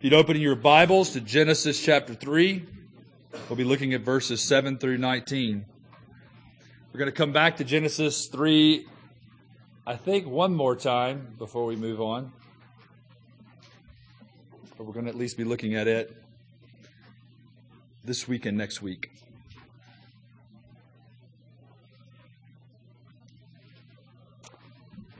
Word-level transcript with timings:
If 0.00 0.04
you'd 0.04 0.14
open 0.14 0.40
your 0.40 0.56
Bibles 0.56 1.10
to 1.10 1.20
Genesis 1.20 1.78
chapter 1.78 2.14
3, 2.14 2.64
we'll 3.50 3.56
be 3.56 3.64
looking 3.64 3.92
at 3.92 4.00
verses 4.00 4.40
7 4.40 4.78
through 4.78 4.96
19. 4.96 5.66
We're 6.90 6.98
going 6.98 7.10
to 7.10 7.14
come 7.14 7.32
back 7.32 7.58
to 7.58 7.64
Genesis 7.64 8.26
3, 8.28 8.86
I 9.86 9.96
think, 9.96 10.26
one 10.26 10.54
more 10.54 10.74
time 10.74 11.34
before 11.36 11.66
we 11.66 11.76
move 11.76 12.00
on. 12.00 12.32
But 14.78 14.84
we're 14.84 14.94
going 14.94 15.04
to 15.04 15.10
at 15.10 15.18
least 15.18 15.36
be 15.36 15.44
looking 15.44 15.74
at 15.74 15.86
it 15.86 16.16
this 18.02 18.26
week 18.26 18.46
and 18.46 18.56
next 18.56 18.80
week. 18.80 19.10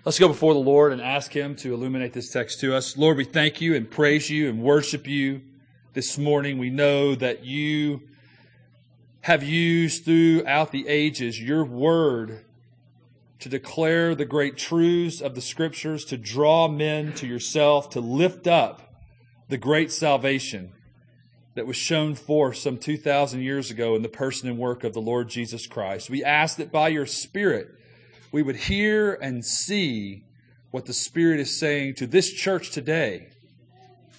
Let's 0.02 0.18
go 0.18 0.28
before 0.28 0.54
the 0.54 0.60
Lord 0.60 0.94
and 0.94 1.02
ask 1.02 1.30
Him 1.30 1.54
to 1.56 1.74
illuminate 1.74 2.14
this 2.14 2.30
text 2.30 2.60
to 2.60 2.74
us. 2.74 2.96
Lord, 2.96 3.18
we 3.18 3.24
thank 3.24 3.60
you 3.60 3.74
and 3.74 3.90
praise 3.90 4.30
you 4.30 4.48
and 4.48 4.62
worship 4.62 5.06
you 5.06 5.42
this 5.92 6.16
morning. 6.16 6.56
We 6.56 6.70
know 6.70 7.14
that 7.14 7.44
you 7.44 8.00
have 9.20 9.42
used 9.42 10.06
throughout 10.06 10.72
the 10.72 10.88
ages 10.88 11.38
your 11.38 11.66
word 11.66 12.46
to 13.40 13.50
declare 13.50 14.14
the 14.14 14.24
great 14.24 14.56
truths 14.56 15.20
of 15.20 15.34
the 15.34 15.42
scriptures, 15.42 16.06
to 16.06 16.16
draw 16.16 16.66
men 16.66 17.12
to 17.16 17.26
yourself, 17.26 17.90
to 17.90 18.00
lift 18.00 18.46
up 18.46 18.94
the 19.50 19.58
great 19.58 19.92
salvation 19.92 20.72
that 21.56 21.66
was 21.66 21.76
shown 21.76 22.14
forth 22.14 22.56
some 22.56 22.78
2,000 22.78 23.42
years 23.42 23.70
ago 23.70 23.94
in 23.96 24.00
the 24.00 24.08
person 24.08 24.48
and 24.48 24.56
work 24.56 24.82
of 24.82 24.94
the 24.94 25.02
Lord 25.02 25.28
Jesus 25.28 25.66
Christ. 25.66 26.08
We 26.08 26.24
ask 26.24 26.56
that 26.56 26.72
by 26.72 26.88
your 26.88 27.04
Spirit, 27.04 27.74
we 28.32 28.42
would 28.42 28.56
hear 28.56 29.14
and 29.14 29.44
see 29.44 30.24
what 30.70 30.86
the 30.86 30.92
Spirit 30.92 31.40
is 31.40 31.58
saying 31.58 31.94
to 31.96 32.06
this 32.06 32.32
church 32.32 32.70
today. 32.70 33.28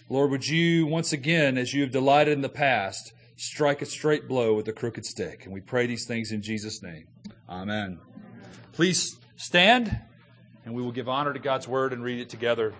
Lord, 0.09 0.31
would 0.31 0.47
you 0.47 0.85
once 0.85 1.13
again, 1.13 1.57
as 1.57 1.73
you 1.73 1.81
have 1.81 1.91
delighted 1.91 2.33
in 2.33 2.41
the 2.41 2.49
past, 2.49 3.13
strike 3.37 3.81
a 3.81 3.85
straight 3.85 4.27
blow 4.27 4.53
with 4.53 4.67
a 4.67 4.73
crooked 4.73 5.05
stick? 5.05 5.45
And 5.45 5.53
we 5.53 5.61
pray 5.61 5.87
these 5.87 6.05
things 6.05 6.33
in 6.33 6.41
Jesus' 6.41 6.83
name. 6.83 7.07
Amen. 7.49 7.99
Please 8.73 9.17
stand, 9.37 9.97
and 10.65 10.73
we 10.73 10.81
will 10.81 10.91
give 10.91 11.07
honor 11.07 11.31
to 11.31 11.39
God's 11.39 11.67
word 11.67 11.93
and 11.93 12.03
read 12.03 12.19
it 12.19 12.29
together. 12.29 12.73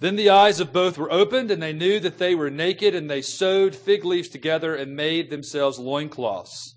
Then 0.00 0.14
the 0.14 0.30
eyes 0.30 0.60
of 0.60 0.72
both 0.72 0.96
were 0.96 1.10
opened, 1.10 1.50
and 1.50 1.60
they 1.60 1.72
knew 1.72 1.98
that 1.98 2.18
they 2.18 2.36
were 2.36 2.50
naked, 2.50 2.94
and 2.94 3.10
they 3.10 3.20
sewed 3.20 3.74
fig 3.74 4.04
leaves 4.04 4.28
together 4.28 4.76
and 4.76 4.94
made 4.94 5.28
themselves 5.28 5.80
loincloths. 5.80 6.76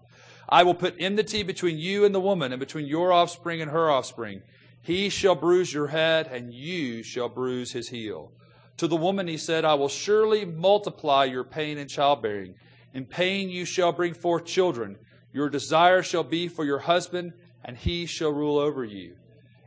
I 0.51 0.63
will 0.63 0.73
put 0.73 0.95
enmity 0.99 1.43
between 1.43 1.79
you 1.79 2.03
and 2.03 2.13
the 2.13 2.19
woman, 2.19 2.51
and 2.51 2.59
between 2.59 2.85
your 2.85 3.13
offspring 3.13 3.61
and 3.61 3.71
her 3.71 3.89
offspring. 3.89 4.41
He 4.81 5.09
shall 5.09 5.35
bruise 5.35 5.73
your 5.73 5.87
head, 5.87 6.27
and 6.27 6.53
you 6.53 7.03
shall 7.03 7.29
bruise 7.29 7.71
his 7.71 7.89
heel. 7.89 8.33
To 8.77 8.87
the 8.87 8.97
woman 8.97 9.27
he 9.27 9.37
said, 9.37 9.63
I 9.63 9.75
will 9.75 9.87
surely 9.87 10.43
multiply 10.43 11.25
your 11.25 11.43
pain 11.43 11.77
in 11.77 11.87
childbearing. 11.87 12.55
In 12.93 13.05
pain 13.05 13.49
you 13.49 13.63
shall 13.63 13.93
bring 13.93 14.13
forth 14.13 14.45
children. 14.45 14.97
Your 15.31 15.49
desire 15.49 16.03
shall 16.03 16.23
be 16.23 16.47
for 16.47 16.65
your 16.65 16.79
husband, 16.79 17.33
and 17.63 17.77
he 17.77 18.05
shall 18.05 18.33
rule 18.33 18.57
over 18.57 18.83
you. 18.83 19.15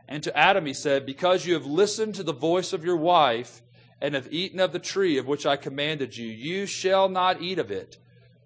And 0.06 0.22
to 0.24 0.36
Adam 0.36 0.66
he 0.66 0.74
said, 0.74 1.06
Because 1.06 1.46
you 1.46 1.54
have 1.54 1.64
listened 1.64 2.16
to 2.16 2.22
the 2.22 2.34
voice 2.34 2.72
of 2.72 2.84
your 2.84 2.96
wife, 2.96 3.62
and 4.00 4.14
have 4.14 4.30
eaten 4.30 4.60
of 4.60 4.72
the 4.72 4.78
tree 4.78 5.16
of 5.16 5.26
which 5.26 5.46
I 5.46 5.56
commanded 5.56 6.16
you, 6.16 6.26
you 6.26 6.66
shall 6.66 7.08
not 7.08 7.40
eat 7.40 7.58
of 7.58 7.70
it. 7.70 7.96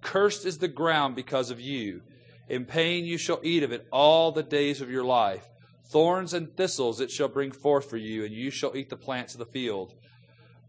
Cursed 0.02 0.46
is 0.46 0.58
the 0.58 0.68
ground 0.68 1.16
because 1.16 1.50
of 1.50 1.60
you. 1.60 2.02
In 2.48 2.64
pain 2.64 3.04
you 3.04 3.18
shall 3.18 3.40
eat 3.42 3.62
of 3.62 3.72
it 3.72 3.86
all 3.92 4.32
the 4.32 4.42
days 4.42 4.80
of 4.80 4.90
your 4.90 5.04
life. 5.04 5.46
Thorns 5.84 6.34
and 6.34 6.54
thistles 6.56 7.00
it 7.00 7.10
shall 7.10 7.28
bring 7.28 7.52
forth 7.52 7.88
for 7.88 7.96
you, 7.96 8.24
and 8.24 8.34
you 8.34 8.50
shall 8.50 8.76
eat 8.76 8.90
the 8.90 8.96
plants 8.96 9.34
of 9.34 9.38
the 9.38 9.46
field. 9.46 9.94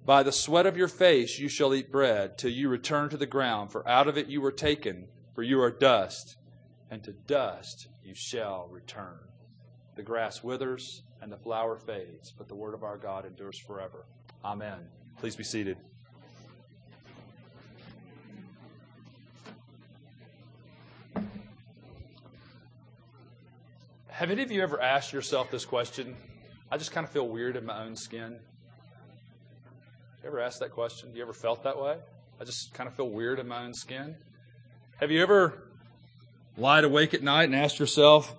By 0.05 0.23
the 0.23 0.31
sweat 0.31 0.65
of 0.65 0.77
your 0.77 0.87
face 0.87 1.39
you 1.39 1.49
shall 1.49 1.73
eat 1.73 1.91
bread, 1.91 2.37
till 2.37 2.51
you 2.51 2.69
return 2.69 3.09
to 3.09 3.17
the 3.17 3.25
ground, 3.25 3.71
for 3.71 3.87
out 3.87 4.07
of 4.07 4.17
it 4.17 4.27
you 4.27 4.41
were 4.41 4.51
taken, 4.51 5.07
for 5.35 5.43
you 5.43 5.61
are 5.61 5.71
dust, 5.71 6.37
and 6.89 7.03
to 7.03 7.11
dust 7.11 7.87
you 8.03 8.13
shall 8.15 8.67
return. 8.71 9.19
The 9.95 10.03
grass 10.03 10.43
withers 10.43 11.03
and 11.21 11.31
the 11.31 11.37
flower 11.37 11.77
fades, 11.77 12.31
but 12.31 12.47
the 12.47 12.55
word 12.55 12.73
of 12.73 12.83
our 12.83 12.97
God 12.97 13.25
endures 13.25 13.59
forever. 13.59 14.05
Amen. 14.43 14.79
Please 15.17 15.35
be 15.35 15.43
seated. 15.43 15.77
Have 24.19 24.31
any 24.31 24.43
of 24.43 24.51
you 24.51 24.61
ever 24.61 24.81
asked 24.81 25.13
yourself 25.13 25.49
this 25.49 25.63
question? 25.63 26.13
I 26.69 26.77
just 26.77 26.91
kind 26.91 27.07
of 27.07 27.09
feel 27.09 27.25
weird 27.25 27.55
in 27.55 27.65
my 27.65 27.85
own 27.85 27.95
skin. 27.95 28.37
You 30.21 30.27
ever 30.27 30.41
asked 30.41 30.59
that 30.59 30.71
question? 30.71 31.15
You 31.15 31.21
ever 31.21 31.31
felt 31.31 31.63
that 31.63 31.79
way? 31.81 31.95
I 32.37 32.43
just 32.43 32.73
kind 32.73 32.89
of 32.89 32.93
feel 32.95 33.09
weird 33.09 33.39
in 33.39 33.47
my 33.47 33.63
own 33.63 33.73
skin. 33.73 34.17
Have 34.97 35.09
you 35.09 35.21
ever 35.21 35.69
lied 36.57 36.83
awake 36.83 37.13
at 37.13 37.23
night 37.23 37.45
and 37.45 37.55
asked 37.55 37.79
yourself, 37.79 38.35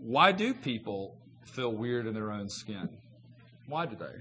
why 0.00 0.30
do 0.30 0.54
people 0.54 1.16
feel 1.42 1.72
weird 1.72 2.06
in 2.06 2.14
their 2.14 2.30
own 2.30 2.48
skin? 2.48 2.88
Why 3.66 3.86
do 3.86 3.96
they? 3.96 4.14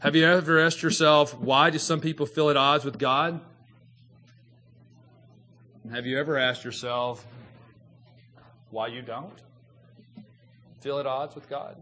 Have 0.00 0.16
you 0.16 0.26
ever 0.26 0.58
asked 0.58 0.82
yourself, 0.82 1.38
why 1.38 1.70
do 1.70 1.78
some 1.78 2.00
people 2.00 2.26
feel 2.26 2.50
at 2.50 2.56
odds 2.56 2.84
with 2.84 2.98
God? 2.98 3.40
Have 5.92 6.04
you 6.04 6.18
ever 6.18 6.36
asked 6.36 6.64
yourself, 6.64 7.24
why 8.74 8.88
you 8.88 9.02
don't? 9.02 9.40
Feel 10.80 10.98
at 10.98 11.06
odds 11.06 11.36
with 11.36 11.48
God? 11.48 11.76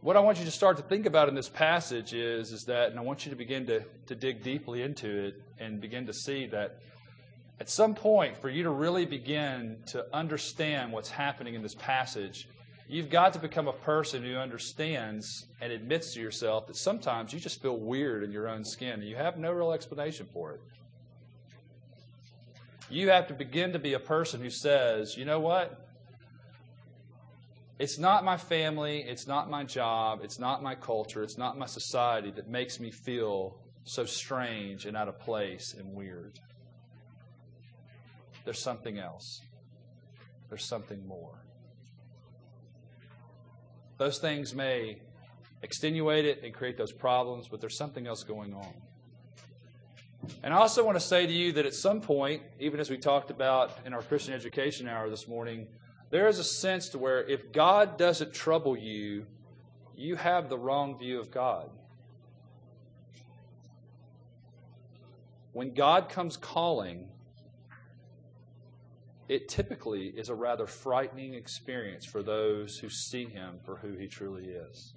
What 0.00 0.16
I 0.16 0.20
want 0.20 0.38
you 0.38 0.44
to 0.44 0.50
start 0.52 0.76
to 0.76 0.82
think 0.84 1.06
about 1.06 1.28
in 1.28 1.34
this 1.34 1.48
passage 1.48 2.14
is, 2.14 2.52
is 2.52 2.62
that, 2.66 2.90
and 2.90 3.00
I 3.00 3.02
want 3.02 3.26
you 3.26 3.30
to 3.30 3.36
begin 3.36 3.66
to, 3.66 3.82
to 4.06 4.14
dig 4.14 4.44
deeply 4.44 4.82
into 4.82 5.08
it 5.26 5.42
and 5.58 5.80
begin 5.80 6.06
to 6.06 6.12
see 6.12 6.46
that 6.46 6.78
at 7.58 7.68
some 7.68 7.96
point, 7.96 8.36
for 8.36 8.48
you 8.48 8.62
to 8.62 8.70
really 8.70 9.06
begin 9.06 9.78
to 9.86 10.06
understand 10.14 10.92
what's 10.92 11.10
happening 11.10 11.54
in 11.54 11.62
this 11.62 11.74
passage, 11.74 12.46
you've 12.86 13.10
got 13.10 13.32
to 13.32 13.40
become 13.40 13.66
a 13.66 13.72
person 13.72 14.22
who 14.22 14.36
understands 14.36 15.46
and 15.60 15.72
admits 15.72 16.14
to 16.14 16.20
yourself 16.20 16.68
that 16.68 16.76
sometimes 16.76 17.32
you 17.32 17.40
just 17.40 17.60
feel 17.60 17.76
weird 17.76 18.22
in 18.22 18.30
your 18.30 18.48
own 18.48 18.64
skin 18.64 19.00
and 19.00 19.08
you 19.08 19.16
have 19.16 19.36
no 19.36 19.50
real 19.50 19.72
explanation 19.72 20.28
for 20.32 20.52
it. 20.52 20.60
You 22.90 23.10
have 23.10 23.26
to 23.28 23.34
begin 23.34 23.72
to 23.72 23.78
be 23.78 23.92
a 23.92 24.00
person 24.00 24.40
who 24.40 24.50
says, 24.50 25.16
you 25.16 25.24
know 25.24 25.40
what? 25.40 25.88
It's 27.78 27.98
not 27.98 28.24
my 28.24 28.36
family, 28.36 29.02
it's 29.02 29.26
not 29.26 29.48
my 29.48 29.62
job, 29.62 30.20
it's 30.24 30.38
not 30.38 30.62
my 30.62 30.74
culture, 30.74 31.22
it's 31.22 31.38
not 31.38 31.56
my 31.56 31.66
society 31.66 32.30
that 32.32 32.48
makes 32.48 32.80
me 32.80 32.90
feel 32.90 33.60
so 33.84 34.04
strange 34.04 34.84
and 34.84 34.96
out 34.96 35.08
of 35.08 35.18
place 35.20 35.74
and 35.78 35.94
weird. 35.94 36.40
There's 38.44 38.62
something 38.62 38.98
else. 38.98 39.42
There's 40.48 40.64
something 40.64 41.06
more. 41.06 41.44
Those 43.98 44.18
things 44.18 44.54
may 44.54 44.98
extenuate 45.62 46.24
it 46.24 46.42
and 46.42 46.54
create 46.54 46.78
those 46.78 46.92
problems, 46.92 47.48
but 47.48 47.60
there's 47.60 47.76
something 47.76 48.06
else 48.06 48.22
going 48.24 48.54
on. 48.54 48.74
And 50.42 50.52
I 50.54 50.58
also 50.58 50.84
want 50.84 50.96
to 50.96 51.04
say 51.04 51.26
to 51.26 51.32
you 51.32 51.52
that 51.52 51.66
at 51.66 51.74
some 51.74 52.00
point, 52.00 52.42
even 52.58 52.80
as 52.80 52.90
we 52.90 52.98
talked 52.98 53.30
about 53.30 53.72
in 53.84 53.92
our 53.92 54.02
Christian 54.02 54.34
education 54.34 54.88
hour 54.88 55.08
this 55.08 55.28
morning, 55.28 55.66
there 56.10 56.28
is 56.28 56.38
a 56.38 56.44
sense 56.44 56.88
to 56.90 56.98
where 56.98 57.22
if 57.24 57.52
God 57.52 57.98
doesn't 57.98 58.32
trouble 58.32 58.76
you, 58.76 59.26
you 59.96 60.16
have 60.16 60.48
the 60.48 60.58
wrong 60.58 60.98
view 60.98 61.20
of 61.20 61.30
God. 61.30 61.70
when 65.58 65.74
God 65.74 66.08
comes 66.08 66.36
calling, 66.36 67.08
it 69.28 69.48
typically 69.48 70.06
is 70.06 70.28
a 70.28 70.34
rather 70.34 70.68
frightening 70.68 71.34
experience 71.34 72.06
for 72.06 72.22
those 72.22 72.78
who 72.78 72.88
see 72.88 73.24
him 73.24 73.58
for 73.64 73.74
who 73.74 73.96
he 73.96 74.06
truly 74.06 74.44
is. 74.44 74.94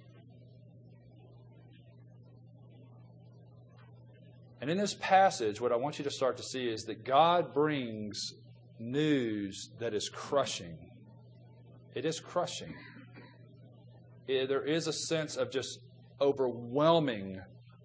And 4.62 4.70
in 4.70 4.78
this 4.78 4.94
passage, 4.94 5.60
what 5.60 5.72
I 5.72 5.76
want 5.76 5.98
you 5.98 6.04
to 6.04 6.10
start 6.10 6.36
to 6.36 6.44
see 6.44 6.68
is 6.68 6.84
that 6.84 7.04
God 7.04 7.52
brings 7.52 8.32
news 8.78 9.70
that 9.80 9.92
is 9.92 10.08
crushing. 10.08 10.78
It 11.96 12.04
is 12.04 12.20
crushing. 12.20 12.72
It, 14.28 14.48
there 14.48 14.62
is 14.62 14.86
a 14.86 14.92
sense 14.92 15.34
of 15.34 15.50
just 15.50 15.80
overwhelming 16.20 17.40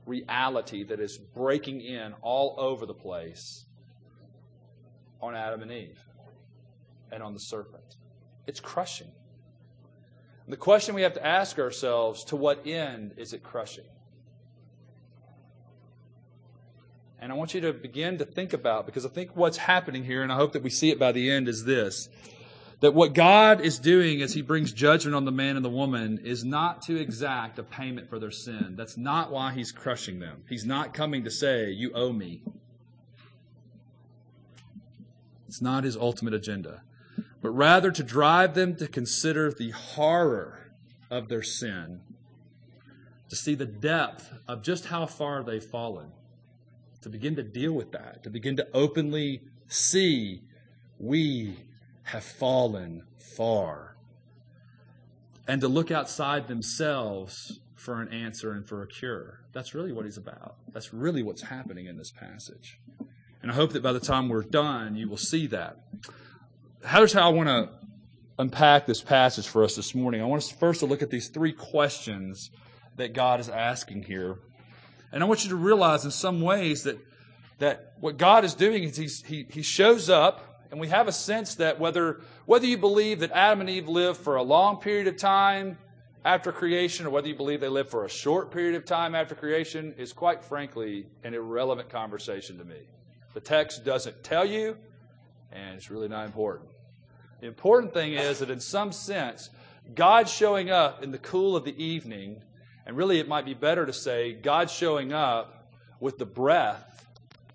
reality 0.06 0.84
that 0.84 1.00
is 1.00 1.18
breaking 1.18 1.82
in 1.82 2.14
all 2.22 2.54
over 2.60 2.86
the 2.86 2.94
place 2.94 3.66
on 5.20 5.36
Adam 5.36 5.64
and 5.64 5.72
Eve 5.72 6.00
and 7.12 7.24
on 7.24 7.34
the 7.34 7.40
serpent. 7.40 7.96
It's 8.46 8.60
crushing. 8.60 9.12
The 10.48 10.58
question 10.58 10.94
we 10.94 11.02
have 11.02 11.16
to 11.16 11.26
ask 11.26 11.58
ourselves 11.58 12.24
to 12.26 12.36
what 12.36 12.68
end 12.68 13.16
is 13.18 13.34
it 13.34 13.42
crushing? 13.42 13.84
And 17.20 17.32
I 17.32 17.36
want 17.36 17.54
you 17.54 17.62
to 17.62 17.74
begin 17.74 18.20
to 18.20 18.26
think 18.26 18.54
about, 18.54 18.86
because 18.86 19.06
I 19.06 19.10
think 19.10 19.36
what's 19.36 19.58
happening 19.58 20.04
here, 20.04 20.22
and 20.22 20.32
I 20.32 20.36
hope 20.36 20.54
that 20.54 20.62
we 20.62 20.70
see 20.70 20.92
it 20.92 21.00
by 21.00 21.12
the 21.12 21.32
end, 21.32 21.48
is 21.48 21.66
this 21.66 22.10
that 22.80 22.94
what 22.94 23.14
God 23.14 23.60
is 23.60 23.80
doing 23.80 24.22
as 24.22 24.36
He 24.36 24.44
brings 24.44 24.72
judgment 24.72 25.16
on 25.16 25.26
the 25.26 25.32
man 25.32 25.56
and 25.56 25.66
the 25.66 25.70
woman 25.70 26.20
is 26.24 26.44
not 26.44 26.84
to 26.84 26.96
exact 26.96 27.58
a 27.58 27.64
payment 27.64 28.08
for 28.08 28.20
their 28.20 28.30
sin. 28.30 28.76
That's 28.78 28.96
not 28.96 29.32
why 29.32 29.54
He's 29.54 29.72
crushing 29.72 30.20
them. 30.20 30.44
He's 30.48 30.64
not 30.64 30.94
coming 30.94 31.24
to 31.24 31.32
say, 31.32 31.72
You 31.72 31.92
owe 31.94 32.14
me. 32.14 32.44
It's 35.48 35.62
not 35.62 35.84
His 35.86 35.98
ultimate 35.98 36.36
agenda, 36.36 36.84
but 37.42 37.50
rather 37.50 37.90
to 37.90 38.04
drive 38.04 38.54
them 38.54 38.76
to 38.76 38.88
consider 38.88 39.52
the 39.52 39.72
horror 39.72 40.72
of 41.10 41.30
their 41.30 41.42
sin, 41.42 42.02
to 43.30 43.36
see 43.36 43.56
the 43.56 43.66
depth 43.66 44.32
of 44.48 44.62
just 44.62 44.86
how 44.86 45.08
far 45.08 45.42
they've 45.42 45.64
fallen 45.64 46.12
to 47.08 47.12
begin 47.12 47.38
to 47.38 47.44
deal 47.44 47.72
with 47.72 47.94
that, 47.94 48.22
to 48.24 48.30
begin 48.30 48.58
to 48.58 48.68
openly 48.74 49.42
see 49.68 50.42
we 51.00 51.56
have 52.04 52.24
fallen 52.24 53.04
far, 53.18 53.96
and 55.48 55.62
to 55.62 55.70
look 55.70 55.90
outside 55.90 56.50
themselves 56.50 57.62
for 57.76 58.02
an 58.02 58.12
answer 58.12 58.52
and 58.52 58.68
for 58.68 58.82
a 58.84 58.88
cure. 58.88 59.40
That's 59.54 59.74
really 59.74 59.94
what 59.94 60.04
he's 60.04 60.18
about. 60.18 60.58
That's 60.74 60.94
really 60.94 61.24
what's 61.24 61.44
happening 61.44 61.86
in 61.86 61.98
this 61.98 62.12
passage. 62.12 62.80
And 63.42 63.52
I 63.52 63.54
hope 63.56 63.72
that 63.72 63.84
by 63.84 63.94
the 63.94 64.02
time 64.02 64.28
we're 64.28 64.44
done, 64.44 64.98
you 64.98 65.08
will 65.08 65.16
see 65.16 65.48
that. 65.48 65.78
Here's 66.86 67.14
how 67.14 67.30
I 67.30 67.34
want 67.34 67.48
to 67.48 67.70
unpack 68.38 68.86
this 68.86 69.02
passage 69.02 69.48
for 69.48 69.64
us 69.64 69.78
this 69.78 69.96
morning. 69.96 70.22
I 70.22 70.26
want 70.26 70.44
us 70.44 70.52
first 70.52 70.82
to 70.82 70.86
look 70.86 71.02
at 71.02 71.10
these 71.10 71.30
three 71.30 71.54
questions 71.54 72.52
that 72.98 73.14
God 73.14 73.40
is 73.40 73.48
asking 73.48 74.04
here 74.04 74.40
and 75.18 75.24
I 75.24 75.28
want 75.28 75.44
you 75.44 75.50
to 75.50 75.56
realize 75.56 76.06
in 76.06 76.12
some 76.12 76.42
ways 76.42 76.84
that, 76.84 77.00
that 77.58 77.94
what 78.00 78.18
God 78.18 78.46
is 78.46 78.54
doing 78.54 78.84
is 78.84 78.98
he's, 78.98 79.24
he, 79.24 79.48
he 79.50 79.64
shows 79.64 80.12
up, 80.12 80.64
and 80.70 80.80
we 80.80 80.90
have 80.90 81.08
a 81.08 81.12
sense 81.12 81.56
that 81.56 81.80
whether, 81.80 82.22
whether 82.46 82.68
you 82.68 82.78
believe 82.78 83.22
that 83.22 83.32
Adam 83.32 83.62
and 83.62 83.68
Eve 83.68 83.88
lived 83.88 84.20
for 84.20 84.36
a 84.36 84.44
long 84.44 84.78
period 84.78 85.08
of 85.08 85.18
time 85.18 85.80
after 86.24 86.52
creation 86.52 87.08
or 87.08 87.10
whether 87.10 87.28
you 87.28 87.34
believe 87.34 87.62
they 87.62 87.68
lived 87.68 87.90
for 87.90 88.06
a 88.06 88.10
short 88.10 88.52
period 88.52 88.76
of 88.76 88.86
time 88.86 89.16
after 89.16 89.34
creation 89.34 89.96
is 89.98 90.14
quite 90.14 90.44
frankly 90.44 91.08
an 91.24 91.34
irrelevant 91.34 91.90
conversation 91.90 92.60
to 92.60 92.64
me. 92.64 92.82
The 93.34 93.40
text 93.40 93.84
doesn't 93.84 94.24
tell 94.24 94.46
you, 94.46 94.78
and 95.52 95.78
it's 95.78 95.90
really 95.90 96.10
not 96.10 96.28
important. 96.28 96.70
The 97.42 97.48
important 97.48 97.92
thing 97.92 98.14
is 98.14 98.38
that 98.38 98.52
in 98.52 98.60
some 98.60 98.92
sense, 98.92 99.50
God 99.96 100.30
showing 100.30 100.70
up 100.70 101.02
in 101.02 101.10
the 101.10 101.18
cool 101.18 101.56
of 101.56 101.66
the 101.66 101.84
evening 101.84 102.44
and 102.88 102.96
really, 102.96 103.20
it 103.20 103.28
might 103.28 103.44
be 103.44 103.54
better 103.54 103.86
to 103.86 103.92
say 103.92 104.32
God 104.32 104.70
showing 104.70 105.12
up 105.12 105.74
with 106.00 106.18
the 106.18 106.26
breath, 106.26 107.06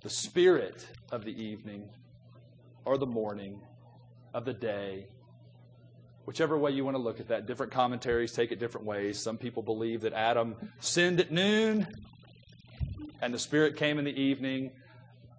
the 0.02 0.10
spirit 0.10 0.86
of 1.10 1.24
the 1.24 1.32
evening 1.42 1.88
or 2.84 2.98
the 2.98 3.06
morning 3.06 3.62
of 4.34 4.44
the 4.44 4.52
day. 4.52 5.06
Whichever 6.26 6.58
way 6.58 6.72
you 6.72 6.84
want 6.84 6.98
to 6.98 7.02
look 7.02 7.18
at 7.18 7.28
that, 7.28 7.46
different 7.46 7.72
commentaries 7.72 8.32
take 8.32 8.52
it 8.52 8.60
different 8.60 8.86
ways. 8.86 9.22
Some 9.22 9.38
people 9.38 9.62
believe 9.62 10.02
that 10.02 10.12
Adam 10.12 10.54
sinned 10.80 11.18
at 11.18 11.32
noon 11.32 11.86
and 13.22 13.32
the 13.32 13.38
Spirit 13.38 13.76
came 13.76 13.98
in 13.98 14.04
the 14.04 14.20
evening. 14.20 14.70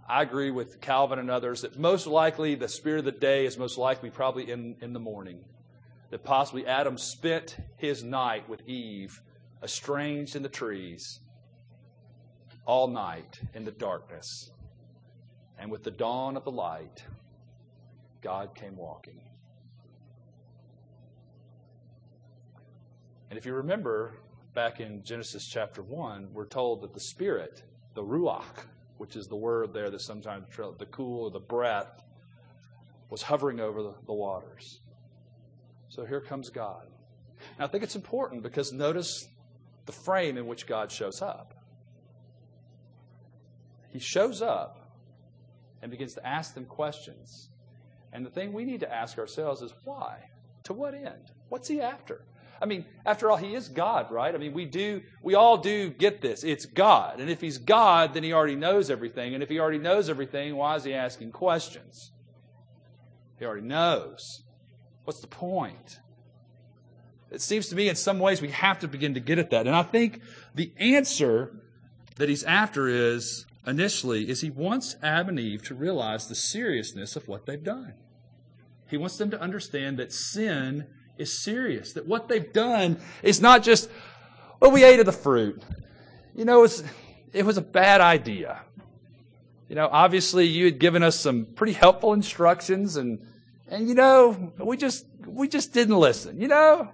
I 0.10 0.24
agree 0.24 0.50
with 0.50 0.82
Calvin 0.82 1.20
and 1.20 1.30
others 1.30 1.62
that 1.62 1.78
most 1.78 2.08
likely 2.08 2.56
the 2.56 2.68
Spirit 2.68 3.00
of 3.00 3.06
the 3.06 3.12
day 3.12 3.46
is 3.46 3.60
most 3.60 3.78
likely 3.78 4.10
probably 4.10 4.50
in, 4.50 4.76
in 4.82 4.92
the 4.92 5.00
morning. 5.00 5.46
That 6.10 6.24
possibly 6.24 6.66
Adam 6.66 6.98
spent 6.98 7.58
his 7.78 8.04
night 8.04 8.50
with 8.50 8.68
Eve 8.68 9.22
estranged 9.64 10.36
in 10.36 10.44
the 10.44 10.50
trees 10.50 11.20
all 12.66 12.88
night 12.88 13.40
in 13.54 13.64
the 13.64 13.72
darkness. 13.72 14.52
And 15.58 15.72
with 15.72 15.84
the 15.84 15.92
dawn 15.92 16.36
of 16.36 16.44
the 16.44 16.52
light, 16.52 17.04
God 18.22 18.56
came 18.56 18.76
walking. 18.76 19.22
And 23.30 23.38
if 23.38 23.46
you 23.46 23.54
remember 23.54 24.14
back 24.54 24.80
in 24.80 25.04
Genesis 25.04 25.48
chapter 25.48 25.82
1, 25.82 26.30
we're 26.34 26.46
told 26.46 26.82
that 26.82 26.94
the 26.94 27.00
Spirit, 27.00 27.64
the 27.96 28.04
Ruach, 28.04 28.66
which 28.98 29.16
is 29.16 29.28
the 29.28 29.36
word 29.36 29.74
there 29.74 29.90
that 29.90 30.02
sometimes 30.02 30.46
the 30.78 30.86
cool 30.88 31.26
or 31.26 31.32
the 31.32 31.40
breath, 31.40 32.04
was 33.10 33.22
hovering 33.22 33.60
over 33.60 33.82
the, 33.82 34.14
waters. 34.14 34.82
So 35.90 36.06
here 36.06 36.22
comes 36.22 36.50
God. 36.50 36.88
Now 37.58 37.66
I 37.66 37.68
think 37.68 37.84
it's 37.84 37.96
important 37.96 38.44
because 38.44 38.72
notice 38.72 39.28
the 39.86 39.92
frame 39.92 40.38
in 40.38 40.48
which 40.48 40.68
God 40.68 40.92
shows 40.92 41.22
up. 41.22 41.54
He 43.92 44.00
shows 44.00 44.42
up 44.42 44.84
and 45.82 45.92
begins 45.92 46.14
to 46.16 46.26
ask 46.26 46.54
them 46.54 46.66
questions. 46.66 47.50
And 48.12 48.26
the 48.26 48.30
thing 48.30 48.54
we 48.54 48.66
need 48.66 48.80
to 48.82 48.94
ask 48.94 49.18
ourselves 49.18 49.62
is 49.62 49.74
why? 49.84 50.30
To 50.64 50.74
what 50.74 50.94
end? 50.94 51.32
What's 51.50 51.68
he 51.68 51.82
after? 51.82 52.24
I 52.62 52.66
mean, 52.66 52.86
after 53.06 53.30
all, 53.30 53.36
he 53.36 53.56
is 53.56 53.68
God, 53.68 54.10
right? 54.10 54.34
I 54.34 54.38
mean, 54.38 54.54
we 54.54 54.66
do, 54.66 55.02
we 55.22 55.36
all 55.36 55.58
do 55.58 55.90
get 55.90 56.22
this. 56.22 56.44
It's 56.44 56.66
God. 56.66 57.20
And 57.20 57.30
if 57.30 57.42
he's 57.42 57.58
God, 57.58 58.14
then 58.14 58.24
he 58.24 58.32
already 58.32 58.56
knows 58.56 58.90
everything. 58.90 59.34
And 59.34 59.44
if 59.44 59.50
he 59.50 59.60
already 59.60 59.80
knows 59.80 60.10
everything, 60.10 60.56
why 60.56 60.76
is 60.76 60.86
he 60.86 60.94
asking 60.94 61.32
questions? 61.32 62.12
He 63.38 63.46
already 63.46 63.68
knows. 63.68 64.44
What's 65.04 65.20
the 65.20 65.28
point? 65.28 66.00
It 67.34 67.42
seems 67.42 67.68
to 67.70 67.76
me 67.76 67.90
in 67.90 67.96
some 67.96 68.20
ways 68.20 68.42
we 68.42 68.50
have 68.50 68.80
to 68.80 68.88
begin 68.88 69.16
to 69.16 69.20
get 69.20 69.40
at 69.40 69.50
that. 69.50 69.66
And 69.66 69.76
I 69.76 69.82
think 69.82 70.22
the 70.54 70.72
answer 70.78 71.52
that 72.18 72.30
he's 72.30 72.44
after 72.44 72.88
is 72.88 73.48
initially 73.66 74.30
is 74.30 74.42
he 74.42 74.52
wants 74.52 74.96
Adam 75.02 75.30
and 75.30 75.40
Eve 75.40 75.64
to 75.64 75.74
realize 75.74 76.28
the 76.28 76.36
seriousness 76.36 77.16
of 77.16 77.28
what 77.28 77.48
they've 77.48 77.64
done. 77.64 77.96
He 78.88 78.98
wants 78.98 79.18
them 79.18 79.32
to 79.32 79.42
understand 79.42 79.98
that 79.98 80.14
sin 80.14 80.86
is 81.18 81.44
serious, 81.44 81.94
that 81.94 82.06
what 82.06 82.28
they've 82.28 82.54
done 82.54 83.00
is 83.24 83.42
not 83.42 83.64
just, 83.64 83.90
well, 84.60 84.70
we 84.70 84.84
ate 84.84 85.00
of 85.00 85.08
the 85.08 85.12
fruit. 85.12 85.64
You 86.36 86.46
know, 86.46 86.60
it 86.60 86.62
was, 86.62 86.84
it 87.34 87.46
was 87.46 87.58
a 87.58 87.62
bad 87.62 88.00
idea. 88.00 88.62
You 89.70 89.76
know, 89.76 89.90
obviously 89.92 90.46
you 90.46 90.66
had 90.66 90.78
given 90.78 91.02
us 91.02 91.20
some 91.20 91.46
pretty 91.46 91.74
helpful 91.74 92.14
instructions 92.14 92.96
and 92.96 93.26
and 93.70 93.88
you 93.88 93.96
know, 93.96 94.54
we 94.60 94.78
just 94.78 95.08
we 95.26 95.48
just 95.48 95.74
didn't 95.74 95.98
listen. 95.98 96.40
You 96.40 96.48
know, 96.48 96.92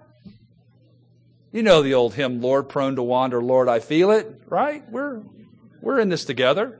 you 1.52 1.62
know 1.62 1.82
the 1.82 1.94
old 1.94 2.14
hymn, 2.14 2.40
Lord, 2.40 2.68
prone 2.68 2.96
to 2.96 3.02
wander, 3.02 3.42
Lord, 3.42 3.68
I 3.68 3.80
feel 3.80 4.10
it, 4.12 4.42
right? 4.46 4.88
We're, 4.90 5.22
we're 5.80 5.98
in 5.98 6.08
this 6.08 6.24
together. 6.24 6.78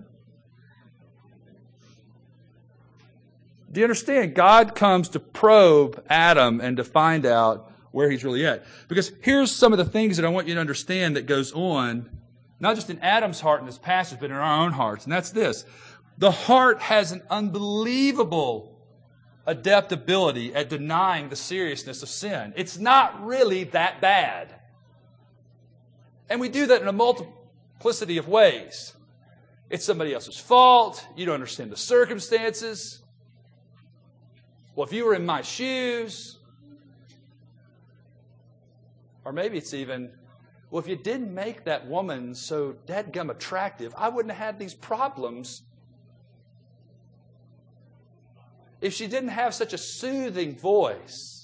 Do 3.72 3.80
you 3.80 3.84
understand? 3.84 4.34
God 4.34 4.74
comes 4.74 5.10
to 5.10 5.20
probe 5.20 6.04
Adam 6.08 6.60
and 6.60 6.76
to 6.76 6.84
find 6.84 7.24
out 7.24 7.72
where 7.92 8.10
he's 8.10 8.24
really 8.24 8.46
at. 8.46 8.64
Because 8.88 9.12
here's 9.22 9.50
some 9.50 9.72
of 9.72 9.78
the 9.78 9.84
things 9.84 10.16
that 10.16 10.26
I 10.26 10.28
want 10.28 10.48
you 10.48 10.54
to 10.54 10.60
understand 10.60 11.16
that 11.16 11.26
goes 11.26 11.52
on, 11.52 12.08
not 12.58 12.74
just 12.74 12.90
in 12.90 12.98
Adam's 13.00 13.40
heart 13.40 13.60
in 13.60 13.66
this 13.66 13.78
passage, 13.78 14.18
but 14.20 14.30
in 14.30 14.36
our 14.36 14.62
own 14.64 14.72
hearts. 14.72 15.04
And 15.04 15.12
that's 15.12 15.30
this. 15.30 15.64
The 16.18 16.30
heart 16.30 16.80
has 16.80 17.12
an 17.12 17.22
unbelievable 17.30 18.76
adaptability 19.46 20.54
at 20.54 20.68
denying 20.68 21.28
the 21.28 21.36
seriousness 21.36 22.02
of 22.02 22.08
sin. 22.08 22.52
It's 22.56 22.78
not 22.78 23.24
really 23.24 23.64
that 23.64 24.00
bad. 24.00 24.59
And 26.30 26.40
we 26.40 26.48
do 26.48 26.66
that 26.66 26.80
in 26.80 26.86
a 26.86 26.92
multiplicity 26.92 28.16
of 28.16 28.28
ways. 28.28 28.94
It's 29.68 29.84
somebody 29.84 30.14
else's 30.14 30.38
fault. 30.38 31.04
You 31.16 31.26
don't 31.26 31.34
understand 31.34 31.72
the 31.72 31.76
circumstances. 31.76 33.02
Well, 34.74 34.86
if 34.86 34.92
you 34.92 35.04
were 35.04 35.14
in 35.14 35.26
my 35.26 35.42
shoes, 35.42 36.38
or 39.24 39.32
maybe 39.32 39.58
it's 39.58 39.74
even, 39.74 40.12
well, 40.70 40.80
if 40.80 40.88
you 40.88 40.96
didn't 40.96 41.34
make 41.34 41.64
that 41.64 41.88
woman 41.88 42.34
so 42.34 42.76
dadgum 42.86 43.30
attractive, 43.30 43.92
I 43.98 44.08
wouldn't 44.08 44.32
have 44.32 44.46
had 44.54 44.58
these 44.58 44.74
problems. 44.74 45.62
If 48.80 48.94
she 48.94 49.08
didn't 49.08 49.30
have 49.30 49.52
such 49.52 49.72
a 49.72 49.78
soothing 49.78 50.56
voice, 50.56 51.39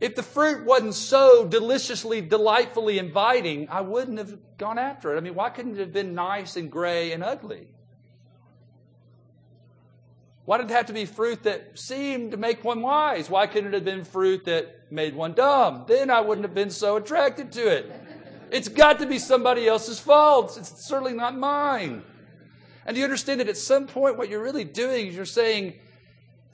if 0.00 0.14
the 0.14 0.22
fruit 0.22 0.64
wasn't 0.64 0.94
so 0.94 1.46
deliciously, 1.46 2.20
delightfully 2.20 2.98
inviting, 2.98 3.68
I 3.70 3.80
wouldn't 3.80 4.18
have 4.18 4.36
gone 4.58 4.78
after 4.78 5.14
it. 5.14 5.16
I 5.16 5.20
mean, 5.20 5.34
why 5.34 5.48
couldn't 5.50 5.76
it 5.76 5.80
have 5.80 5.92
been 5.92 6.14
nice 6.14 6.56
and 6.56 6.70
gray 6.70 7.12
and 7.12 7.24
ugly? 7.24 7.68
Why 10.44 10.58
did 10.58 10.70
it 10.70 10.74
have 10.74 10.86
to 10.86 10.92
be 10.92 11.06
fruit 11.06 11.42
that 11.42 11.78
seemed 11.78 12.30
to 12.30 12.36
make 12.36 12.62
one 12.62 12.80
wise? 12.80 13.28
Why 13.28 13.46
couldn't 13.46 13.68
it 13.68 13.74
have 13.74 13.84
been 13.84 14.04
fruit 14.04 14.44
that 14.44 14.92
made 14.92 15.14
one 15.16 15.32
dumb? 15.32 15.84
Then 15.88 16.08
I 16.10 16.20
wouldn't 16.20 16.46
have 16.46 16.54
been 16.54 16.70
so 16.70 16.96
attracted 16.96 17.50
to 17.52 17.66
it. 17.66 17.92
It's 18.52 18.68
got 18.68 19.00
to 19.00 19.06
be 19.06 19.18
somebody 19.18 19.66
else's 19.66 19.98
fault. 19.98 20.56
It's 20.56 20.86
certainly 20.86 21.14
not 21.14 21.36
mine. 21.36 22.04
And 22.84 22.94
do 22.94 23.00
you 23.00 23.04
understand 23.04 23.40
that 23.40 23.48
at 23.48 23.56
some 23.56 23.88
point, 23.88 24.16
what 24.16 24.28
you're 24.28 24.42
really 24.42 24.62
doing 24.62 25.08
is 25.08 25.16
you're 25.16 25.24
saying, 25.24 25.74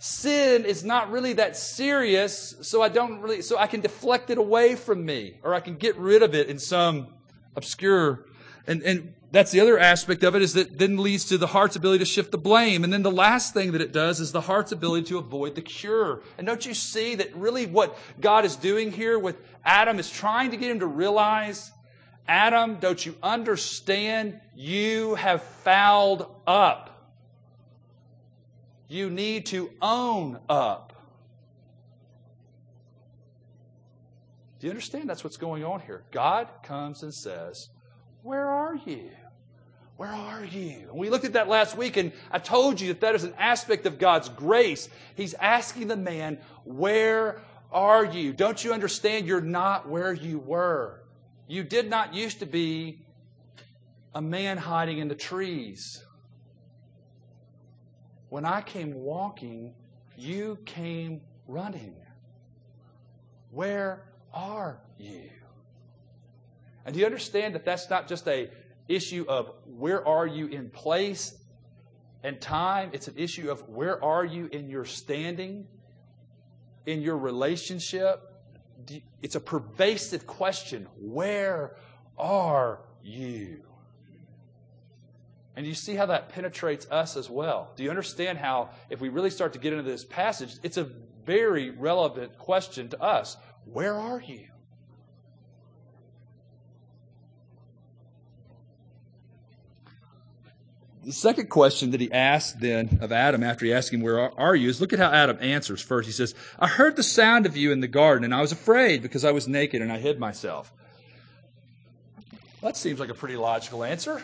sin 0.02 0.64
is 0.64 0.82
not 0.82 1.12
really 1.12 1.34
that 1.34 1.56
serious, 1.56 2.56
so 2.60 2.82
I 2.82 2.88
don't 2.88 3.20
really, 3.20 3.40
so 3.40 3.56
I 3.56 3.68
can 3.68 3.80
deflect 3.80 4.30
it 4.30 4.38
away 4.38 4.74
from 4.74 5.04
me, 5.04 5.38
or 5.44 5.54
I 5.54 5.60
can 5.60 5.76
get 5.76 5.96
rid 5.96 6.24
of 6.24 6.34
it 6.34 6.48
in 6.48 6.58
some 6.58 7.06
obscure, 7.54 8.24
and, 8.66 8.82
and 8.82 9.14
that's 9.30 9.52
the 9.52 9.60
other 9.60 9.78
aspect 9.78 10.24
of 10.24 10.34
it 10.34 10.42
is 10.42 10.54
that 10.54 10.76
then 10.76 10.98
leads 10.98 11.26
to 11.26 11.38
the 11.38 11.46
heart's 11.46 11.76
ability 11.76 12.00
to 12.00 12.04
shift 12.04 12.32
the 12.32 12.38
blame. 12.38 12.84
And 12.84 12.92
then 12.92 13.02
the 13.02 13.10
last 13.10 13.54
thing 13.54 13.72
that 13.72 13.80
it 13.80 13.90
does 13.90 14.20
is 14.20 14.30
the 14.30 14.42
heart's 14.42 14.72
ability 14.72 15.06
to 15.06 15.18
avoid 15.18 15.54
the 15.54 15.62
cure. 15.62 16.20
And 16.36 16.46
don't 16.46 16.66
you 16.66 16.74
see 16.74 17.14
that 17.14 17.34
really 17.34 17.66
what 17.66 17.96
God 18.20 18.44
is 18.44 18.56
doing 18.56 18.92
here 18.92 19.18
with 19.18 19.36
Adam 19.64 19.98
is 19.98 20.10
trying 20.10 20.50
to 20.50 20.56
get 20.58 20.70
him 20.70 20.80
to 20.80 20.86
realize, 20.86 21.72
Adam, 22.28 22.76
don't 22.76 23.04
you 23.04 23.14
understand? 23.22 24.38
You 24.54 25.14
have 25.14 25.42
fouled 25.42 26.26
up. 26.46 26.91
You 28.92 29.08
need 29.08 29.46
to 29.46 29.70
own 29.80 30.38
up. 30.50 30.92
Do 34.58 34.66
you 34.66 34.70
understand 34.70 35.08
that's 35.08 35.24
what's 35.24 35.38
going 35.38 35.64
on 35.64 35.80
here? 35.80 36.04
God 36.10 36.46
comes 36.62 37.02
and 37.02 37.12
says, 37.12 37.70
Where 38.22 38.46
are 38.46 38.74
you? 38.74 39.08
Where 39.96 40.10
are 40.10 40.44
you? 40.44 40.88
And 40.90 40.98
we 40.98 41.08
looked 41.08 41.24
at 41.24 41.32
that 41.32 41.48
last 41.48 41.74
week, 41.74 41.96
and 41.96 42.12
I 42.30 42.38
told 42.38 42.82
you 42.82 42.88
that 42.88 43.00
that 43.00 43.14
is 43.14 43.24
an 43.24 43.32
aspect 43.38 43.86
of 43.86 43.98
God's 43.98 44.28
grace. 44.28 44.90
He's 45.14 45.32
asking 45.32 45.88
the 45.88 45.96
man, 45.96 46.38
Where 46.64 47.40
are 47.72 48.04
you? 48.04 48.34
Don't 48.34 48.62
you 48.62 48.74
understand 48.74 49.26
you're 49.26 49.40
not 49.40 49.88
where 49.88 50.12
you 50.12 50.38
were? 50.38 51.02
You 51.48 51.64
did 51.64 51.88
not 51.88 52.12
used 52.12 52.40
to 52.40 52.46
be 52.46 53.00
a 54.14 54.20
man 54.20 54.58
hiding 54.58 54.98
in 54.98 55.08
the 55.08 55.14
trees. 55.14 56.04
When 58.32 58.46
I 58.46 58.62
came 58.62 58.94
walking, 58.94 59.74
you 60.16 60.56
came 60.64 61.20
running. 61.46 61.94
Where 63.50 64.04
are 64.32 64.80
you? 64.96 65.28
And 66.86 66.94
do 66.94 67.00
you 67.00 67.04
understand 67.04 67.54
that 67.56 67.66
that's 67.66 67.90
not 67.90 68.08
just 68.08 68.26
a 68.26 68.48
issue 68.88 69.26
of 69.28 69.52
where 69.66 70.08
are 70.08 70.26
you 70.26 70.46
in 70.46 70.70
place 70.70 71.34
and 72.22 72.40
time. 72.40 72.88
It's 72.94 73.06
an 73.06 73.18
issue 73.18 73.50
of 73.50 73.68
where 73.68 74.02
are 74.02 74.24
you 74.24 74.46
in 74.46 74.70
your 74.70 74.86
standing, 74.86 75.66
in 76.86 77.02
your 77.02 77.18
relationship. 77.18 78.22
It's 79.20 79.34
a 79.34 79.40
pervasive 79.40 80.26
question. 80.26 80.86
Where 80.98 81.76
are 82.16 82.80
you? 83.02 83.62
And 85.54 85.66
you 85.66 85.74
see 85.74 85.94
how 85.94 86.06
that 86.06 86.30
penetrates 86.30 86.86
us 86.90 87.16
as 87.16 87.28
well. 87.28 87.72
Do 87.76 87.82
you 87.82 87.90
understand 87.90 88.38
how, 88.38 88.70
if 88.88 89.00
we 89.00 89.10
really 89.10 89.30
start 89.30 89.52
to 89.52 89.58
get 89.58 89.72
into 89.72 89.84
this 89.84 90.04
passage, 90.04 90.54
it's 90.62 90.78
a 90.78 90.88
very 91.24 91.70
relevant 91.70 92.38
question 92.38 92.88
to 92.88 93.02
us. 93.02 93.36
Where 93.66 93.94
are 93.94 94.20
you? 94.20 94.46
the 101.04 101.12
second 101.12 101.48
question 101.48 101.90
that 101.90 102.00
he 102.00 102.12
asked 102.12 102.60
then 102.60 102.98
of 103.00 103.12
Adam 103.12 103.42
after 103.42 103.66
he 103.66 103.72
asked 103.72 103.92
him, 103.92 104.00
Where 104.00 104.20
are 104.38 104.54
you? 104.54 104.68
is 104.68 104.80
look 104.80 104.92
at 104.92 104.98
how 104.98 105.10
Adam 105.10 105.38
answers 105.40 105.82
first. 105.82 106.06
He 106.06 106.12
says, 106.12 106.34
I 106.58 106.68
heard 106.68 106.96
the 106.96 107.02
sound 107.02 107.46
of 107.46 107.56
you 107.56 107.72
in 107.72 107.80
the 107.80 107.88
garden, 107.88 108.24
and 108.24 108.34
I 108.34 108.40
was 108.40 108.52
afraid 108.52 109.02
because 109.02 109.24
I 109.24 109.32
was 109.32 109.48
naked 109.48 109.82
and 109.82 109.92
I 109.92 109.98
hid 109.98 110.18
myself. 110.20 110.72
That 112.60 112.76
seems 112.76 113.00
like 113.00 113.08
a 113.08 113.14
pretty 113.14 113.36
logical 113.36 113.82
answer, 113.82 114.22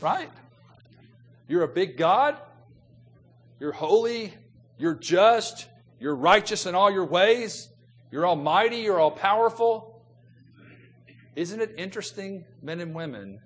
right? 0.00 0.28
You're 1.50 1.64
a 1.64 1.68
big 1.68 1.96
God. 1.96 2.36
You're 3.58 3.72
holy. 3.72 4.32
You're 4.78 4.94
just. 4.94 5.66
You're 5.98 6.14
righteous 6.14 6.64
in 6.64 6.76
all 6.76 6.92
your 6.92 7.06
ways. 7.06 7.68
You're 8.12 8.24
almighty. 8.24 8.76
You're 8.76 9.00
all 9.00 9.10
powerful. 9.10 10.00
Isn't 11.34 11.60
it 11.60 11.74
interesting, 11.76 12.44
men 12.62 12.78
and 12.78 12.94
women, 12.94 13.40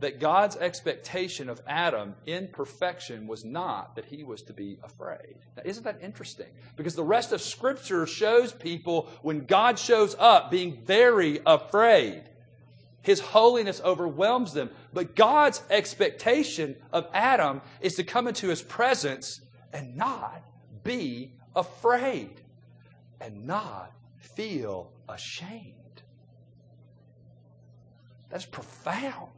that 0.00 0.20
God's 0.20 0.56
expectation 0.56 1.48
of 1.48 1.62
Adam 1.66 2.16
in 2.26 2.48
perfection 2.48 3.26
was 3.26 3.46
not 3.46 3.96
that 3.96 4.04
he 4.04 4.24
was 4.24 4.42
to 4.42 4.52
be 4.52 4.78
afraid. 4.82 5.36
Now, 5.56 5.62
isn't 5.64 5.84
that 5.84 6.00
interesting? 6.02 6.48
Because 6.76 6.96
the 6.96 7.02
rest 7.02 7.32
of 7.32 7.40
Scripture 7.40 8.06
shows 8.06 8.52
people 8.52 9.08
when 9.22 9.46
God 9.46 9.78
shows 9.78 10.14
up 10.18 10.50
being 10.50 10.84
very 10.84 11.40
afraid. 11.46 12.24
His 13.08 13.20
holiness 13.20 13.80
overwhelms 13.82 14.52
them. 14.52 14.68
But 14.92 15.16
God's 15.16 15.62
expectation 15.70 16.76
of 16.92 17.08
Adam 17.14 17.62
is 17.80 17.94
to 17.94 18.04
come 18.04 18.28
into 18.28 18.48
his 18.48 18.60
presence 18.60 19.40
and 19.72 19.96
not 19.96 20.42
be 20.84 21.32
afraid 21.56 22.42
and 23.18 23.46
not 23.46 23.94
feel 24.18 24.92
ashamed. 25.08 26.02
That's 28.28 28.44
profound. 28.44 29.32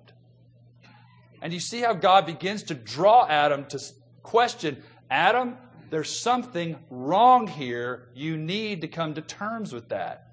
And 1.41 1.53
you 1.53 1.61
see 1.61 1.83
how 1.83 1.93
God 1.93 2.27
begins 2.27 2.65
to 2.65 2.75
draw 2.75 3.25
Adam 3.29 3.67
to 3.67 3.79
question 4.25 4.83
Adam, 5.09 5.57
there's 5.91 6.11
something 6.11 6.77
wrong 6.91 7.47
here. 7.47 8.09
You 8.15 8.37
need 8.37 8.81
to 8.81 8.89
come 8.89 9.15
to 9.15 9.23
terms 9.23 9.73
with 9.73 9.91
that. 9.91 10.30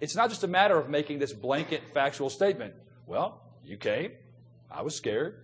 It's 0.00 0.14
not 0.14 0.30
just 0.30 0.44
a 0.44 0.48
matter 0.48 0.78
of 0.78 0.88
making 0.88 1.18
this 1.18 1.32
blanket 1.32 1.82
factual 1.92 2.30
statement. 2.30 2.74
Well, 3.06 3.42
you 3.64 3.76
came, 3.76 4.12
I 4.70 4.82
was 4.82 4.94
scared, 4.94 5.42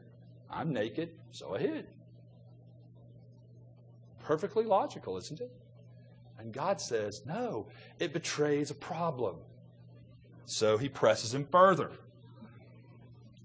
I'm 0.50 0.72
naked, 0.72 1.10
so 1.32 1.54
I 1.54 1.58
hid. 1.58 1.86
Perfectly 4.22 4.64
logical, 4.64 5.16
isn't 5.18 5.40
it? 5.40 5.50
And 6.38 6.52
God 6.52 6.80
says, 6.80 7.22
no, 7.26 7.68
it 7.98 8.12
betrays 8.12 8.70
a 8.70 8.74
problem. 8.74 9.36
So 10.46 10.78
he 10.78 10.88
presses 10.88 11.34
him 11.34 11.46
further. 11.50 11.90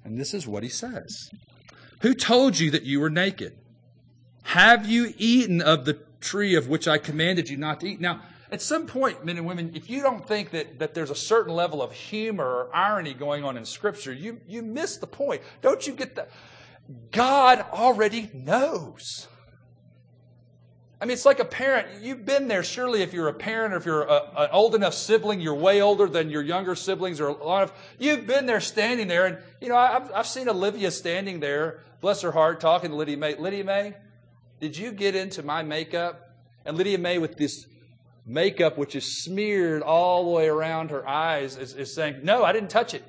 And 0.03 0.19
this 0.19 0.33
is 0.33 0.47
what 0.47 0.63
he 0.63 0.69
says 0.69 1.29
Who 2.01 2.13
told 2.13 2.59
you 2.59 2.71
that 2.71 2.83
you 2.83 2.99
were 2.99 3.09
naked? 3.09 3.57
Have 4.43 4.87
you 4.87 5.13
eaten 5.17 5.61
of 5.61 5.85
the 5.85 5.99
tree 6.19 6.55
of 6.55 6.67
which 6.67 6.87
I 6.87 6.97
commanded 6.97 7.49
you 7.49 7.57
not 7.57 7.79
to 7.81 7.87
eat? 7.87 8.01
Now, 8.01 8.21
at 8.51 8.61
some 8.61 8.87
point, 8.87 9.23
men 9.23 9.37
and 9.37 9.45
women, 9.45 9.71
if 9.75 9.89
you 9.89 10.01
don't 10.01 10.27
think 10.27 10.51
that, 10.51 10.79
that 10.79 10.93
there's 10.93 11.11
a 11.11 11.15
certain 11.15 11.53
level 11.53 11.81
of 11.81 11.91
humor 11.91 12.45
or 12.45 12.75
irony 12.75 13.13
going 13.13 13.43
on 13.43 13.57
in 13.57 13.65
Scripture, 13.65 14.11
you, 14.11 14.41
you 14.47 14.61
miss 14.63 14.97
the 14.97 15.07
point. 15.07 15.41
Don't 15.61 15.85
you 15.85 15.93
get 15.93 16.15
that? 16.15 16.29
God 17.11 17.63
already 17.71 18.31
knows. 18.33 19.27
I 21.01 21.05
mean, 21.05 21.13
it's 21.13 21.25
like 21.25 21.39
a 21.39 21.45
parent. 21.45 22.01
You've 22.01 22.25
been 22.25 22.47
there, 22.47 22.63
surely, 22.63 23.01
if 23.03 23.13
you're 23.13 23.29
a 23.29 23.33
parent 23.33 23.73
or 23.73 23.77
if 23.77 23.85
you're 23.85 24.03
a, 24.03 24.31
an 24.35 24.49
old 24.51 24.75
enough 24.75 24.93
sibling, 24.93 25.39
you're 25.39 25.55
way 25.55 25.81
older 25.81 26.07
than 26.07 26.29
your 26.29 26.41
younger 26.41 26.75
siblings 26.75 27.21
or 27.21 27.27
a 27.27 27.43
lot 27.43 27.63
of. 27.63 27.73
You've 27.99 28.27
been 28.27 28.47
there 28.47 28.59
standing 28.59 29.07
there. 29.07 29.27
And, 29.27 29.37
you 29.61 29.69
know, 29.69 29.77
I've, 29.77 30.11
I've 30.11 30.27
seen 30.27 30.49
Olivia 30.49 30.91
standing 30.91 31.39
there, 31.39 31.81
bless 32.01 32.21
her 32.21 32.31
heart, 32.31 32.59
talking 32.59 32.89
to 32.89 32.95
Lydia 32.95 33.15
May. 33.15 33.35
Lydia 33.35 33.63
May, 33.63 33.93
did 34.59 34.75
you 34.75 34.91
get 34.91 35.15
into 35.15 35.41
my 35.43 35.63
makeup? 35.63 36.31
And 36.65 36.75
Lydia 36.75 36.97
May, 36.97 37.17
with 37.17 37.37
this 37.37 37.65
makeup 38.29 38.77
which 38.77 38.95
is 38.95 39.23
smeared 39.23 39.81
all 39.81 40.25
the 40.25 40.29
way 40.29 40.47
around 40.47 40.91
her 40.91 41.05
eyes, 41.07 41.57
is, 41.57 41.73
is 41.73 41.93
saying, 41.93 42.19
No, 42.23 42.45
I 42.45 42.53
didn't 42.53 42.69
touch 42.69 42.93
it. 42.93 43.03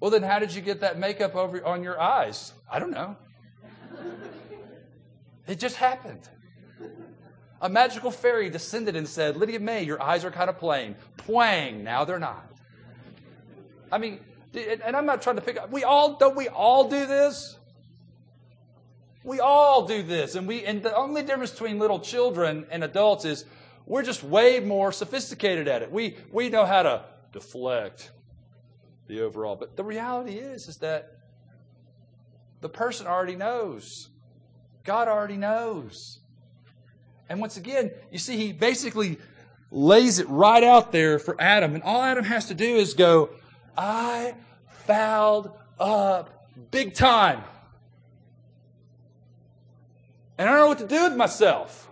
well, 0.00 0.10
then 0.10 0.22
how 0.22 0.38
did 0.38 0.54
you 0.54 0.60
get 0.60 0.80
that 0.80 0.98
makeup 0.98 1.34
over 1.36 1.64
on 1.64 1.82
your 1.82 2.00
eyes? 2.00 2.52
I 2.70 2.78
don't 2.78 2.90
know. 2.90 3.16
It 5.46 5.60
just 5.60 5.76
happened. 5.76 6.28
A 7.60 7.68
magical 7.68 8.10
fairy 8.10 8.50
descended 8.50 8.96
and 8.96 9.08
said, 9.08 9.36
Lydia 9.36 9.60
May, 9.60 9.84
your 9.84 10.02
eyes 10.02 10.24
are 10.24 10.30
kind 10.30 10.50
of 10.50 10.58
plain. 10.58 10.96
Pwang, 11.18 11.82
now 11.82 12.04
they're 12.04 12.18
not. 12.18 12.50
I 13.92 13.98
mean, 13.98 14.20
and 14.54 14.96
I'm 14.96 15.06
not 15.06 15.22
trying 15.22 15.36
to 15.36 15.42
pick 15.42 15.58
up, 15.58 15.70
we 15.70 15.84
all, 15.84 16.16
don't 16.16 16.36
we 16.36 16.48
all 16.48 16.88
do 16.88 17.06
this? 17.06 17.58
We 19.24 19.40
all 19.40 19.86
do 19.86 20.02
this. 20.02 20.36
And 20.36 20.46
we, 20.46 20.64
and 20.64 20.82
the 20.82 20.94
only 20.94 21.22
difference 21.22 21.50
between 21.50 21.78
little 21.78 21.98
children 21.98 22.66
and 22.70 22.84
adults 22.84 23.24
is 23.24 23.44
we're 23.86 24.02
just 24.02 24.22
way 24.22 24.60
more 24.60 24.92
sophisticated 24.92 25.66
at 25.66 25.82
it. 25.82 25.90
We, 25.90 26.16
we 26.30 26.50
know 26.50 26.64
how 26.64 26.82
to 26.82 27.04
deflect. 27.32 28.12
the 29.06 29.22
overall. 29.22 29.56
But 29.56 29.76
the 29.76 29.84
reality 29.84 30.34
is, 30.34 30.68
is 30.68 30.76
that 30.78 31.18
the 32.60 32.68
person 32.68 33.06
already 33.06 33.36
knows. 33.36 34.08
God 34.84 35.08
already 35.08 35.36
knows. 35.36 36.20
And 37.28 37.40
once 37.40 37.56
again, 37.56 37.90
you 38.10 38.18
see, 38.18 38.36
he 38.36 38.52
basically 38.52 39.18
lays 39.70 40.18
it 40.18 40.28
right 40.28 40.62
out 40.62 40.92
there 40.92 41.18
for 41.18 41.36
Adam. 41.40 41.74
And 41.74 41.82
all 41.82 42.02
Adam 42.02 42.24
has 42.24 42.46
to 42.46 42.54
do 42.54 42.76
is 42.76 42.94
go, 42.94 43.30
I 43.76 44.34
fouled 44.86 45.50
up 45.78 46.48
big 46.70 46.94
time. 46.94 47.42
And 50.38 50.48
I 50.48 50.52
don't 50.52 50.60
know 50.60 50.68
what 50.68 50.78
to 50.78 50.86
do 50.86 51.04
with 51.04 51.16
myself. 51.16 51.88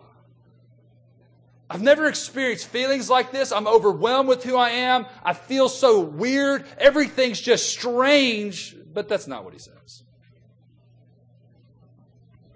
I've 1.70 1.80
never 1.80 2.06
experienced 2.06 2.66
feelings 2.66 3.08
like 3.08 3.32
this. 3.32 3.50
I'm 3.50 3.66
overwhelmed 3.66 4.28
with 4.28 4.44
who 4.44 4.56
I 4.56 4.70
am. 4.70 5.06
I 5.24 5.32
feel 5.32 5.68
so 5.68 6.00
weird. 6.00 6.66
Everything's 6.76 7.40
just 7.40 7.70
strange. 7.70 8.76
But 8.92 9.08
that's 9.08 9.26
not 9.26 9.44
what 9.44 9.54
he 9.54 9.58
says. 9.58 10.02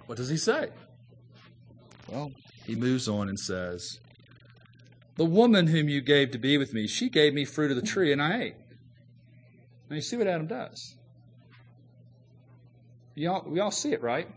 What 0.06 0.18
does 0.18 0.28
he 0.28 0.36
say? 0.36 0.68
Well, 2.08 2.32
he 2.64 2.74
moves 2.76 3.08
on 3.08 3.28
and 3.28 3.38
says, 3.38 4.00
The 5.16 5.24
woman 5.24 5.68
whom 5.68 5.88
you 5.88 6.00
gave 6.00 6.30
to 6.32 6.38
be 6.38 6.58
with 6.58 6.74
me, 6.74 6.86
she 6.86 7.08
gave 7.08 7.32
me 7.32 7.44
fruit 7.44 7.70
of 7.70 7.76
the 7.76 7.86
tree, 7.86 8.12
and 8.12 8.22
I 8.22 8.42
ate. 8.42 8.56
Now 9.88 9.96
you 9.96 10.02
see 10.02 10.16
what 10.16 10.26
Adam 10.26 10.46
does. 10.46 10.96
Y'all, 13.14 13.48
we 13.48 13.60
all 13.60 13.70
see 13.70 13.92
it, 13.92 14.02
right? 14.02 14.28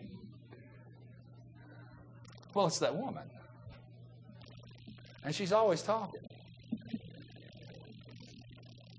Well, 2.54 2.68
it's 2.68 2.80
that 2.80 2.96
woman. 2.96 3.24
And 5.24 5.36
she's 5.36 5.52
always 5.52 5.82
talking. 5.82 6.22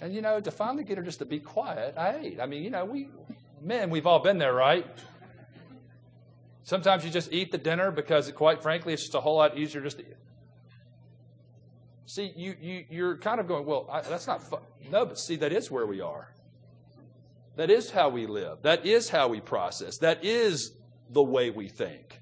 And 0.01 0.15
you 0.15 0.23
know, 0.23 0.41
to 0.41 0.51
finally 0.51 0.85
get 0.85 0.97
her 0.97 1.05
just 1.05 1.19
to 1.19 1.27
be 1.27 1.41
quiet, 1.41 1.95
I 1.97 2.17
ate. 2.17 2.41
I 2.41 2.47
mean, 2.47 2.63
you 2.63 2.71
know, 2.71 2.85
we 2.85 3.09
men, 3.61 3.91
we've 3.91 4.07
all 4.07 4.21
been 4.21 4.39
there, 4.39 4.55
right? 4.55 4.87
Sometimes 6.63 7.05
you 7.05 7.11
just 7.11 7.33
eat 7.33 7.51
the 7.51 7.59
dinner 7.59 7.91
because, 7.91 8.31
quite 8.33 8.63
frankly, 8.63 8.93
it's 8.93 9.03
just 9.03 9.15
a 9.15 9.21
whole 9.21 9.37
lot 9.37 9.59
easier 9.59 9.81
just 9.81 9.99
to 9.99 10.05
eat. 10.05 10.17
See, 12.07 12.33
you, 12.37 12.55
you, 12.61 12.85
you're 12.91 13.17
kind 13.17 13.41
of 13.41 13.49
going, 13.49 13.67
well, 13.67 13.89
I, 13.91 14.01
that's 14.03 14.27
not 14.27 14.43
fun. 14.43 14.61
No, 14.91 15.05
but 15.05 15.19
see, 15.19 15.37
that 15.37 15.53
is 15.53 15.71
where 15.71 15.87
we 15.87 16.01
are. 16.01 16.33
That 17.57 17.71
is 17.71 17.91
how 17.91 18.09
we 18.09 18.27
live. 18.27 18.63
That 18.63 18.87
is 18.87 19.09
how 19.09 19.29
we 19.29 19.41
process. 19.41 19.99
That 19.99 20.25
is 20.25 20.73
the 21.11 21.23
way 21.23 21.51
we 21.51 21.69
think. 21.69 22.20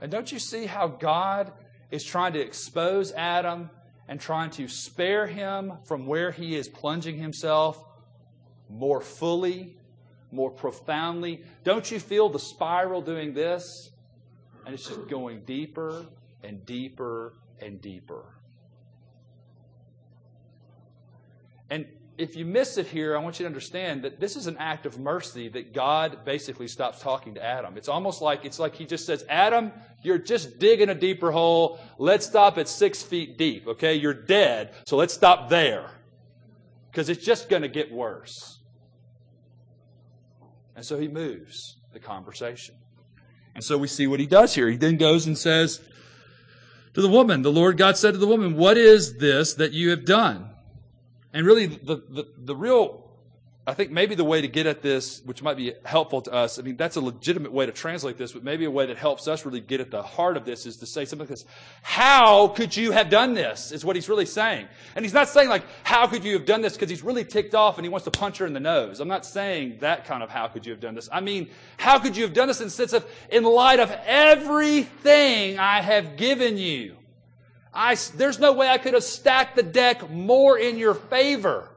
And 0.00 0.10
don't 0.10 0.30
you 0.30 0.38
see 0.38 0.66
how 0.66 0.88
God 0.88 1.52
is 1.90 2.04
trying 2.04 2.34
to 2.34 2.40
expose 2.40 3.12
Adam 3.12 3.70
and 4.06 4.20
trying 4.20 4.50
to 4.50 4.68
spare 4.68 5.26
him 5.26 5.74
from 5.84 6.06
where 6.06 6.30
he 6.30 6.56
is 6.56 6.68
plunging 6.68 7.18
himself 7.18 7.84
more 8.68 9.00
fully, 9.00 9.76
more 10.30 10.50
profoundly? 10.50 11.42
Don't 11.64 11.90
you 11.90 11.98
feel 11.98 12.28
the 12.28 12.38
spiral 12.38 13.02
doing 13.02 13.34
this? 13.34 13.90
And 14.64 14.74
it's 14.74 14.86
just 14.86 15.08
going 15.08 15.40
deeper 15.44 16.06
and 16.42 16.64
deeper 16.64 17.34
and 17.60 17.80
deeper. 17.80 18.24
And 21.70 21.86
if 22.18 22.34
you 22.34 22.44
miss 22.44 22.78
it 22.78 22.88
here, 22.88 23.16
I 23.16 23.20
want 23.20 23.38
you 23.38 23.44
to 23.44 23.46
understand 23.46 24.02
that 24.02 24.18
this 24.18 24.34
is 24.34 24.48
an 24.48 24.56
act 24.58 24.86
of 24.86 24.98
mercy 24.98 25.48
that 25.50 25.72
God 25.72 26.24
basically 26.24 26.66
stops 26.66 27.00
talking 27.00 27.34
to 27.34 27.44
Adam. 27.44 27.76
It's 27.76 27.88
almost 27.88 28.20
like 28.20 28.44
it's 28.44 28.58
like 28.58 28.74
he 28.74 28.84
just 28.84 29.06
says, 29.06 29.24
Adam, 29.28 29.72
you're 30.02 30.18
just 30.18 30.58
digging 30.58 30.88
a 30.88 30.96
deeper 30.96 31.30
hole. 31.30 31.78
Let's 31.96 32.26
stop 32.26 32.58
at 32.58 32.68
six 32.68 33.04
feet 33.04 33.38
deep. 33.38 33.68
Okay, 33.68 33.94
you're 33.94 34.14
dead, 34.14 34.74
so 34.84 34.96
let's 34.96 35.14
stop 35.14 35.48
there. 35.48 35.92
Because 36.90 37.08
it's 37.08 37.24
just 37.24 37.48
going 37.48 37.62
to 37.62 37.68
get 37.68 37.92
worse. 37.92 38.58
And 40.74 40.84
so 40.84 40.98
he 40.98 41.06
moves 41.06 41.76
the 41.92 42.00
conversation. 42.00 42.74
And 43.54 43.62
so 43.62 43.78
we 43.78 43.86
see 43.86 44.08
what 44.08 44.18
he 44.18 44.26
does 44.26 44.54
here. 44.54 44.68
He 44.68 44.76
then 44.76 44.96
goes 44.96 45.26
and 45.26 45.38
says 45.38 45.80
to 46.94 47.00
the 47.00 47.08
woman, 47.08 47.42
the 47.42 47.52
Lord 47.52 47.76
God 47.76 47.96
said 47.96 48.12
to 48.14 48.18
the 48.18 48.26
woman, 48.26 48.56
What 48.56 48.76
is 48.76 49.18
this 49.18 49.54
that 49.54 49.72
you 49.72 49.90
have 49.90 50.04
done? 50.04 50.50
And 51.32 51.46
really, 51.46 51.66
the, 51.66 51.96
the, 52.08 52.26
the 52.38 52.56
real, 52.56 53.04
I 53.66 53.74
think 53.74 53.90
maybe 53.90 54.14
the 54.14 54.24
way 54.24 54.40
to 54.40 54.48
get 54.48 54.66
at 54.66 54.80
this, 54.80 55.20
which 55.26 55.42
might 55.42 55.58
be 55.58 55.74
helpful 55.84 56.22
to 56.22 56.32
us, 56.32 56.58
I 56.58 56.62
mean, 56.62 56.78
that's 56.78 56.96
a 56.96 57.02
legitimate 57.02 57.52
way 57.52 57.66
to 57.66 57.72
translate 57.72 58.16
this, 58.16 58.32
but 58.32 58.42
maybe 58.42 58.64
a 58.64 58.70
way 58.70 58.86
that 58.86 58.96
helps 58.96 59.28
us 59.28 59.44
really 59.44 59.60
get 59.60 59.78
at 59.80 59.90
the 59.90 60.02
heart 60.02 60.38
of 60.38 60.46
this 60.46 60.64
is 60.64 60.78
to 60.78 60.86
say 60.86 61.04
something 61.04 61.28
like 61.28 61.28
this 61.28 61.44
How 61.82 62.48
could 62.48 62.74
you 62.74 62.92
have 62.92 63.10
done 63.10 63.34
this? 63.34 63.70
Is 63.70 63.84
what 63.84 63.94
he's 63.94 64.08
really 64.08 64.24
saying. 64.24 64.68
And 64.96 65.04
he's 65.04 65.12
not 65.12 65.28
saying, 65.28 65.50
like, 65.50 65.64
how 65.82 66.06
could 66.06 66.24
you 66.24 66.32
have 66.32 66.46
done 66.46 66.62
this? 66.62 66.72
Because 66.74 66.88
he's 66.88 67.02
really 67.02 67.24
ticked 67.24 67.54
off 67.54 67.76
and 67.76 67.84
he 67.84 67.90
wants 67.90 68.04
to 68.06 68.10
punch 68.10 68.38
her 68.38 68.46
in 68.46 68.54
the 68.54 68.60
nose. 68.60 69.00
I'm 69.00 69.08
not 69.08 69.26
saying 69.26 69.78
that 69.80 70.06
kind 70.06 70.22
of 70.22 70.30
how 70.30 70.48
could 70.48 70.64
you 70.64 70.72
have 70.72 70.80
done 70.80 70.94
this. 70.94 71.10
I 71.12 71.20
mean, 71.20 71.50
how 71.76 71.98
could 71.98 72.16
you 72.16 72.22
have 72.22 72.32
done 72.32 72.48
this 72.48 72.60
in 72.60 72.68
the 72.68 72.70
sense 72.70 72.94
of, 72.94 73.04
in 73.30 73.44
light 73.44 73.80
of 73.80 73.90
everything 74.06 75.58
I 75.58 75.82
have 75.82 76.16
given 76.16 76.56
you? 76.56 76.97
I, 77.72 77.94
there's 78.14 78.38
no 78.38 78.52
way 78.52 78.68
I 78.68 78.78
could 78.78 78.94
have 78.94 79.04
stacked 79.04 79.56
the 79.56 79.62
deck 79.62 80.10
more 80.10 80.58
in 80.58 80.78
your 80.78 80.94
favor. 80.94 81.70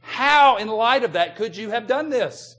How, 0.00 0.56
in 0.56 0.68
light 0.68 1.04
of 1.04 1.12
that, 1.12 1.36
could 1.36 1.56
you 1.56 1.70
have 1.70 1.86
done 1.86 2.08
this? 2.08 2.56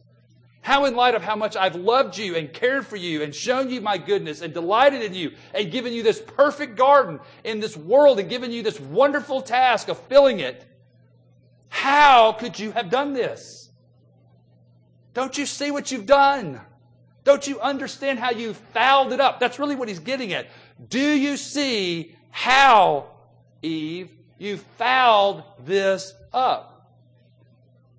How, 0.62 0.86
in 0.86 0.96
light 0.96 1.16
of 1.16 1.24
how 1.24 1.36
much 1.36 1.56
I've 1.56 1.76
loved 1.76 2.18
you 2.18 2.36
and 2.36 2.54
cared 2.54 2.86
for 2.86 2.96
you 2.96 3.24
and 3.24 3.34
shown 3.34 3.70
you 3.70 3.82
my 3.82 3.98
goodness 3.98 4.42
and 4.42 4.54
delighted 4.54 5.02
in 5.02 5.14
you 5.14 5.32
and 5.54 5.72
given 5.72 5.94
you 5.94 6.04
this 6.04 6.22
perfect 6.22 6.76
garden 6.76 7.20
in 7.44 7.60
this 7.60 7.76
world 7.76 8.20
and 8.20 8.30
given 8.30 8.52
you 8.52 8.62
this 8.62 8.80
wonderful 8.80 9.42
task 9.42 9.88
of 9.88 9.98
filling 9.98 10.40
it, 10.40 10.66
how 11.70 12.34
could 12.34 12.60
you 12.60 12.72
have 12.72 12.90
done 12.90 13.14
this? 13.14 13.70
Don't 15.14 15.38
you 15.38 15.46
see 15.46 15.72
what 15.72 15.92
you've 15.92 16.06
done? 16.06 16.62
Don't 17.24 17.48
you 17.48 17.60
understand 17.60 18.20
how 18.20 18.32
you 18.32 18.54
fouled 18.54 19.14
it 19.14 19.20
up? 19.20 19.40
That's 19.40 19.60
really 19.60 19.76
what 19.76 19.88
he's 19.88 20.00
getting 20.00 20.34
at. 20.34 20.48
Do 20.90 21.00
you 21.00 21.38
see 21.38 22.16
how, 22.32 23.12
Eve, 23.62 24.12
you 24.38 24.58
fouled 24.58 25.44
this 25.66 26.14
up? 26.34 26.98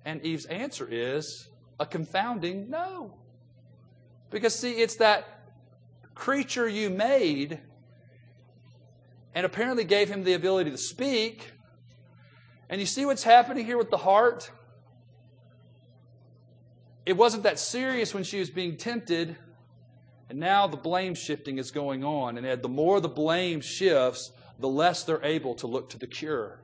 And 0.05 0.21
Eve's 0.23 0.45
answer 0.45 0.87
is 0.89 1.47
a 1.79 1.85
confounding 1.85 2.69
no. 2.69 3.13
Because, 4.29 4.57
see, 4.57 4.73
it's 4.73 4.95
that 4.95 5.27
creature 6.15 6.67
you 6.67 6.89
made 6.89 7.59
and 9.33 9.45
apparently 9.45 9.83
gave 9.83 10.09
him 10.09 10.23
the 10.23 10.33
ability 10.33 10.71
to 10.71 10.77
speak. 10.77 11.51
And 12.69 12.79
you 12.79 12.87
see 12.87 13.05
what's 13.05 13.23
happening 13.23 13.65
here 13.65 13.77
with 13.77 13.89
the 13.89 13.97
heart? 13.97 14.51
It 17.05 17.13
wasn't 17.13 17.43
that 17.43 17.59
serious 17.59 18.13
when 18.13 18.23
she 18.23 18.39
was 18.39 18.49
being 18.49 18.77
tempted 18.77 19.35
and 20.31 20.39
now 20.39 20.65
the 20.65 20.77
blame 20.77 21.13
shifting 21.13 21.57
is 21.57 21.71
going 21.71 22.05
on. 22.05 22.37
And 22.37 22.61
the 22.61 22.69
more 22.69 23.01
the 23.01 23.09
blame 23.09 23.59
shifts, 23.59 24.31
the 24.59 24.67
less 24.69 25.03
they're 25.03 25.21
able 25.25 25.55
to 25.55 25.67
look 25.67 25.89
to 25.89 25.97
the 25.97 26.07
cure. 26.07 26.61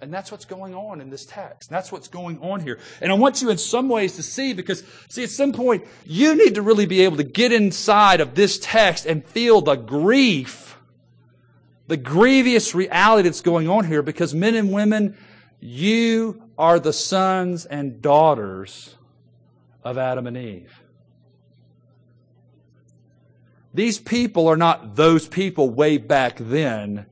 And 0.00 0.10
that's 0.10 0.32
what's 0.32 0.46
going 0.46 0.74
on 0.74 1.02
in 1.02 1.10
this 1.10 1.26
text. 1.26 1.68
That's 1.68 1.92
what's 1.92 2.08
going 2.08 2.38
on 2.40 2.60
here. 2.60 2.78
And 3.02 3.12
I 3.12 3.14
want 3.16 3.42
you 3.42 3.50
in 3.50 3.58
some 3.58 3.90
ways 3.90 4.16
to 4.16 4.22
see 4.22 4.54
because, 4.54 4.84
see, 5.10 5.22
at 5.22 5.28
some 5.28 5.52
point, 5.52 5.84
you 6.06 6.34
need 6.34 6.54
to 6.54 6.62
really 6.62 6.86
be 6.86 7.02
able 7.02 7.18
to 7.18 7.24
get 7.24 7.52
inside 7.52 8.22
of 8.22 8.34
this 8.34 8.58
text 8.58 9.04
and 9.04 9.22
feel 9.22 9.60
the 9.60 9.76
grief, 9.76 10.78
the 11.88 11.98
grievous 11.98 12.74
reality 12.74 13.28
that's 13.28 13.42
going 13.42 13.68
on 13.68 13.84
here 13.84 14.00
because 14.00 14.34
men 14.34 14.54
and 14.54 14.72
women, 14.72 15.14
you 15.60 16.42
are 16.56 16.80
the 16.80 16.94
sons 16.94 17.66
and 17.66 18.00
daughters 18.00 18.94
of 19.84 19.98
Adam 19.98 20.26
and 20.26 20.38
Eve. 20.38 20.72
These 23.76 23.98
people 23.98 24.48
are 24.48 24.56
not 24.56 24.96
those 24.96 25.28
people 25.28 25.68
way 25.68 25.98
back 25.98 26.38
then. 26.38 27.04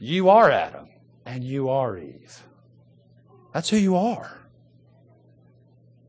You 0.00 0.28
are 0.28 0.50
Adam 0.50 0.88
and 1.24 1.44
you 1.44 1.68
are 1.68 1.96
Eve. 1.96 2.42
That's 3.54 3.68
who 3.68 3.76
you 3.76 3.94
are. 3.94 4.40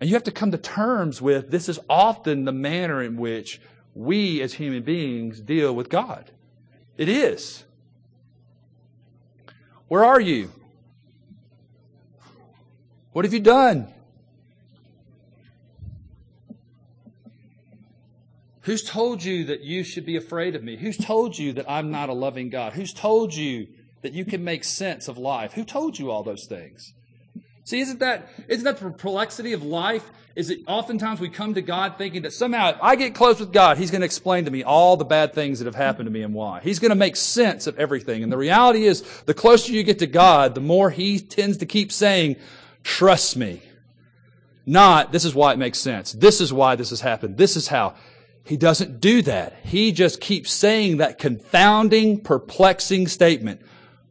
And 0.02 0.10
you 0.10 0.16
have 0.16 0.24
to 0.24 0.32
come 0.32 0.50
to 0.50 0.58
terms 0.58 1.22
with 1.22 1.52
this 1.52 1.70
is 1.70 1.80
often 1.88 2.46
the 2.46 2.52
manner 2.52 3.04
in 3.04 3.16
which 3.16 3.62
we 3.94 4.42
as 4.42 4.54
human 4.54 4.82
beings 4.82 5.40
deal 5.40 5.76
with 5.76 5.88
God. 5.88 6.32
It 6.98 7.08
is. 7.08 7.64
Where 9.88 10.04
are 10.04 10.20
you? 10.20 10.52
What 13.12 13.24
have 13.24 13.36
you 13.36 13.40
done? 13.40 13.94
Who's 18.62 18.84
told 18.84 19.24
you 19.24 19.46
that 19.46 19.62
you 19.62 19.84
should 19.84 20.06
be 20.06 20.18
afraid 20.18 20.56
of 20.56 20.64
me? 20.64 20.76
Who's 20.76 20.98
told 20.98 21.38
you 21.38 21.54
that 21.54 21.70
I'm 21.70 21.92
not 21.92 22.10
a 22.10 22.14
loving 22.14 22.50
God? 22.50 22.74
Who's 22.74 22.94
told 22.94 23.34
you 23.34 23.68
that 24.02 24.14
you 24.14 24.26
can 24.26 24.44
make 24.44 24.64
sense 24.64 25.08
of 25.08 25.18
life? 25.18 25.54
Who 25.54 25.64
told 25.64 25.98
you 25.98 26.12
all 26.12 26.24
those 26.24 26.46
things? 26.46 26.94
See, 27.64 27.80
isn't 27.82 28.00
that, 28.00 28.28
isn't 28.48 28.64
that 28.64 28.78
the 28.78 28.90
perplexity 28.90 29.54
of 29.54 29.64
life? 29.64 30.10
Is 30.36 30.48
that 30.48 30.60
oftentimes 30.68 31.20
we 31.20 31.30
come 31.30 31.54
to 31.54 31.62
God 31.62 31.98
thinking 31.98 32.24
that 32.24 32.34
somehow 32.34 32.70
if 32.70 32.78
I 32.82 32.96
get 32.96 33.14
close 33.14 33.40
with 33.40 33.52
God, 33.54 33.78
He's 33.78 33.92
going 33.92 34.02
to 34.02 34.06
explain 34.06 34.46
to 34.46 34.52
me 34.52 34.64
all 34.64 34.98
the 34.98 35.06
bad 35.06 35.34
things 35.34 35.60
that 35.60 35.66
have 35.66 35.76
happened 35.76 36.08
to 36.08 36.12
me 36.12 36.22
and 36.22 36.34
why. 36.34 36.62
He's 36.62 36.80
going 36.80 36.90
to 36.90 36.96
make 36.96 37.16
sense 37.16 37.68
of 37.68 37.78
everything. 37.78 38.24
And 38.24 38.32
the 38.32 38.38
reality 38.38 38.86
is, 38.86 39.04
the 39.26 39.34
closer 39.34 39.72
you 39.72 39.84
get 39.84 40.00
to 40.00 40.08
God, 40.08 40.56
the 40.56 40.62
more 40.62 40.90
He 40.90 41.20
tends 41.20 41.58
to 41.58 41.66
keep 41.66 41.92
saying, 41.92 42.38
trust 42.84 43.38
me. 43.38 43.62
Not, 44.66 45.12
this 45.12 45.26
is 45.26 45.36
why 45.36 45.54
it 45.54 45.58
makes 45.58 45.80
sense. 45.80 46.14
This 46.14 46.42
is 46.42 46.54
why 46.54 46.76
this 46.76 46.92
has 46.92 47.02
happened. 47.02 47.38
This 47.38 47.56
is 47.56 47.68
how. 47.68 47.96
He 48.50 48.58
doesn't 48.58 49.00
do 49.00 49.22
that. 49.22 49.58
He 49.62 49.92
just 49.92 50.20
keeps 50.20 50.52
saying 50.52 50.98
that 50.98 51.20
confounding, 51.20 52.20
perplexing 52.20 53.08
statement. 53.08 53.62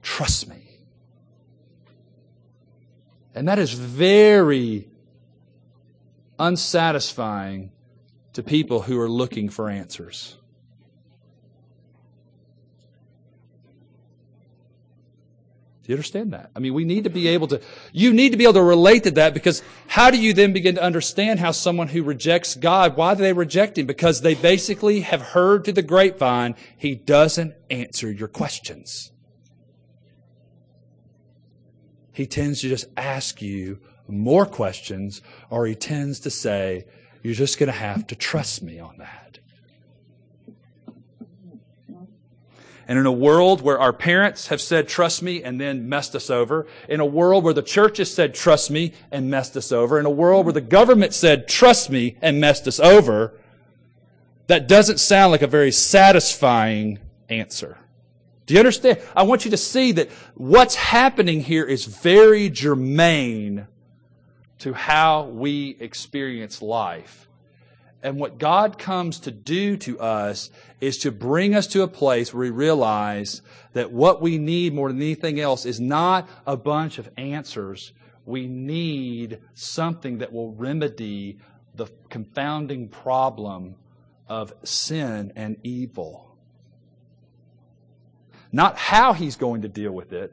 Trust 0.01 0.49
me. 0.49 0.79
And 3.35 3.49
that 3.49 3.59
is 3.59 3.73
very 3.73 4.87
unsatisfying 6.39 7.73
to 8.35 8.45
people 8.45 8.83
who 8.83 9.01
are 9.01 9.09
looking 9.09 9.49
for 9.49 9.69
answers. 9.69 10.37
You 15.89 15.95
understand 15.95 16.33
that? 16.35 16.51
I 16.55 16.61
mean, 16.61 16.75
we 16.75 16.85
need 16.85 17.05
to 17.05 17.11
be 17.11 17.27
able 17.27 17.49
to, 17.49 17.61
you 17.93 18.13
need 18.13 18.31
to 18.31 18.37
be 18.37 18.45
able 18.45 18.55
to 18.55 18.63
relate 18.63 19.03
to 19.05 19.11
that 19.13 19.35
because 19.35 19.63
how 19.89 20.13
do 20.13 20.21
you 20.21 20.33
then 20.33 20.53
begin 20.53 20.77
to 20.77 20.83
understand 20.83 21.41
how 21.41 21.51
someone 21.51 21.89
who 21.89 22.05
rejects 22.05 22.55
God, 22.55 22.97
why 22.97 23.15
do 23.15 23.23
they 23.23 23.33
reject 23.33 23.77
Him? 23.77 23.87
Because 23.87 24.21
they 24.21 24.35
basically 24.35 25.01
have 25.01 25.21
heard 25.21 25.65
through 25.65 25.73
the 25.73 25.83
grapevine, 25.83 26.55
He 26.77 26.95
doesn't 26.95 27.55
answer 27.69 28.13
your 28.13 28.29
questions 28.29 29.11
he 32.19 32.27
tends 32.27 32.63
to 32.63 32.69
just 32.69 32.87
ask 32.97 33.41
you 33.41 33.79
more 34.09 34.45
questions, 34.45 35.23
or 35.51 35.67
he 35.67 35.77
tends 35.77 36.19
to 36.21 36.31
say, 36.31 36.85
You're 37.23 37.33
just 37.33 37.61
going 37.61 37.69
to 37.69 37.79
have 37.79 38.09
to 38.09 38.17
trust 38.17 38.61
me 38.61 38.81
on 38.81 38.97
that. 38.99 39.28
And 42.89 42.99
in 42.99 43.05
a 43.05 43.13
world 43.13 43.61
where 43.61 43.79
our 43.79 43.93
parents 43.93 44.49
have 44.49 44.63
said, 44.63 44.89
trust 44.89 45.23
me, 45.23 45.43
and 45.43 45.61
then 45.61 45.91
messed 45.91 46.17
us 46.17 46.31
over, 46.31 46.67
in 46.89 47.01
a 47.01 47.07
world 47.07 47.45
where 47.45 47.53
the 47.53 47.63
church 47.63 47.99
has 47.99 48.13
said, 48.13 48.35
trust 48.35 48.71
me, 48.71 48.95
and 49.13 49.31
messed 49.31 49.59
us 49.59 49.71
over, 49.71 50.01
in 50.01 50.07
a 50.07 50.11
world 50.11 50.47
where 50.47 50.55
the 50.55 50.63
government 50.63 51.13
said, 51.13 51.47
trust 51.47 51.91
me, 51.91 52.17
and 52.23 52.41
messed 52.41 52.67
us 52.67 52.81
over, 52.81 53.35
that 54.47 54.67
doesn't 54.67 54.99
sound 54.99 55.33
like 55.33 55.43
a 55.43 55.47
very 55.47 55.71
satisfying 55.71 56.99
answer. 57.29 57.77
Do 58.47 58.55
you 58.55 58.61
understand? 58.61 59.03
I 59.15 59.25
want 59.25 59.45
you 59.45 59.51
to 59.51 59.59
see 59.59 59.93
that 59.93 60.11
what's 60.35 60.75
happening 60.75 61.43
here 61.43 61.67
is 61.67 61.85
very 61.85 62.49
germane 62.49 63.67
to 64.61 64.73
how 64.73 65.25
we 65.25 65.77
experience 65.79 66.63
life. 66.63 67.28
And 68.03 68.19
what 68.19 68.39
God 68.39 68.79
comes 68.79 69.19
to 69.21 69.31
do 69.33 69.77
to 69.79 69.99
us 69.99 70.51
is 70.81 70.99
to 70.99 71.11
bring 71.11 71.55
us 71.55 71.67
to 71.69 71.83
a 71.83 71.89
place 71.89 72.33
where 72.33 72.43
we 72.43 72.51
realize 72.51 73.43
that 73.73 73.91
what 73.91 74.23
we 74.23 74.39
need 74.39 74.73
more 74.73 74.89
than 74.89 75.03
anything 75.03 75.41
else 75.41 75.67
is 75.67 75.81
not 75.81 76.29
a 76.47 76.57
bunch 76.57 76.99
of 76.99 77.11
answers. 77.17 77.93
We 78.25 78.47
need 78.47 79.41
something 79.55 80.19
that 80.19 80.33
will 80.33 80.53
remedy 80.53 81.39
the 81.75 81.89
confounding 82.09 82.89
problem 82.89 83.75
of 84.29 84.53
sin 84.63 85.33
and 85.35 85.57
evil. 85.65 86.37
Not 88.53 88.79
how 88.79 89.13
he's 89.13 89.37
going 89.37 89.63
to 89.63 89.69
deal 89.69 89.93
with 89.93 90.13
it, 90.13 90.33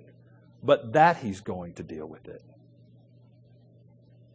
but 0.64 0.94
that 0.94 1.18
he's 1.18 1.42
going 1.42 1.74
to 1.74 1.84
deal 1.84 2.06
with 2.06 2.28
it. 2.28 2.44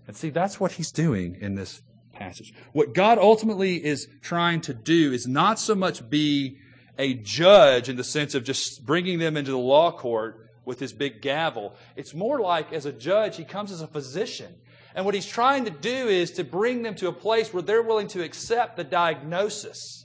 And 0.06 0.16
see, 0.16 0.30
that's 0.30 0.58
what 0.58 0.72
he's 0.72 0.90
doing 0.90 1.36
in 1.40 1.54
this 1.54 1.82
passage. 2.20 2.54
What 2.72 2.94
God 2.94 3.18
ultimately 3.18 3.84
is 3.84 4.06
trying 4.22 4.60
to 4.62 4.74
do 4.74 5.12
is 5.12 5.26
not 5.26 5.58
so 5.58 5.74
much 5.74 6.08
be 6.08 6.58
a 6.98 7.14
judge 7.14 7.88
in 7.88 7.96
the 7.96 8.04
sense 8.04 8.34
of 8.34 8.44
just 8.44 8.86
bringing 8.86 9.18
them 9.18 9.36
into 9.36 9.50
the 9.50 9.58
law 9.58 9.90
court 9.90 10.48
with 10.64 10.78
his 10.78 10.92
big 10.92 11.22
gavel. 11.22 11.74
It's 11.96 12.14
more 12.14 12.40
like 12.40 12.72
as 12.72 12.86
a 12.86 12.92
judge, 12.92 13.36
he 13.36 13.44
comes 13.44 13.72
as 13.72 13.80
a 13.80 13.88
physician. 13.88 14.54
And 14.94 15.04
what 15.04 15.14
he's 15.14 15.26
trying 15.26 15.64
to 15.64 15.70
do 15.70 16.08
is 16.08 16.32
to 16.32 16.44
bring 16.44 16.82
them 16.82 16.94
to 16.96 17.08
a 17.08 17.12
place 17.12 17.52
where 17.52 17.62
they're 17.62 17.82
willing 17.82 18.08
to 18.08 18.22
accept 18.22 18.76
the 18.76 18.84
diagnosis 18.84 20.00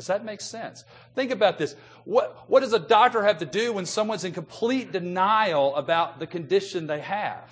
does 0.00 0.06
that 0.06 0.24
make 0.24 0.40
sense? 0.40 0.84
Think 1.14 1.30
about 1.30 1.58
this. 1.58 1.76
What, 2.04 2.44
what 2.48 2.60
does 2.60 2.72
a 2.72 2.78
doctor 2.78 3.22
have 3.22 3.38
to 3.38 3.44
do 3.44 3.72
when 3.74 3.84
someone's 3.84 4.24
in 4.24 4.32
complete 4.32 4.92
denial 4.92 5.76
about 5.76 6.18
the 6.18 6.26
condition 6.26 6.86
they 6.86 7.00
have? 7.00 7.50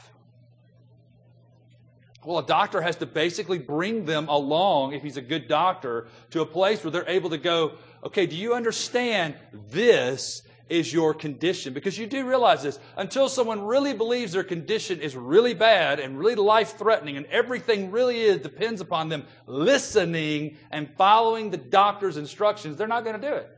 Well, 2.29 2.41
a 2.41 2.47
doctor 2.47 2.83
has 2.83 2.97
to 2.97 3.07
basically 3.07 3.57
bring 3.57 4.05
them 4.05 4.29
along, 4.29 4.93
if 4.93 5.03
he's 5.03 5.17
a 5.17 5.23
good 5.23 5.49
doctor, 5.49 6.09
to 6.29 6.43
a 6.43 6.45
place 6.45 6.85
where 6.85 6.91
they're 6.91 7.09
able 7.09 7.31
to 7.31 7.39
go, 7.39 7.79
okay, 8.05 8.27
do 8.27 8.37
you 8.37 8.53
understand 8.53 9.35
this 9.71 10.43
is 10.69 10.93
your 10.93 11.15
condition. 11.15 11.73
Because 11.73 11.97
you 11.97 12.07
do 12.07 12.29
realize 12.29 12.63
this. 12.63 12.79
Until 12.99 13.31
someone 13.31 13.63
really 13.63 13.95
believes 13.95 14.33
their 14.33 14.45
condition 14.45 15.01
is 15.01 15.17
really 15.17 15.55
bad 15.55 16.01
and 16.01 16.19
really 16.19 16.35
life 16.35 16.77
threatening 16.77 17.17
and 17.17 17.25
everything 17.29 17.91
really 17.91 18.21
is 18.21 18.43
depends 18.43 18.83
upon 18.83 19.09
them 19.09 19.25
listening 19.47 20.59
and 20.71 20.91
following 20.99 21.49
the 21.49 21.57
doctor's 21.57 22.19
instructions, 22.19 22.77
they're 22.77 22.87
not 22.87 23.05
going 23.05 23.19
to 23.19 23.27
do 23.27 23.35
it. 23.37 23.57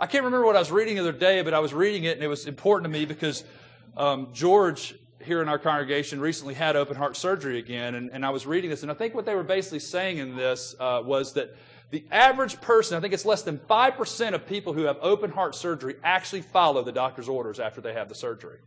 I 0.00 0.06
can't 0.06 0.24
remember 0.24 0.46
what 0.46 0.56
I 0.56 0.58
was 0.58 0.72
reading 0.72 0.96
the 0.96 1.02
other 1.02 1.12
day, 1.12 1.42
but 1.42 1.54
I 1.54 1.60
was 1.60 1.72
reading 1.72 2.02
it 2.02 2.16
and 2.16 2.24
it 2.24 2.28
was 2.28 2.48
important 2.48 2.92
to 2.92 2.98
me 2.98 3.04
because 3.04 3.44
um, 3.96 4.30
George 4.32 4.96
here 5.24 5.42
in 5.42 5.48
our 5.48 5.58
congregation 5.58 6.20
recently 6.20 6.54
had 6.54 6.76
open 6.76 6.96
heart 6.96 7.16
surgery 7.16 7.58
again, 7.58 7.94
and, 7.94 8.10
and, 8.10 8.24
I 8.24 8.30
was 8.30 8.46
reading 8.46 8.70
this, 8.70 8.82
and 8.82 8.90
I 8.90 8.94
think 8.94 9.14
what 9.14 9.24
they 9.24 9.34
were 9.34 9.42
basically 9.42 9.78
saying 9.78 10.18
in 10.18 10.36
this 10.36 10.74
uh, 10.78 11.02
was 11.04 11.32
that 11.34 11.56
the 11.90 12.04
average 12.10 12.60
person, 12.60 12.96
I 12.96 13.00
think 13.00 13.12
it's 13.12 13.26
less 13.26 13.42
than 13.42 13.58
5% 13.58 14.34
of 14.34 14.46
people 14.46 14.72
who 14.72 14.84
have 14.84 14.96
open 15.02 15.30
heart 15.30 15.54
surgery 15.54 15.96
actually 16.02 16.40
follow 16.40 16.82
the 16.82 16.92
doctor's 16.92 17.28
orders 17.28 17.60
after 17.60 17.80
they 17.80 17.92
have 17.92 18.08
the 18.08 18.14
surgery. 18.14 18.58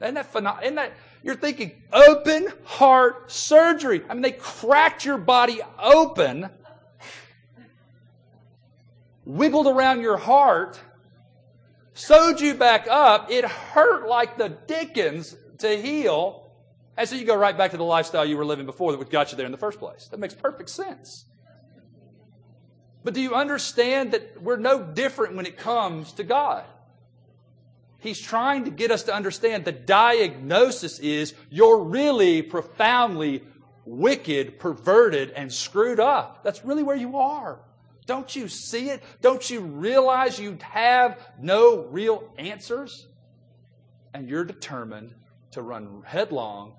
Isn't 0.00 0.14
that 0.14 0.26
phenomenal? 0.26 0.64
Isn't 0.64 0.76
that, 0.76 0.92
you're 1.22 1.36
thinking 1.36 1.82
open 1.92 2.48
heart 2.64 3.30
surgery. 3.30 4.02
I 4.08 4.14
mean, 4.14 4.22
they 4.22 4.32
cracked 4.32 5.04
your 5.04 5.18
body 5.18 5.60
open, 5.78 6.48
wiggled 9.24 9.66
around 9.66 10.00
your 10.00 10.16
heart, 10.16 10.80
sewed 12.00 12.40
you 12.40 12.54
back 12.54 12.86
up. 12.88 13.30
It 13.30 13.44
hurt 13.44 14.08
like 14.08 14.38
the 14.38 14.48
dickens 14.48 15.36
to 15.58 15.80
heal. 15.80 16.50
And 16.96 17.08
so 17.08 17.16
you 17.16 17.24
go 17.24 17.36
right 17.36 17.56
back 17.56 17.70
to 17.70 17.76
the 17.76 17.84
lifestyle 17.84 18.24
you 18.24 18.36
were 18.36 18.44
living 18.44 18.66
before 18.66 18.92
that 18.96 19.10
got 19.10 19.30
you 19.30 19.36
there 19.36 19.46
in 19.46 19.52
the 19.52 19.58
first 19.58 19.78
place. 19.78 20.08
That 20.10 20.20
makes 20.20 20.34
perfect 20.34 20.70
sense. 20.70 21.24
But 23.02 23.14
do 23.14 23.20
you 23.20 23.34
understand 23.34 24.12
that 24.12 24.42
we're 24.42 24.56
no 24.56 24.82
different 24.82 25.34
when 25.34 25.46
it 25.46 25.56
comes 25.56 26.12
to 26.14 26.24
God? 26.24 26.64
He's 27.98 28.20
trying 28.20 28.64
to 28.64 28.70
get 28.70 28.90
us 28.90 29.04
to 29.04 29.14
understand 29.14 29.64
the 29.64 29.72
diagnosis 29.72 30.98
is 30.98 31.34
you're 31.50 31.82
really 31.82 32.42
profoundly 32.42 33.44
wicked, 33.84 34.58
perverted, 34.58 35.30
and 35.30 35.52
screwed 35.52 36.00
up. 36.00 36.42
That's 36.44 36.64
really 36.64 36.82
where 36.82 36.96
you 36.96 37.16
are. 37.16 37.60
Don't 38.10 38.34
you 38.34 38.48
see 38.48 38.90
it? 38.90 39.04
Don't 39.20 39.48
you 39.48 39.60
realize 39.60 40.36
you 40.36 40.58
have 40.62 41.16
no 41.40 41.84
real 41.90 42.34
answers? 42.38 43.06
And 44.12 44.28
you're 44.28 44.44
determined 44.44 45.14
to 45.52 45.62
run 45.62 46.02
headlong 46.04 46.72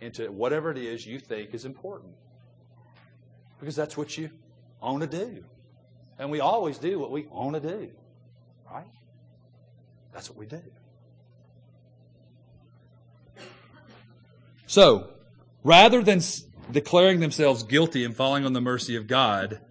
into 0.00 0.30
whatever 0.30 0.70
it 0.70 0.78
is 0.78 1.04
you 1.04 1.18
think 1.18 1.54
is 1.54 1.64
important. 1.64 2.12
Because 3.58 3.74
that's 3.74 3.96
what 3.96 4.16
you 4.16 4.30
want 4.80 5.00
to 5.00 5.08
do. 5.08 5.44
And 6.20 6.30
we 6.30 6.38
always 6.38 6.78
do 6.78 7.00
what 7.00 7.10
we 7.10 7.22
want 7.22 7.60
to 7.60 7.68
do. 7.68 7.90
Right? 8.70 8.86
That's 10.12 10.30
what 10.30 10.38
we 10.38 10.46
do. 10.46 10.62
So, 14.66 15.10
rather 15.64 16.00
than 16.00 16.20
declaring 16.70 17.18
themselves 17.18 17.64
guilty 17.64 18.04
and 18.04 18.14
falling 18.14 18.46
on 18.46 18.52
the 18.52 18.60
mercy 18.60 18.94
of 18.94 19.08
God, 19.08 19.62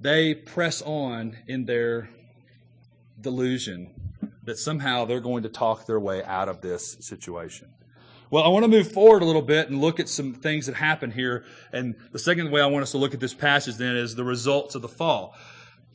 they 0.00 0.34
press 0.34 0.82
on 0.82 1.36
in 1.46 1.64
their 1.64 2.08
delusion 3.20 3.90
that 4.44 4.58
somehow 4.58 5.04
they're 5.04 5.20
going 5.20 5.42
to 5.42 5.48
talk 5.48 5.86
their 5.86 6.00
way 6.00 6.22
out 6.24 6.48
of 6.48 6.60
this 6.60 6.96
situation. 7.00 7.68
Well, 8.30 8.44
I 8.44 8.48
want 8.48 8.64
to 8.64 8.68
move 8.68 8.92
forward 8.92 9.22
a 9.22 9.24
little 9.24 9.42
bit 9.42 9.70
and 9.70 9.80
look 9.80 9.98
at 9.98 10.08
some 10.08 10.34
things 10.34 10.66
that 10.66 10.74
happen 10.74 11.10
here. 11.10 11.44
And 11.72 11.96
the 12.12 12.18
second 12.18 12.50
way 12.50 12.60
I 12.60 12.66
want 12.66 12.82
us 12.82 12.90
to 12.92 12.98
look 12.98 13.14
at 13.14 13.20
this 13.20 13.32
passage 13.32 13.76
then 13.76 13.96
is 13.96 14.14
the 14.14 14.24
results 14.24 14.74
of 14.74 14.82
the 14.82 14.88
fall. 14.88 15.34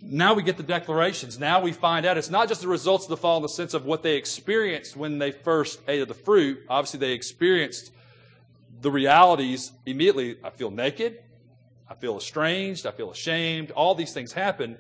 Now 0.02 0.34
we 0.34 0.44
get 0.44 0.58
the 0.58 0.64
declarations. 0.64 1.40
Now 1.40 1.62
we 1.62 1.72
find 1.72 2.06
out 2.06 2.18
it's 2.18 2.30
not 2.30 2.50
just 2.50 2.62
the 2.62 2.68
results 2.68 3.06
of 3.06 3.10
the 3.10 3.18
fall 3.18 3.38
in 3.38 3.44
the 3.44 3.50
sense 3.50 3.74
of 3.74 3.86
what 3.86 4.04
they 4.04 4.16
experienced 4.16 4.98
when 4.98 5.20
they 5.20 5.32
first 5.32 5.80
ate 5.88 6.02
of 6.02 6.08
the 6.08 6.14
fruit. 6.14 6.60
Obviously, 6.68 7.00
they 7.00 7.14
experienced 7.14 7.92
the 8.82 8.92
realities 8.92 9.72
immediately. 9.86 10.38
I 10.44 10.50
feel 10.50 10.72
naked. 10.72 11.20
I 11.94 11.96
feel 11.96 12.18
estranged. 12.18 12.88
I 12.88 12.92
feel 12.92 13.12
ashamed. 13.12 13.70
All 13.70 13.94
these 13.94 14.14
things 14.14 14.34
happen. 14.34 14.80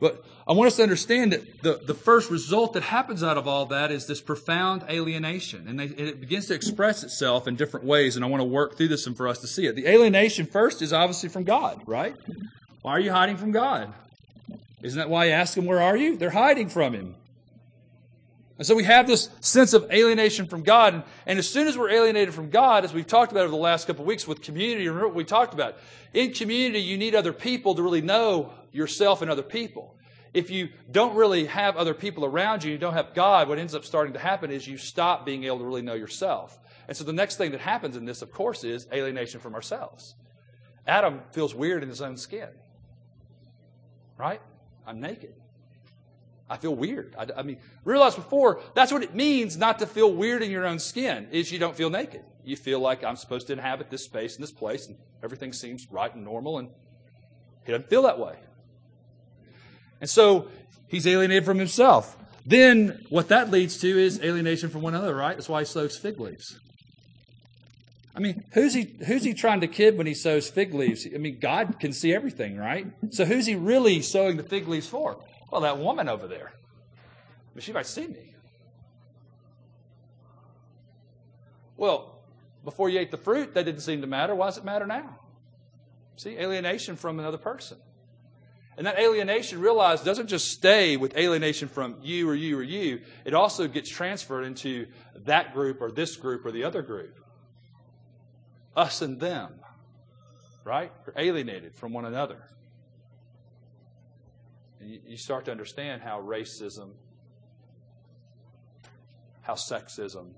But 0.00 0.24
I 0.48 0.54
want 0.54 0.68
us 0.68 0.76
to 0.76 0.82
understand 0.82 1.34
that 1.34 1.62
the, 1.62 1.80
the 1.86 1.94
first 1.94 2.30
result 2.30 2.72
that 2.72 2.82
happens 2.82 3.22
out 3.22 3.36
of 3.36 3.46
all 3.46 3.66
that 3.66 3.92
is 3.92 4.06
this 4.06 4.22
profound 4.22 4.84
alienation. 4.88 5.68
And, 5.68 5.78
they, 5.78 5.84
and 5.84 6.00
it 6.00 6.18
begins 6.18 6.46
to 6.46 6.54
express 6.54 7.04
itself 7.04 7.46
in 7.46 7.56
different 7.56 7.84
ways. 7.84 8.16
And 8.16 8.24
I 8.24 8.28
want 8.28 8.40
to 8.40 8.46
work 8.46 8.78
through 8.78 8.88
this 8.88 9.06
and 9.06 9.14
for 9.14 9.28
us 9.28 9.38
to 9.40 9.46
see 9.46 9.66
it. 9.66 9.76
The 9.76 9.86
alienation 9.86 10.46
first 10.46 10.80
is 10.80 10.94
obviously 10.94 11.28
from 11.28 11.44
God, 11.44 11.82
right? 11.86 12.16
Why 12.80 12.92
are 12.92 13.00
you 13.00 13.12
hiding 13.12 13.36
from 13.36 13.52
God? 13.52 13.92
Isn't 14.82 14.98
that 14.98 15.10
why 15.10 15.26
you 15.26 15.32
ask 15.32 15.54
them, 15.54 15.66
Where 15.66 15.82
are 15.82 15.96
you? 15.96 16.16
They're 16.16 16.30
hiding 16.30 16.70
from 16.70 16.94
Him. 16.94 17.16
And 18.62 18.66
so 18.68 18.76
we 18.76 18.84
have 18.84 19.08
this 19.08 19.28
sense 19.40 19.72
of 19.72 19.90
alienation 19.90 20.46
from 20.46 20.62
God. 20.62 20.94
And, 20.94 21.02
and, 21.26 21.36
as 21.40 21.50
soon 21.50 21.66
as 21.66 21.76
we're 21.76 21.90
alienated 21.90 22.32
from 22.32 22.48
God, 22.48 22.84
as 22.84 22.94
we've 22.94 23.04
talked 23.04 23.32
about 23.32 23.40
over 23.40 23.50
the 23.50 23.56
last 23.56 23.88
couple 23.88 24.02
of 24.02 24.06
weeks 24.06 24.24
with 24.24 24.40
community, 24.40 24.86
remember 24.86 25.08
what 25.08 25.16
we 25.16 25.24
talked 25.24 25.52
about? 25.52 25.78
In 26.14 26.32
community, 26.32 26.78
you 26.78 26.96
need 26.96 27.16
other 27.16 27.32
people 27.32 27.74
to 27.74 27.82
really 27.82 28.02
know 28.02 28.52
yourself 28.70 29.20
and 29.20 29.28
other 29.32 29.42
people. 29.42 29.96
If 30.32 30.48
you 30.48 30.68
don't 30.88 31.16
really 31.16 31.46
have 31.46 31.76
other 31.76 31.92
people 31.92 32.24
around 32.24 32.62
you, 32.62 32.70
you 32.70 32.78
don't 32.78 32.92
have 32.92 33.14
God, 33.14 33.48
what 33.48 33.58
ends 33.58 33.74
up 33.74 33.84
starting 33.84 34.12
to 34.12 34.20
happen 34.20 34.52
is 34.52 34.64
you 34.64 34.78
stop 34.78 35.26
being 35.26 35.42
able 35.42 35.58
to 35.58 35.64
really 35.64 35.82
know 35.82 35.94
yourself. 35.94 36.56
And 36.86 36.96
so 36.96 37.02
the 37.02 37.12
next 37.12 37.38
thing 37.38 37.50
that 37.50 37.60
happens 37.60 37.96
in 37.96 38.04
this, 38.04 38.22
of 38.22 38.30
course, 38.30 38.62
is 38.62 38.86
alienation 38.92 39.40
from 39.40 39.56
ourselves. 39.56 40.14
Adam 40.86 41.22
feels 41.32 41.52
weird 41.52 41.82
in 41.82 41.88
his 41.88 42.00
own 42.00 42.16
skin. 42.16 42.50
Right? 44.16 44.40
I'm 44.86 45.00
naked. 45.00 45.34
I 46.52 46.58
feel 46.58 46.74
weird. 46.74 47.16
I, 47.18 47.26
I, 47.38 47.42
mean, 47.42 47.56
realize 47.82 48.14
before, 48.14 48.60
that's 48.74 48.92
what 48.92 49.02
it 49.02 49.14
means 49.14 49.56
not 49.56 49.78
to 49.78 49.86
feel 49.86 50.12
weird 50.12 50.42
in 50.42 50.50
your 50.50 50.66
own 50.66 50.78
skin, 50.78 51.28
is 51.32 51.50
you 51.50 51.58
don't 51.58 51.74
feel 51.74 51.88
naked. 51.88 52.22
You 52.44 52.56
feel 52.56 52.78
like 52.78 53.02
I'm 53.02 53.16
supposed 53.16 53.46
to 53.46 53.54
inhabit 53.54 53.88
this 53.88 54.04
space 54.04 54.34
and 54.34 54.42
this 54.42 54.52
place, 54.52 54.86
and 54.86 54.98
everything 55.24 55.54
seems 55.54 55.86
right 55.90 56.14
and 56.14 56.22
normal, 56.22 56.58
and 56.58 56.68
he 57.64 57.72
doesn't 57.72 57.88
feel 57.88 58.02
that 58.02 58.18
way. 58.18 58.34
And 60.02 60.10
so 60.10 60.48
he's 60.88 61.06
alienated 61.06 61.46
from 61.46 61.58
himself. 61.58 62.18
Then 62.44 63.02
what 63.08 63.28
that 63.28 63.50
leads 63.50 63.78
to 63.78 63.88
is 63.88 64.20
alienation 64.20 64.68
from 64.68 64.82
one 64.82 64.94
another, 64.94 65.14
right? 65.14 65.34
That's 65.34 65.48
why 65.48 65.60
he 65.60 65.64
sews 65.64 65.96
fig 65.96 66.20
leaves. 66.20 66.60
I 68.14 68.20
mean, 68.20 68.44
who's 68.52 68.74
he 68.74 68.94
who's 69.06 69.24
he 69.24 69.32
trying 69.32 69.62
to 69.62 69.68
kid 69.68 69.96
when 69.96 70.06
he 70.06 70.12
sews 70.12 70.50
fig 70.50 70.74
leaves? 70.74 71.06
I 71.06 71.16
mean, 71.16 71.38
God 71.40 71.80
can 71.80 71.94
see 71.94 72.12
everything, 72.12 72.58
right? 72.58 72.88
So 73.08 73.24
who's 73.24 73.46
he 73.46 73.54
really 73.54 74.02
sewing 74.02 74.36
the 74.36 74.42
fig 74.42 74.68
leaves 74.68 74.86
for? 74.86 75.24
Well, 75.52 75.60
that 75.60 75.78
woman 75.78 76.08
over 76.08 76.26
there. 76.26 76.54
She 77.58 77.74
might 77.74 77.86
see 77.86 78.06
me. 78.06 78.34
Well, 81.76 82.22
before 82.64 82.88
you 82.88 82.98
ate 82.98 83.10
the 83.10 83.18
fruit, 83.18 83.52
that 83.52 83.66
didn't 83.66 83.82
seem 83.82 84.00
to 84.00 84.06
matter. 84.06 84.34
Why 84.34 84.46
does 84.46 84.56
it 84.56 84.64
matter 84.64 84.86
now? 84.86 85.18
See, 86.16 86.38
alienation 86.38 86.96
from 86.96 87.18
another 87.18 87.36
person. 87.36 87.76
And 88.78 88.86
that 88.86 88.98
alienation, 88.98 89.60
realize, 89.60 90.00
doesn't 90.00 90.28
just 90.28 90.50
stay 90.50 90.96
with 90.96 91.14
alienation 91.18 91.68
from 91.68 91.96
you 92.02 92.30
or 92.30 92.34
you 92.34 92.58
or 92.58 92.62
you. 92.62 93.02
It 93.26 93.34
also 93.34 93.68
gets 93.68 93.90
transferred 93.90 94.44
into 94.44 94.86
that 95.26 95.52
group 95.52 95.82
or 95.82 95.90
this 95.90 96.16
group 96.16 96.46
or 96.46 96.50
the 96.50 96.64
other 96.64 96.80
group. 96.80 97.20
Us 98.74 99.02
and 99.02 99.20
them. 99.20 99.52
Right? 100.64 100.90
We're 101.04 101.20
alienated 101.22 101.74
from 101.74 101.92
one 101.92 102.06
another. 102.06 102.38
You 104.84 105.16
start 105.16 105.44
to 105.46 105.50
understand 105.50 106.02
how 106.02 106.20
racism, 106.20 106.90
how 109.42 109.54
sexism, 109.54 110.32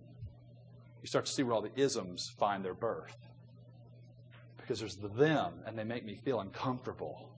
you 1.02 1.08
start 1.08 1.26
to 1.26 1.32
see 1.32 1.42
where 1.42 1.54
all 1.54 1.62
the 1.62 1.74
isms 1.76 2.32
find 2.38 2.64
their 2.64 2.74
birth. 2.74 3.16
Because 4.56 4.80
there's 4.80 4.96
the 4.96 5.08
them, 5.08 5.54
and 5.66 5.78
they 5.78 5.84
make 5.84 6.04
me 6.04 6.14
feel 6.24 6.40
uncomfortable. 6.40 7.30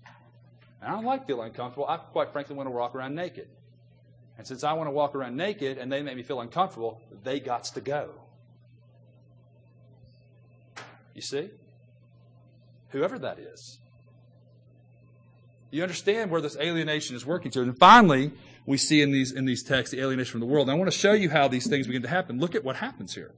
And 0.80 0.90
I 0.90 0.94
don't 0.94 1.04
like 1.04 1.26
feeling 1.26 1.48
uncomfortable. 1.48 1.86
I 1.88 1.96
quite 1.96 2.32
frankly 2.32 2.54
want 2.54 2.68
to 2.68 2.70
walk 2.70 2.94
around 2.94 3.14
naked. 3.14 3.48
And 4.38 4.46
since 4.46 4.62
I 4.62 4.72
want 4.74 4.86
to 4.86 4.92
walk 4.92 5.14
around 5.14 5.36
naked 5.36 5.78
and 5.78 5.90
they 5.90 6.02
make 6.02 6.16
me 6.16 6.22
feel 6.22 6.40
uncomfortable, 6.40 7.00
they 7.24 7.40
got 7.40 7.64
to 7.64 7.80
go. 7.80 8.10
You 11.14 11.22
see? 11.22 11.50
Whoever 12.90 13.18
that 13.18 13.38
is. 13.38 13.78
You 15.70 15.82
understand 15.82 16.30
where 16.30 16.40
this 16.40 16.56
alienation 16.56 17.16
is 17.16 17.26
working 17.26 17.50
to. 17.52 17.62
And 17.62 17.76
finally, 17.78 18.32
we 18.64 18.76
see 18.76 19.02
in 19.02 19.12
these, 19.12 19.32
in 19.32 19.44
these 19.44 19.62
texts 19.62 19.94
the 19.94 20.00
alienation 20.00 20.32
from 20.32 20.40
the 20.40 20.46
world. 20.46 20.68
And 20.68 20.74
I 20.74 20.78
want 20.78 20.90
to 20.90 20.96
show 20.96 21.12
you 21.12 21.30
how 21.30 21.48
these 21.48 21.66
things 21.66 21.86
begin 21.86 22.02
to 22.02 22.08
happen. 22.08 22.38
Look 22.38 22.54
at 22.54 22.64
what 22.64 22.76
happens 22.76 23.14
here. 23.14 23.32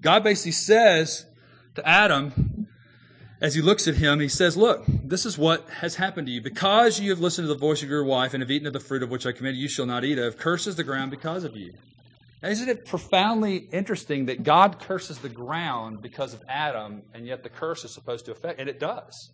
God 0.00 0.24
basically 0.24 0.52
says 0.52 1.26
to 1.74 1.88
Adam, 1.88 2.66
as 3.40 3.54
he 3.54 3.60
looks 3.62 3.88
at 3.88 3.96
him, 3.96 4.20
he 4.20 4.28
says, 4.28 4.56
Look, 4.56 4.84
this 4.86 5.26
is 5.26 5.36
what 5.36 5.68
has 5.68 5.96
happened 5.96 6.28
to 6.28 6.32
you. 6.32 6.40
Because 6.40 7.00
you 7.00 7.10
have 7.10 7.20
listened 7.20 7.48
to 7.48 7.52
the 7.52 7.58
voice 7.58 7.82
of 7.82 7.88
your 7.88 8.04
wife 8.04 8.34
and 8.34 8.42
have 8.42 8.50
eaten 8.50 8.66
of 8.66 8.72
the 8.72 8.80
fruit 8.80 9.02
of 9.02 9.10
which 9.10 9.26
I 9.26 9.32
commanded 9.32 9.60
you 9.60 9.68
shall 9.68 9.86
not 9.86 10.04
eat 10.04 10.18
of, 10.18 10.36
curses 10.36 10.76
the 10.76 10.84
ground 10.84 11.10
because 11.10 11.44
of 11.44 11.56
you. 11.56 11.72
Now, 12.42 12.48
isn't 12.48 12.68
it 12.68 12.84
profoundly 12.84 13.56
interesting 13.56 14.26
that 14.26 14.42
God 14.42 14.80
curses 14.80 15.18
the 15.18 15.28
ground 15.28 16.02
because 16.02 16.34
of 16.34 16.42
Adam, 16.48 17.02
and 17.14 17.26
yet 17.26 17.42
the 17.42 17.48
curse 17.48 17.84
is 17.84 17.92
supposed 17.92 18.24
to 18.26 18.32
affect, 18.32 18.58
and 18.58 18.68
it 18.68 18.80
does. 18.80 19.30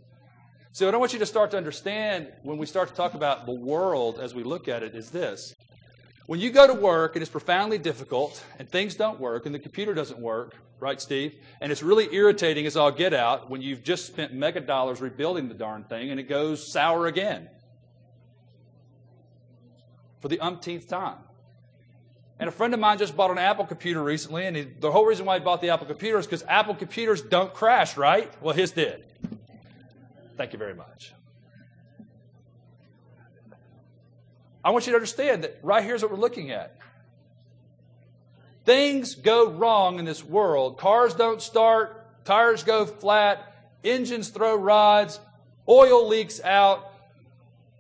So, 0.73 0.87
what 0.87 0.95
I 0.95 0.99
want 0.99 1.13
you 1.13 1.19
to 1.19 1.27
start 1.27 1.51
to 1.53 1.57
understand 1.57 2.29
when 2.43 2.59
we 2.59 2.67
start 2.67 2.89
to 2.89 2.95
talk 2.95 3.15
about 3.15 3.47
the 3.47 3.53
world 3.53 4.19
as 4.21 4.35
we 4.35 4.43
look 4.43 4.69
at 4.69 4.83
it 4.83 4.95
is 4.95 5.11
this. 5.11 5.55
When 6.27 6.41
you 6.41 6.51
go 6.51 6.67
to 6.67 6.75
work 6.75 7.17
and 7.17 7.23
it's 7.23 7.31
profoundly 7.31 7.79
difficult 7.79 8.45
and 8.59 8.69
things 8.69 8.95
don't 8.95 9.19
work 9.19 9.47
and 9.47 9.55
the 9.55 9.59
computer 9.59 9.95
doesn't 9.95 10.21
work, 10.21 10.55
right, 10.79 11.01
Steve? 11.01 11.35
And 11.63 11.73
it's 11.73 11.83
really 11.83 12.15
irritating 12.15 12.67
as 12.67 12.77
all 12.77 12.91
get 12.91 13.15
out 13.15 13.49
when 13.49 13.63
you've 13.63 13.83
just 13.83 14.07
spent 14.07 14.35
mega 14.35 14.61
dollars 14.61 15.01
rebuilding 15.01 15.49
the 15.49 15.55
darn 15.55 15.85
thing 15.85 16.11
and 16.11 16.21
it 16.21 16.29
goes 16.29 16.71
sour 16.71 17.07
again 17.07 17.49
for 20.21 20.29
the 20.29 20.39
umpteenth 20.41 20.87
time. 20.87 21.17
And 22.39 22.47
a 22.47 22.53
friend 22.53 22.75
of 22.75 22.79
mine 22.79 22.99
just 22.99 23.17
bought 23.17 23.31
an 23.31 23.39
Apple 23.39 23.65
computer 23.65 24.03
recently, 24.03 24.47
and 24.47 24.55
he, 24.55 24.63
the 24.63 24.93
whole 24.93 25.05
reason 25.05 25.27
why 25.27 25.39
he 25.39 25.45
bought 25.45 25.61
the 25.61 25.71
Apple 25.71 25.87
computer 25.87 26.19
is 26.19 26.27
because 26.27 26.45
Apple 26.47 26.75
computers 26.75 27.21
don't 27.21 27.53
crash, 27.53 27.97
right? 27.97 28.33
Well, 28.41 28.55
his 28.55 28.71
did. 28.71 29.05
Thank 30.39 30.53
you 30.53 30.59
very 30.59 30.75
much. 30.75 31.13
I 34.65 34.71
want 34.71 34.87
you 34.87 34.93
to 34.93 34.97
understand 34.97 35.43
that 35.43 35.59
right 35.65 35.83
here's 35.83 36.01
what 36.01 36.13
we're 36.13 36.17
looking 36.17 36.53
at. 36.53 36.77
Things 38.65 39.17
go 39.17 39.51
wrong 39.51 39.99
in 39.99 40.05
this 40.05 40.25
world. 40.25 40.79
Cars 40.79 41.15
don't 41.15 41.43
start, 41.43 42.25
tires 42.25 42.63
go 42.63 42.87
flat, 42.87 43.53
engines 43.83 44.29
throw 44.29 44.55
rods, 44.55 45.19
oil 45.69 46.07
leaks 46.07 46.41
out, 46.45 46.93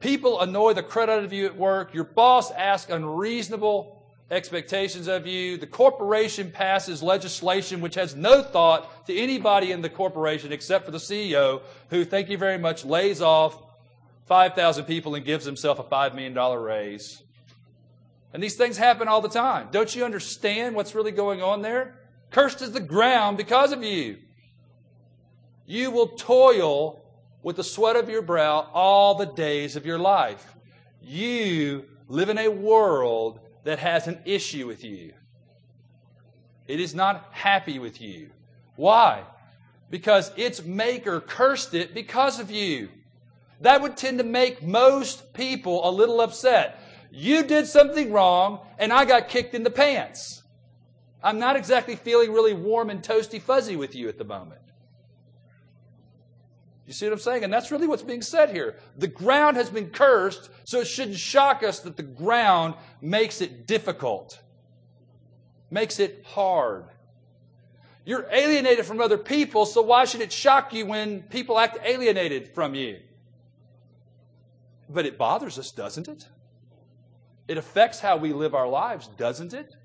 people 0.00 0.40
annoy 0.40 0.72
the 0.72 0.82
crud 0.82 1.08
out 1.08 1.22
of 1.22 1.32
you 1.32 1.46
at 1.46 1.56
work, 1.56 1.94
your 1.94 2.04
boss 2.04 2.50
asks 2.50 2.90
unreasonable 2.90 3.97
expectations 4.30 5.08
of 5.08 5.26
you, 5.26 5.56
the 5.56 5.66
corporation 5.66 6.50
passes 6.50 7.02
legislation 7.02 7.80
which 7.80 7.94
has 7.94 8.14
no 8.14 8.42
thought 8.42 9.06
to 9.06 9.16
anybody 9.16 9.72
in 9.72 9.80
the 9.80 9.88
corporation 9.88 10.52
except 10.52 10.84
for 10.84 10.90
the 10.90 10.98
CEO, 10.98 11.62
who, 11.90 12.04
thank 12.04 12.28
you 12.28 12.36
very 12.36 12.58
much, 12.58 12.84
lays 12.84 13.22
off 13.22 13.62
5,000 14.26 14.84
people 14.84 15.14
and 15.14 15.24
gives 15.24 15.44
himself 15.44 15.78
a 15.78 15.84
$5 15.84 16.14
million 16.14 16.34
raise. 16.34 17.22
And 18.32 18.42
these 18.42 18.56
things 18.56 18.76
happen 18.76 19.08
all 19.08 19.22
the 19.22 19.28
time. 19.28 19.68
Don't 19.70 19.94
you 19.96 20.04
understand 20.04 20.76
what's 20.76 20.94
really 20.94 21.12
going 21.12 21.42
on 21.42 21.62
there? 21.62 21.98
Cursed 22.30 22.60
is 22.60 22.72
the 22.72 22.80
ground 22.80 23.38
because 23.38 23.72
of 23.72 23.82
you. 23.82 24.18
You 25.64 25.90
will 25.90 26.08
toil 26.08 27.02
with 27.42 27.56
the 27.56 27.64
sweat 27.64 27.96
of 27.96 28.10
your 28.10 28.20
brow 28.20 28.68
all 28.74 29.14
the 29.14 29.26
days 29.26 29.76
of 29.76 29.86
your 29.86 29.98
life. 29.98 30.54
You 31.00 31.84
live 32.08 32.28
in 32.28 32.36
a 32.36 32.48
world 32.48 33.40
that 33.64 33.78
has 33.78 34.06
an 34.06 34.18
issue 34.24 34.66
with 34.66 34.84
you. 34.84 35.12
It 36.66 36.80
is 36.80 36.94
not 36.94 37.28
happy 37.32 37.78
with 37.78 38.00
you. 38.00 38.30
Why? 38.76 39.24
Because 39.90 40.30
its 40.36 40.62
maker 40.62 41.20
cursed 41.20 41.74
it 41.74 41.94
because 41.94 42.38
of 42.38 42.50
you. 42.50 42.90
That 43.60 43.82
would 43.82 43.96
tend 43.96 44.18
to 44.18 44.24
make 44.24 44.62
most 44.62 45.32
people 45.32 45.88
a 45.88 45.90
little 45.90 46.20
upset. 46.20 46.80
You 47.10 47.42
did 47.42 47.66
something 47.66 48.12
wrong, 48.12 48.60
and 48.78 48.92
I 48.92 49.04
got 49.04 49.28
kicked 49.28 49.54
in 49.54 49.64
the 49.64 49.70
pants. 49.70 50.42
I'm 51.22 51.38
not 51.38 51.56
exactly 51.56 51.96
feeling 51.96 52.32
really 52.32 52.52
warm 52.52 52.90
and 52.90 53.02
toasty 53.02 53.40
fuzzy 53.40 53.74
with 53.74 53.94
you 53.94 54.08
at 54.08 54.18
the 54.18 54.24
moment. 54.24 54.60
You 56.88 56.94
see 56.94 57.04
what 57.04 57.12
I'm 57.12 57.18
saying? 57.18 57.44
And 57.44 57.52
that's 57.52 57.70
really 57.70 57.86
what's 57.86 58.02
being 58.02 58.22
said 58.22 58.48
here. 58.48 58.76
The 58.96 59.08
ground 59.08 59.58
has 59.58 59.68
been 59.68 59.90
cursed, 59.90 60.48
so 60.64 60.80
it 60.80 60.86
shouldn't 60.86 61.18
shock 61.18 61.62
us 61.62 61.80
that 61.80 61.98
the 61.98 62.02
ground 62.02 62.76
makes 63.02 63.42
it 63.42 63.66
difficult, 63.66 64.40
makes 65.70 66.00
it 66.00 66.24
hard. 66.28 66.86
You're 68.06 68.26
alienated 68.32 68.86
from 68.86 69.02
other 69.02 69.18
people, 69.18 69.66
so 69.66 69.82
why 69.82 70.06
should 70.06 70.22
it 70.22 70.32
shock 70.32 70.72
you 70.72 70.86
when 70.86 71.24
people 71.24 71.58
act 71.58 71.76
alienated 71.84 72.54
from 72.54 72.74
you? 72.74 73.00
But 74.88 75.04
it 75.04 75.18
bothers 75.18 75.58
us, 75.58 75.70
doesn't 75.70 76.08
it? 76.08 76.26
It 77.48 77.58
affects 77.58 78.00
how 78.00 78.16
we 78.16 78.32
live 78.32 78.54
our 78.54 78.66
lives, 78.66 79.08
doesn't 79.18 79.52
it? 79.52 79.76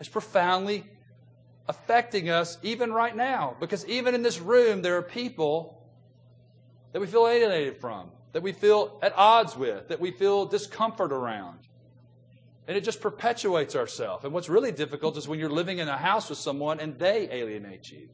It's 0.00 0.08
profoundly 0.08 0.86
affecting 1.68 2.30
us 2.30 2.58
even 2.62 2.92
right 2.92 3.14
now. 3.14 3.56
Because 3.60 3.86
even 3.86 4.14
in 4.14 4.22
this 4.22 4.40
room, 4.40 4.82
there 4.82 4.96
are 4.96 5.02
people 5.02 5.82
that 6.92 7.00
we 7.00 7.06
feel 7.06 7.26
alienated 7.26 7.80
from. 7.80 8.10
that 8.32 8.42
we 8.42 8.52
feel 8.52 8.98
at 9.02 9.12
odds 9.16 9.56
with, 9.56 9.88
that 9.88 10.00
we 10.00 10.10
feel 10.10 10.46
discomfort 10.46 11.12
around. 11.12 11.58
And 12.66 12.76
it 12.76 12.84
just 12.84 13.00
perpetuates 13.00 13.74
ourselves. 13.74 14.24
And 14.24 14.32
what's 14.32 14.48
really 14.48 14.72
difficult 14.72 15.16
is 15.16 15.26
when 15.26 15.38
you're 15.38 15.48
living 15.48 15.78
in 15.78 15.88
a 15.88 15.96
house 15.96 16.28
with 16.28 16.38
someone 16.38 16.80
and 16.80 16.98
they 16.98 17.28
alienate 17.30 17.90
you. 17.90 18.08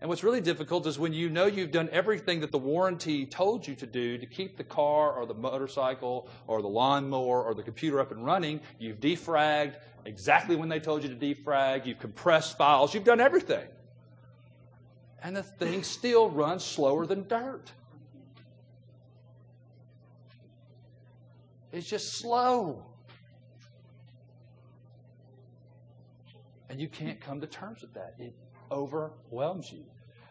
And 0.00 0.08
what's 0.08 0.24
really 0.24 0.40
difficult 0.40 0.86
is 0.86 0.98
when 0.98 1.12
you 1.12 1.28
know 1.28 1.44
you've 1.44 1.72
done 1.72 1.90
everything 1.92 2.40
that 2.40 2.50
the 2.50 2.58
warranty 2.58 3.26
told 3.26 3.66
you 3.66 3.74
to 3.74 3.86
do 3.86 4.16
to 4.16 4.24
keep 4.24 4.56
the 4.56 4.64
car 4.64 5.12
or 5.12 5.26
the 5.26 5.34
motorcycle 5.34 6.28
or 6.46 6.62
the 6.62 6.68
lawnmower 6.68 7.42
or 7.42 7.52
the 7.52 7.62
computer 7.62 8.00
up 8.00 8.10
and 8.10 8.24
running. 8.24 8.60
You've 8.78 8.98
defragged 8.98 9.74
exactly 10.06 10.56
when 10.56 10.70
they 10.70 10.80
told 10.80 11.02
you 11.02 11.14
to 11.14 11.14
defrag. 11.14 11.84
You've 11.84 11.98
compressed 11.98 12.56
files. 12.56 12.94
You've 12.94 13.04
done 13.04 13.20
everything. 13.20 13.66
And 15.22 15.36
the 15.36 15.42
thing 15.42 15.82
still 15.82 16.30
runs 16.30 16.64
slower 16.64 17.04
than 17.04 17.28
dirt. 17.28 17.70
It's 21.72 21.86
just 21.86 22.14
slow. 22.14 22.86
And 26.70 26.80
you 26.80 26.88
can't 26.88 27.20
come 27.20 27.40
to 27.42 27.46
terms 27.46 27.82
with 27.82 27.92
that. 27.94 28.14
It 28.18 28.34
overwhelms 28.70 29.72
you. 29.72 29.84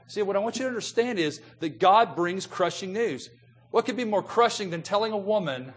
See, 0.07 0.21
what 0.21 0.35
I 0.35 0.39
want 0.39 0.57
you 0.57 0.63
to 0.63 0.67
understand 0.69 1.19
is 1.19 1.41
that 1.59 1.79
God 1.79 2.15
brings 2.15 2.47
crushing 2.47 2.93
news. 2.93 3.29
What 3.71 3.85
could 3.85 3.95
be 3.95 4.05
more 4.05 4.23
crushing 4.23 4.71
than 4.71 4.81
telling 4.81 5.11
a 5.11 5.17
woman, 5.17 5.73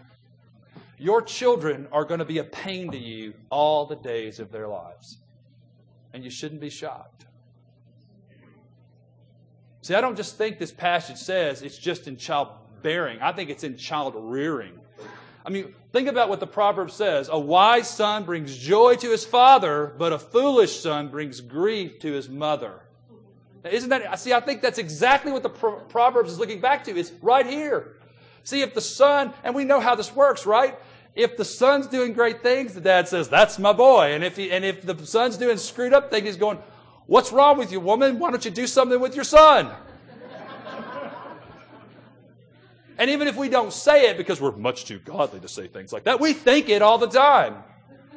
your 0.97 1.21
children 1.21 1.87
are 1.91 2.03
going 2.03 2.19
to 2.19 2.25
be 2.25 2.39
a 2.39 2.43
pain 2.43 2.91
to 2.91 2.97
you 2.97 3.33
all 3.51 3.85
the 3.85 3.95
days 3.95 4.39
of 4.39 4.51
their 4.51 4.67
lives? 4.67 5.19
And 6.13 6.23
you 6.23 6.31
shouldn't 6.31 6.61
be 6.61 6.69
shocked. 6.69 7.25
See, 9.81 9.93
I 9.93 10.01
don't 10.01 10.15
just 10.15 10.37
think 10.37 10.59
this 10.59 10.71
passage 10.71 11.17
says 11.17 11.61
it's 11.61 11.77
just 11.77 12.07
in 12.07 12.17
childbearing, 12.17 13.21
I 13.21 13.33
think 13.33 13.49
it's 13.49 13.63
in 13.63 13.77
child 13.77 14.15
rearing. 14.17 14.79
I 15.45 15.49
mean, 15.49 15.73
think 15.91 16.07
about 16.07 16.29
what 16.29 16.39
the 16.39 16.47
proverb 16.47 16.89
says. 16.91 17.29
A 17.31 17.37
wise 17.37 17.89
son 17.89 18.23
brings 18.23 18.57
joy 18.57 18.95
to 18.95 19.09
his 19.09 19.25
father, 19.25 19.93
but 19.97 20.13
a 20.13 20.19
foolish 20.19 20.79
son 20.79 21.09
brings 21.09 21.41
grief 21.41 21.99
to 21.99 22.11
his 22.11 22.29
mother. 22.29 22.81
Now, 23.63 23.69
isn't 23.71 23.89
that, 23.89 24.19
see, 24.19 24.33
I 24.33 24.39
think 24.39 24.61
that's 24.61 24.77
exactly 24.77 25.31
what 25.31 25.43
the 25.43 25.49
Proverbs 25.49 26.31
is 26.31 26.39
looking 26.39 26.59
back 26.59 26.83
to. 26.85 26.97
It's 26.97 27.11
right 27.21 27.45
here. 27.45 27.97
See, 28.43 28.61
if 28.61 28.73
the 28.73 28.81
son, 28.81 29.33
and 29.43 29.55
we 29.55 29.63
know 29.63 29.79
how 29.79 29.95
this 29.95 30.13
works, 30.13 30.45
right? 30.45 30.77
If 31.15 31.37
the 31.37 31.45
son's 31.45 31.87
doing 31.87 32.13
great 32.13 32.41
things, 32.41 32.73
the 32.73 32.81
dad 32.81 33.07
says, 33.07 33.29
that's 33.29 33.59
my 33.59 33.71
boy. 33.71 34.13
And 34.13 34.23
if 34.23 34.35
he, 34.35 34.51
and 34.51 34.65
if 34.65 34.81
the 34.81 35.05
son's 35.05 35.37
doing 35.37 35.57
screwed 35.57 35.93
up 35.93 36.09
things, 36.09 36.25
he's 36.25 36.37
going, 36.37 36.57
what's 37.05 37.31
wrong 37.31 37.57
with 37.57 37.71
you, 37.71 37.79
woman? 37.79 38.19
Why 38.19 38.31
don't 38.31 38.43
you 38.43 38.51
do 38.51 38.67
something 38.67 38.99
with 38.99 39.15
your 39.15 39.23
son? 39.23 39.71
And 42.97 43.09
even 43.09 43.27
if 43.27 43.35
we 43.35 43.49
don't 43.49 43.73
say 43.73 44.09
it 44.09 44.17
because 44.17 44.39
we're 44.39 44.55
much 44.55 44.85
too 44.85 44.99
godly 44.99 45.39
to 45.39 45.47
say 45.47 45.67
things 45.67 45.91
like 45.91 46.03
that, 46.03 46.19
we 46.19 46.33
think 46.33 46.69
it 46.69 46.81
all 46.81 46.97
the 46.97 47.07
time. 47.07 47.63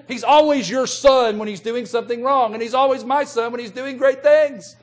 He's 0.08 0.22
always 0.22 0.68
your 0.70 0.86
son 0.86 1.38
when 1.38 1.48
he's 1.48 1.60
doing 1.60 1.86
something 1.86 2.22
wrong, 2.22 2.54
and 2.54 2.62
he's 2.62 2.74
always 2.74 3.04
my 3.04 3.24
son 3.24 3.50
when 3.50 3.60
he's 3.60 3.72
doing 3.72 3.96
great 3.96 4.22
things. 4.22 4.76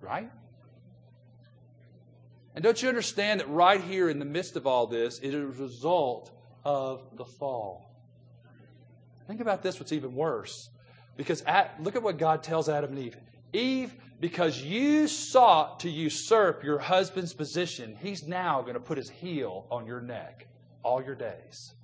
Right? 0.00 0.30
And 2.54 2.62
don't 2.62 2.80
you 2.80 2.88
understand 2.88 3.40
that 3.40 3.48
right 3.48 3.80
here 3.80 4.08
in 4.08 4.18
the 4.18 4.24
midst 4.24 4.56
of 4.56 4.66
all 4.66 4.86
this 4.86 5.18
is 5.18 5.34
a 5.34 5.40
result 5.40 6.30
of 6.64 7.02
the 7.16 7.24
fall? 7.24 7.90
Think 9.26 9.40
about 9.40 9.62
this, 9.62 9.80
what's 9.80 9.92
even 9.92 10.14
worse. 10.14 10.68
Because 11.16 11.42
at, 11.42 11.82
look 11.82 11.96
at 11.96 12.02
what 12.02 12.18
God 12.18 12.42
tells 12.42 12.68
Adam 12.68 12.90
and 12.90 12.98
Eve. 12.98 13.16
Eve, 13.52 13.94
because 14.20 14.62
you 14.62 15.08
sought 15.08 15.80
to 15.80 15.90
usurp 15.90 16.64
your 16.64 16.78
husband's 16.78 17.34
position, 17.34 17.96
he's 18.00 18.26
now 18.26 18.62
going 18.62 18.74
to 18.74 18.80
put 18.80 18.96
his 18.96 19.10
heel 19.10 19.66
on 19.70 19.86
your 19.86 20.00
neck 20.00 20.46
all 20.82 21.02
your 21.02 21.14
days. 21.14 21.74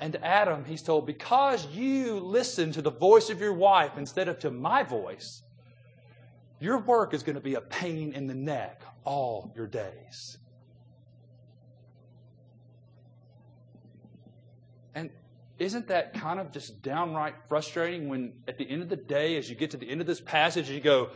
And 0.00 0.16
Adam, 0.16 0.64
he's 0.64 0.82
told, 0.82 1.06
because 1.06 1.64
you 1.68 2.18
listened 2.18 2.74
to 2.74 2.82
the 2.82 2.90
voice 2.90 3.30
of 3.30 3.40
your 3.40 3.52
wife 3.52 3.92
instead 3.96 4.26
of 4.26 4.40
to 4.40 4.50
my 4.50 4.82
voice, 4.82 5.42
your 6.58 6.78
work 6.78 7.14
is 7.14 7.22
going 7.22 7.36
to 7.36 7.40
be 7.40 7.54
a 7.54 7.60
pain 7.60 8.12
in 8.12 8.26
the 8.26 8.34
neck 8.34 8.82
all 9.04 9.52
your 9.54 9.68
days. 9.68 10.38
Isn't 15.62 15.88
that 15.88 16.14
kind 16.14 16.40
of 16.40 16.50
just 16.50 16.82
downright 16.82 17.34
frustrating 17.48 18.08
when 18.08 18.32
at 18.48 18.58
the 18.58 18.68
end 18.68 18.82
of 18.82 18.88
the 18.88 18.96
day, 18.96 19.36
as 19.36 19.48
you 19.48 19.56
get 19.56 19.70
to 19.70 19.76
the 19.76 19.88
end 19.88 20.00
of 20.00 20.06
this 20.06 20.20
passage, 20.20 20.68
you 20.68 20.80
go, 20.80 21.10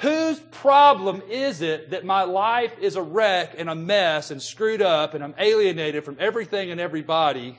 Whose 0.00 0.38
problem 0.38 1.22
is 1.30 1.62
it 1.62 1.90
that 1.90 2.04
my 2.04 2.24
life 2.24 2.78
is 2.78 2.96
a 2.96 3.02
wreck 3.02 3.54
and 3.56 3.70
a 3.70 3.74
mess 3.74 4.30
and 4.30 4.42
screwed 4.42 4.82
up 4.82 5.14
and 5.14 5.24
I'm 5.24 5.34
alienated 5.38 6.04
from 6.04 6.18
everything 6.20 6.70
and 6.70 6.78
everybody? 6.78 7.58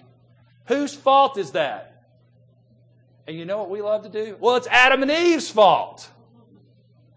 Whose 0.65 0.93
fault 0.93 1.39
is 1.39 1.51
that? 1.51 2.05
And 3.25 3.35
you 3.35 3.45
know 3.45 3.57
what 3.57 3.71
we 3.71 3.81
love 3.81 4.03
to 4.03 4.09
do? 4.09 4.37
Well, 4.39 4.55
it's 4.55 4.67
Adam 4.67 5.01
and 5.01 5.09
Eve's 5.09 5.49
fault. 5.49 6.07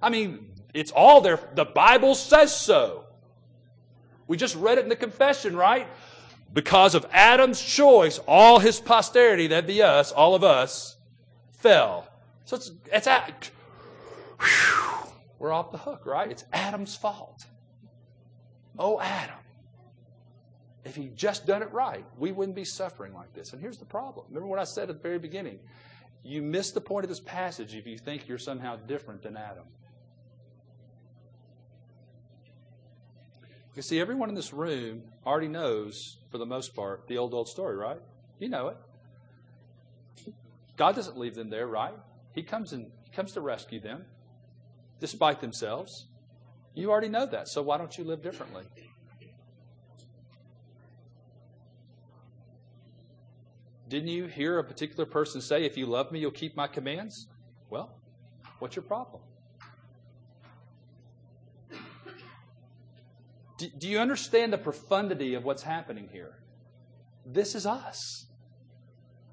I 0.00 0.08
mean, 0.08 0.46
it's 0.72 0.90
all 0.90 1.20
there. 1.20 1.38
The 1.54 1.66
Bible 1.66 2.14
says 2.14 2.56
so. 2.56 3.04
We 4.26 4.38
just 4.38 4.56
read 4.56 4.78
it 4.78 4.84
in 4.84 4.88
the 4.88 4.96
confession, 4.96 5.54
right? 5.54 5.86
Because 6.52 6.94
of 6.94 7.06
Adam's 7.12 7.60
choice, 7.60 8.18
all 8.26 8.58
his 8.58 8.80
posterity, 8.80 9.46
that'd 9.48 9.66
be 9.66 9.82
us, 9.82 10.12
all 10.12 10.34
of 10.34 10.42
us, 10.42 10.96
fell. 11.52 12.08
So 12.44 12.56
it's, 12.56 12.72
it's 12.92 13.06
at, 13.06 13.50
whew, 14.40 15.12
we're 15.38 15.52
off 15.52 15.70
the 15.70 15.78
hook, 15.78 16.06
right? 16.06 16.30
It's 16.30 16.44
Adam's 16.52 16.96
fault. 16.96 17.46
Oh, 18.78 19.00
Adam. 19.00 19.36
If 20.84 20.96
he'd 20.96 21.14
just 21.14 21.46
done 21.46 21.62
it 21.62 21.70
right, 21.72 22.04
we 22.18 22.32
wouldn't 22.32 22.56
be 22.56 22.64
suffering 22.64 23.14
like 23.14 23.32
this. 23.34 23.52
And 23.52 23.60
here's 23.60 23.78
the 23.78 23.84
problem. 23.84 24.26
Remember 24.28 24.48
what 24.48 24.58
I 24.58 24.64
said 24.64 24.88
at 24.88 24.96
the 24.96 25.02
very 25.02 25.18
beginning? 25.18 25.58
You 26.22 26.42
miss 26.42 26.72
the 26.72 26.80
point 26.80 27.04
of 27.04 27.08
this 27.08 27.20
passage 27.20 27.74
if 27.74 27.86
you 27.86 27.98
think 27.98 28.26
you're 28.26 28.38
somehow 28.38 28.76
different 28.76 29.22
than 29.22 29.36
Adam. 29.36 29.64
You 33.76 33.82
see, 33.82 34.00
everyone 34.00 34.28
in 34.28 34.34
this 34.34 34.52
room 34.52 35.02
already 35.24 35.48
knows, 35.48 36.18
for 36.30 36.38
the 36.38 36.46
most 36.46 36.74
part, 36.74 37.06
the 37.06 37.18
old, 37.18 37.32
old 37.34 37.48
story, 37.48 37.76
right? 37.76 38.00
You 38.38 38.48
know 38.48 38.68
it. 38.68 38.76
God 40.76 40.96
doesn't 40.96 41.16
leave 41.16 41.34
them 41.34 41.50
there, 41.50 41.66
right? 41.66 41.94
He 42.34 42.42
comes 42.42 42.72
and 42.72 42.90
he 43.04 43.10
comes 43.10 43.32
to 43.32 43.40
rescue 43.40 43.80
them, 43.80 44.04
despite 44.98 45.40
themselves. 45.40 46.06
You 46.74 46.90
already 46.90 47.08
know 47.08 47.26
that, 47.26 47.48
so 47.48 47.62
why 47.62 47.78
don't 47.78 47.96
you 47.96 48.04
live 48.04 48.22
differently? 48.22 48.64
Didn't 53.88 54.08
you 54.08 54.26
hear 54.26 54.58
a 54.58 54.64
particular 54.64 55.04
person 55.04 55.40
say, 55.40 55.64
If 55.64 55.76
you 55.76 55.86
love 55.86 56.12
me, 56.12 56.20
you'll 56.20 56.30
keep 56.30 56.56
my 56.56 56.68
commands? 56.68 57.26
Well, 57.70 57.90
what's 58.60 58.76
your 58.76 58.84
problem? 58.84 59.20
Do, 63.60 63.68
do 63.76 63.88
you 63.88 63.98
understand 63.98 64.54
the 64.54 64.58
profundity 64.58 65.34
of 65.34 65.44
what's 65.44 65.62
happening 65.62 66.08
here? 66.10 66.38
This 67.26 67.54
is 67.54 67.66
us. 67.66 68.24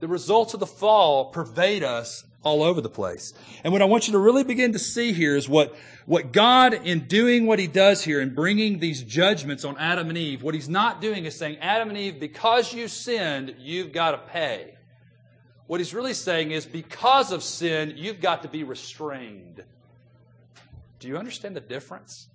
The 0.01 0.07
results 0.09 0.53
of 0.53 0.59
the 0.59 0.67
fall 0.67 1.31
pervade 1.31 1.81
us 1.81 2.25
all 2.43 2.61
over 2.61 2.81
the 2.81 2.89
place. 2.89 3.33
And 3.63 3.71
what 3.71 3.81
I 3.81 3.85
want 3.85 4.05
you 4.05 4.11
to 4.11 4.19
really 4.19 4.43
begin 4.43 4.73
to 4.73 4.79
see 4.79 5.13
here 5.13 5.37
is 5.37 5.47
what, 5.47 5.73
what 6.05 6.33
God, 6.33 6.73
in 6.73 7.07
doing 7.07 7.45
what 7.45 7.57
He 7.57 7.67
does 7.67 8.03
here 8.03 8.19
and 8.19 8.35
bringing 8.35 8.79
these 8.79 9.01
judgments 9.01 9.63
on 9.63 9.77
Adam 9.77 10.09
and 10.09 10.17
Eve, 10.17 10.43
what 10.43 10.53
He's 10.53 10.67
not 10.67 10.99
doing 10.99 11.23
is 11.23 11.37
saying, 11.37 11.59
Adam 11.59 11.87
and 11.87 11.97
Eve, 11.97 12.19
because 12.19 12.73
you 12.73 12.89
sinned, 12.89 13.55
you've 13.59 13.93
got 13.93 14.11
to 14.11 14.17
pay. 14.17 14.75
What 15.67 15.79
He's 15.79 15.93
really 15.93 16.13
saying 16.13 16.51
is, 16.51 16.65
because 16.65 17.31
of 17.31 17.43
sin, 17.43 17.93
you've 17.95 18.19
got 18.19 18.41
to 18.41 18.49
be 18.49 18.65
restrained. 18.65 19.63
Do 20.99 21.07
you 21.07 21.15
understand 21.15 21.55
the 21.55 21.61
difference? 21.61 22.27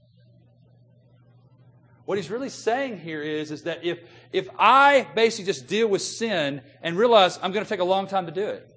What 2.04 2.18
he's 2.18 2.30
really 2.30 2.48
saying 2.48 2.98
here 2.98 3.22
is, 3.22 3.50
is 3.50 3.62
that 3.62 3.84
if, 3.84 4.00
if 4.32 4.48
I 4.58 5.06
basically 5.14 5.44
just 5.46 5.68
deal 5.68 5.88
with 5.88 6.02
sin 6.02 6.62
and 6.82 6.96
realize 6.96 7.38
I'm 7.42 7.52
going 7.52 7.64
to 7.64 7.68
take 7.68 7.80
a 7.80 7.84
long 7.84 8.08
time 8.08 8.26
to 8.26 8.32
do 8.32 8.44
it, 8.44 8.68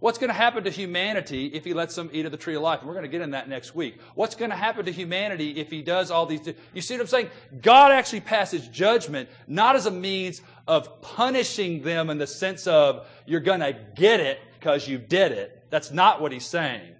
what's 0.00 0.18
going 0.18 0.28
to 0.28 0.34
happen 0.34 0.64
to 0.64 0.70
humanity 0.70 1.46
if 1.46 1.64
he 1.64 1.74
lets 1.74 1.94
them 1.94 2.10
eat 2.12 2.26
of 2.26 2.32
the 2.32 2.38
tree 2.38 2.56
of 2.56 2.62
life? 2.62 2.80
And 2.80 2.88
we're 2.88 2.94
going 2.94 3.04
to 3.04 3.10
get 3.10 3.20
in 3.20 3.30
that 3.32 3.48
next 3.48 3.76
week. 3.76 4.00
What's 4.16 4.34
going 4.34 4.50
to 4.50 4.56
happen 4.56 4.84
to 4.86 4.92
humanity 4.92 5.60
if 5.60 5.70
he 5.70 5.80
does 5.80 6.10
all 6.10 6.26
these? 6.26 6.40
You 6.74 6.82
see 6.82 6.94
what 6.94 7.02
I'm 7.02 7.06
saying? 7.06 7.30
God 7.62 7.92
actually 7.92 8.22
passes 8.22 8.66
judgment 8.66 9.28
not 9.46 9.76
as 9.76 9.86
a 9.86 9.90
means 9.92 10.42
of 10.66 11.00
punishing 11.02 11.82
them 11.82 12.10
in 12.10 12.18
the 12.18 12.26
sense 12.26 12.66
of 12.66 13.06
you're 13.26 13.40
going 13.40 13.60
to 13.60 13.76
get 13.94 14.18
it 14.18 14.40
because 14.58 14.88
you 14.88 14.98
did 14.98 15.30
it. 15.30 15.66
That's 15.70 15.92
not 15.92 16.20
what 16.20 16.32
he's 16.32 16.46
saying. 16.46 16.96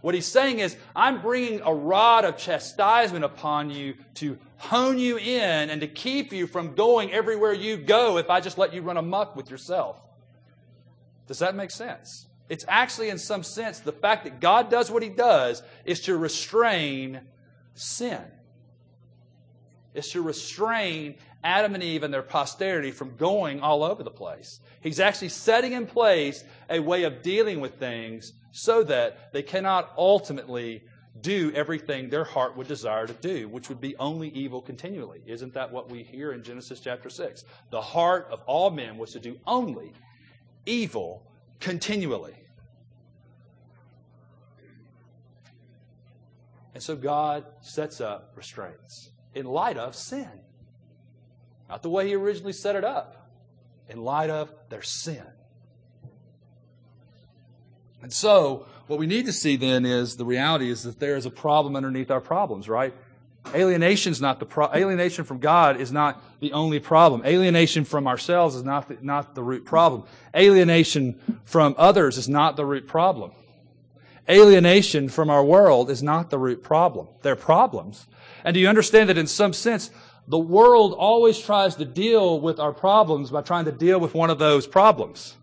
What 0.00 0.14
he's 0.14 0.26
saying 0.26 0.60
is, 0.60 0.76
I'm 0.96 1.20
bringing 1.20 1.60
a 1.60 1.74
rod 1.74 2.24
of 2.24 2.38
chastisement 2.38 3.24
upon 3.24 3.70
you 3.70 3.94
to 4.14 4.38
hone 4.56 4.98
you 4.98 5.18
in 5.18 5.70
and 5.70 5.80
to 5.80 5.86
keep 5.86 6.32
you 6.32 6.46
from 6.46 6.74
going 6.74 7.12
everywhere 7.12 7.52
you 7.52 7.76
go 7.76 8.16
if 8.16 8.30
I 8.30 8.40
just 8.40 8.56
let 8.56 8.72
you 8.72 8.82
run 8.82 8.96
amuck 8.96 9.36
with 9.36 9.50
yourself. 9.50 10.00
Does 11.26 11.38
that 11.40 11.54
make 11.54 11.70
sense? 11.70 12.26
It's 12.48 12.64
actually, 12.66 13.10
in 13.10 13.18
some 13.18 13.42
sense, 13.42 13.80
the 13.80 13.92
fact 13.92 14.24
that 14.24 14.40
God 14.40 14.70
does 14.70 14.90
what 14.90 15.02
He 15.02 15.08
does 15.08 15.62
is 15.84 16.00
to 16.02 16.16
restrain 16.16 17.20
sin. 17.74 18.22
It's 19.94 20.12
to 20.12 20.22
restrain 20.22 21.16
Adam 21.44 21.74
and 21.74 21.82
Eve 21.82 22.02
and 22.02 22.12
their 22.12 22.22
posterity 22.22 22.90
from 22.90 23.16
going 23.16 23.60
all 23.60 23.82
over 23.82 24.02
the 24.02 24.10
place. 24.10 24.60
He's 24.80 25.00
actually 25.00 25.28
setting 25.28 25.72
in 25.72 25.86
place 25.86 26.42
a 26.68 26.80
way 26.80 27.04
of 27.04 27.22
dealing 27.22 27.60
with 27.60 27.74
things 27.74 28.32
so 28.52 28.82
that 28.84 29.32
they 29.32 29.42
cannot 29.42 29.92
ultimately 29.96 30.82
do 31.20 31.52
everything 31.54 32.08
their 32.08 32.24
heart 32.24 32.56
would 32.56 32.68
desire 32.68 33.06
to 33.06 33.12
do, 33.14 33.48
which 33.48 33.68
would 33.68 33.80
be 33.80 33.96
only 33.96 34.28
evil 34.28 34.60
continually. 34.60 35.20
Isn't 35.26 35.54
that 35.54 35.72
what 35.72 35.90
we 35.90 36.02
hear 36.02 36.32
in 36.32 36.42
Genesis 36.42 36.80
chapter 36.80 37.10
6? 37.10 37.44
The 37.70 37.80
heart 37.80 38.28
of 38.30 38.40
all 38.46 38.70
men 38.70 38.96
was 38.96 39.12
to 39.12 39.20
do 39.20 39.38
only 39.46 39.92
evil 40.66 41.26
continually. 41.58 42.34
And 46.74 46.82
so 46.82 46.96
God 46.96 47.44
sets 47.60 48.00
up 48.00 48.32
restraints 48.36 49.10
in 49.34 49.46
light 49.46 49.76
of 49.76 49.94
sin. 49.94 50.30
Not 51.68 51.82
the 51.82 51.90
way 51.90 52.08
He 52.08 52.14
originally 52.14 52.52
set 52.52 52.76
it 52.76 52.84
up, 52.84 53.30
in 53.88 54.02
light 54.02 54.30
of 54.30 54.52
their 54.68 54.82
sin. 54.82 55.26
And 58.02 58.12
so, 58.12 58.66
what 58.86 58.98
we 58.98 59.06
need 59.06 59.26
to 59.26 59.32
see 59.32 59.56
then 59.56 59.84
is 59.84 60.16
the 60.16 60.24
reality 60.24 60.70
is 60.70 60.82
that 60.82 60.98
there 60.98 61.16
is 61.16 61.26
a 61.26 61.30
problem 61.30 61.76
underneath 61.76 62.10
our 62.10 62.20
problems, 62.20 62.68
right? 62.68 62.94
Alienation 63.54 64.12
is 64.12 64.20
not 64.20 64.38
the 64.38 64.46
pro- 64.46 64.72
alienation 64.72 65.24
from 65.24 65.38
God 65.38 65.80
is 65.80 65.90
not 65.90 66.22
the 66.40 66.52
only 66.52 66.78
problem. 66.78 67.22
Alienation 67.24 67.84
from 67.84 68.06
ourselves 68.06 68.54
is 68.54 68.62
not 68.62 68.88
the, 68.88 68.98
not 69.00 69.34
the 69.34 69.42
root 69.42 69.64
problem. 69.64 70.04
Alienation 70.36 71.18
from 71.44 71.74
others 71.78 72.18
is 72.18 72.28
not 72.28 72.56
the 72.56 72.64
root 72.64 72.86
problem. 72.86 73.32
Alienation 74.28 75.08
from 75.08 75.30
our 75.30 75.44
world 75.44 75.90
is 75.90 76.02
not 76.02 76.30
the 76.30 76.38
root 76.38 76.62
problem. 76.62 77.08
They're 77.22 77.34
problems. 77.34 78.06
And 78.44 78.54
do 78.54 78.60
you 78.60 78.68
understand 78.68 79.08
that 79.08 79.18
in 79.18 79.26
some 79.26 79.52
sense, 79.52 79.90
the 80.28 80.38
world 80.38 80.92
always 80.92 81.38
tries 81.38 81.74
to 81.76 81.84
deal 81.84 82.40
with 82.40 82.60
our 82.60 82.72
problems 82.72 83.30
by 83.30 83.42
trying 83.42 83.64
to 83.64 83.72
deal 83.72 83.98
with 83.98 84.14
one 84.14 84.30
of 84.30 84.38
those 84.38 84.66
problems? 84.66 85.34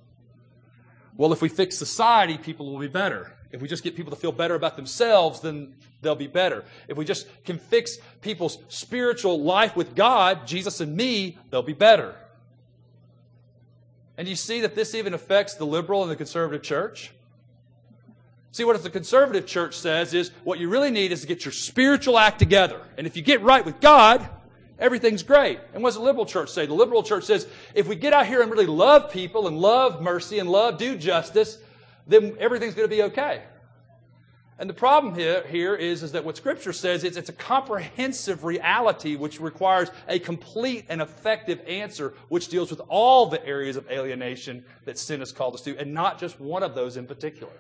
Well, 1.18 1.34
if 1.34 1.42
we 1.42 1.50
fix 1.50 1.78
society, 1.78 2.38
people 2.38 2.72
will 2.72 2.80
be 2.80 2.88
better. 2.88 3.34
If 3.52 3.62
we 3.62 3.68
just 3.68 3.84
get 3.84 3.96
people 3.96 4.12
to 4.12 4.18
feel 4.18 4.32
better 4.32 4.56
about 4.56 4.76
themselves, 4.76 5.42
then 5.42 5.74
they'll 6.02 6.16
be 6.16 6.28
better. 6.28 6.64
If 6.88 6.98
we 6.98 7.06
just 7.06 7.28
can 7.44 7.58
fix 7.58 7.98
people's 8.22 8.60
spiritual 8.68 9.42
life 9.42 9.76
with 9.76 9.96
God, 9.96 10.46
Jesus 10.46 10.80
and 10.80 10.96
me, 10.96 11.38
they'll 11.50 11.64
be 11.64 11.74
better. 11.74 12.16
And 14.18 14.28
you 14.28 14.36
see 14.36 14.62
that 14.62 14.76
this 14.76 14.96
even 14.96 15.14
affects 15.14 15.56
the 15.56 15.66
liberal 15.66 16.02
and 16.04 16.12
the 16.12 16.16
conservative 16.16 16.62
church? 16.62 17.12
See, 18.52 18.64
what 18.64 18.82
the 18.82 18.90
conservative 18.90 19.46
church 19.46 19.78
says 19.78 20.14
is 20.14 20.32
what 20.44 20.60
you 20.60 20.70
really 20.70 20.90
need 20.90 21.12
is 21.12 21.22
to 21.22 21.28
get 21.28 21.46
your 21.46 21.52
spiritual 21.52 22.18
act 22.18 22.40
together. 22.40 22.82
And 22.98 23.06
if 23.06 23.16
you 23.16 23.22
get 23.22 23.42
right 23.42 23.64
with 23.64 23.80
God, 23.80 24.28
everything's 24.80 25.24
great. 25.24 25.60
And 25.74 25.84
what 25.84 25.90
does 25.90 25.98
the 25.98 26.04
liberal 26.04 26.26
church 26.26 26.50
say? 26.50 26.66
The 26.66 26.74
liberal 26.74 27.04
church 27.04 27.24
says 27.24 27.48
if 27.74 27.88
we 27.88 27.96
get 27.96 28.14
out 28.14 28.28
here 28.28 28.42
and 28.42 28.52
really 28.52 28.66
love 28.66 29.12
people 29.12 29.48
and 29.48 29.60
love 29.60 30.02
mercy 30.02 30.40
and 30.40 30.50
love 30.50 30.78
do 30.78 30.98
justice, 30.98 31.60
then 32.08 32.36
everything's 32.40 32.74
going 32.74 32.90
to 32.90 32.96
be 32.96 33.04
okay. 33.04 33.44
And 34.60 34.68
the 34.68 34.74
problem 34.74 35.14
here, 35.14 35.46
here 35.48 35.76
is, 35.76 36.02
is 36.02 36.14
that 36.14 36.26
what 36.26 36.36
Scripture 36.36 36.74
says 36.74 37.04
is 37.04 37.16
it's 37.16 37.30
a 37.30 37.34
comprehensive 37.34 38.44
reality 38.44 39.16
which 39.16 39.40
requires 39.40 39.90
a 40.08 40.18
complete 40.18 40.86
and 40.90 41.00
effective 41.00 41.62
answer 41.68 42.16
which 42.30 42.48
deals 42.48 42.72
with 42.72 42.82
all 42.88 43.28
the 43.28 43.46
areas 43.46 43.76
of 43.76 43.88
alienation 43.92 44.66
that 44.86 44.98
sin 44.98 45.20
has 45.20 45.32
called 45.32 45.54
us 45.54 45.62
to, 45.62 45.78
and 45.78 45.94
not 45.94 46.20
just 46.20 46.40
one 46.40 46.64
of 46.64 46.74
those 46.74 46.98
in 46.98 47.06
particular. 47.06 47.54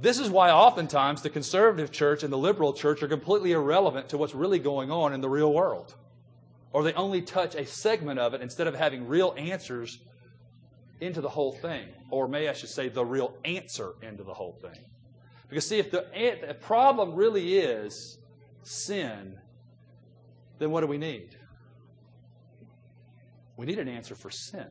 This 0.00 0.20
is 0.20 0.30
why 0.30 0.50
oftentimes 0.50 1.22
the 1.22 1.30
conservative 1.30 1.90
church 1.90 2.22
and 2.22 2.32
the 2.32 2.38
liberal 2.38 2.72
church 2.72 3.02
are 3.02 3.08
completely 3.08 3.52
irrelevant 3.52 4.10
to 4.10 4.18
what's 4.18 4.34
really 4.34 4.60
going 4.60 4.92
on 4.92 5.12
in 5.12 5.20
the 5.20 5.28
real 5.28 5.52
world. 5.52 5.94
Or 6.72 6.84
they 6.84 6.92
only 6.92 7.20
touch 7.22 7.56
a 7.56 7.66
segment 7.66 8.20
of 8.20 8.32
it 8.34 8.40
instead 8.40 8.68
of 8.68 8.74
having 8.76 9.08
real 9.08 9.34
answers 9.36 9.98
into 11.00 11.20
the 11.20 11.28
whole 11.28 11.52
thing. 11.52 11.88
Or 12.10 12.28
may 12.28 12.48
I 12.48 12.52
should 12.52 12.68
say, 12.68 12.88
the 12.88 13.04
real 13.04 13.34
answer 13.44 13.94
into 14.02 14.22
the 14.22 14.34
whole 14.34 14.56
thing. 14.60 14.84
Because, 15.48 15.66
see, 15.66 15.78
if 15.78 15.90
the, 15.90 16.06
the 16.46 16.54
problem 16.54 17.14
really 17.14 17.58
is 17.58 18.18
sin, 18.62 19.36
then 20.58 20.70
what 20.70 20.82
do 20.82 20.86
we 20.86 20.98
need? 20.98 21.36
We 23.56 23.66
need 23.66 23.78
an 23.78 23.88
answer 23.88 24.14
for 24.14 24.30
sin. 24.30 24.68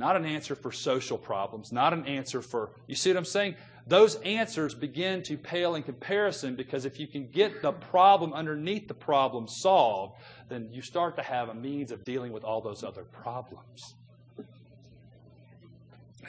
Not 0.00 0.16
an 0.16 0.24
answer 0.24 0.54
for 0.54 0.72
social 0.72 1.18
problems, 1.18 1.72
not 1.72 1.92
an 1.92 2.06
answer 2.06 2.40
for, 2.40 2.70
you 2.86 2.94
see 2.94 3.10
what 3.10 3.18
I'm 3.18 3.26
saying? 3.26 3.56
Those 3.86 4.14
answers 4.22 4.74
begin 4.74 5.22
to 5.24 5.36
pale 5.36 5.74
in 5.74 5.82
comparison 5.82 6.56
because 6.56 6.86
if 6.86 6.98
you 6.98 7.06
can 7.06 7.28
get 7.28 7.60
the 7.60 7.72
problem 7.72 8.32
underneath 8.32 8.88
the 8.88 8.94
problem 8.94 9.46
solved, 9.46 10.16
then 10.48 10.70
you 10.72 10.80
start 10.80 11.16
to 11.16 11.22
have 11.22 11.50
a 11.50 11.54
means 11.54 11.90
of 11.92 12.02
dealing 12.02 12.32
with 12.32 12.44
all 12.44 12.62
those 12.62 12.82
other 12.82 13.04
problems. 13.04 13.94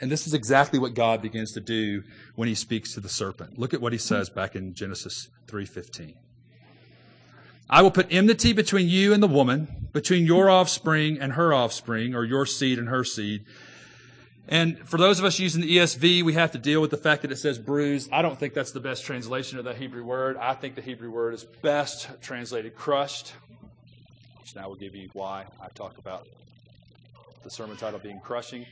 And 0.02 0.12
this 0.12 0.26
is 0.26 0.34
exactly 0.34 0.78
what 0.78 0.92
God 0.92 1.22
begins 1.22 1.52
to 1.52 1.60
do 1.60 2.02
when 2.34 2.48
he 2.48 2.54
speaks 2.54 2.92
to 2.92 3.00
the 3.00 3.08
serpent. 3.08 3.58
Look 3.58 3.72
at 3.72 3.80
what 3.80 3.92
he 3.92 3.98
says 3.98 4.28
back 4.28 4.54
in 4.54 4.74
Genesis 4.74 5.30
3:15. 5.46 6.16
I 7.72 7.80
will 7.80 7.90
put 7.90 8.08
enmity 8.10 8.52
between 8.52 8.86
you 8.86 9.14
and 9.14 9.22
the 9.22 9.26
woman, 9.26 9.88
between 9.94 10.26
your 10.26 10.50
offspring 10.50 11.18
and 11.18 11.32
her 11.32 11.54
offspring, 11.54 12.14
or 12.14 12.22
your 12.22 12.44
seed 12.44 12.78
and 12.78 12.90
her 12.90 13.02
seed. 13.02 13.46
And 14.46 14.78
for 14.86 14.98
those 14.98 15.18
of 15.18 15.24
us 15.24 15.38
using 15.38 15.62
the 15.62 15.78
ESV, 15.78 16.22
we 16.22 16.34
have 16.34 16.50
to 16.50 16.58
deal 16.58 16.82
with 16.82 16.90
the 16.90 16.98
fact 16.98 17.22
that 17.22 17.32
it 17.32 17.36
says 17.36 17.58
bruised. 17.58 18.12
I 18.12 18.20
don't 18.20 18.38
think 18.38 18.52
that's 18.52 18.72
the 18.72 18.80
best 18.80 19.06
translation 19.06 19.58
of 19.58 19.64
the 19.64 19.72
Hebrew 19.72 20.04
word. 20.04 20.36
I 20.36 20.52
think 20.52 20.74
the 20.74 20.82
Hebrew 20.82 21.10
word 21.10 21.32
is 21.32 21.44
best 21.44 22.10
translated 22.20 22.74
crushed, 22.74 23.32
which 24.40 24.54
now 24.54 24.68
will 24.68 24.76
give 24.76 24.94
you 24.94 25.08
why 25.14 25.46
I 25.58 25.68
talk 25.68 25.96
about 25.96 26.28
the 27.42 27.50
sermon 27.50 27.78
title 27.78 28.00
being 28.00 28.20
crushing. 28.20 28.66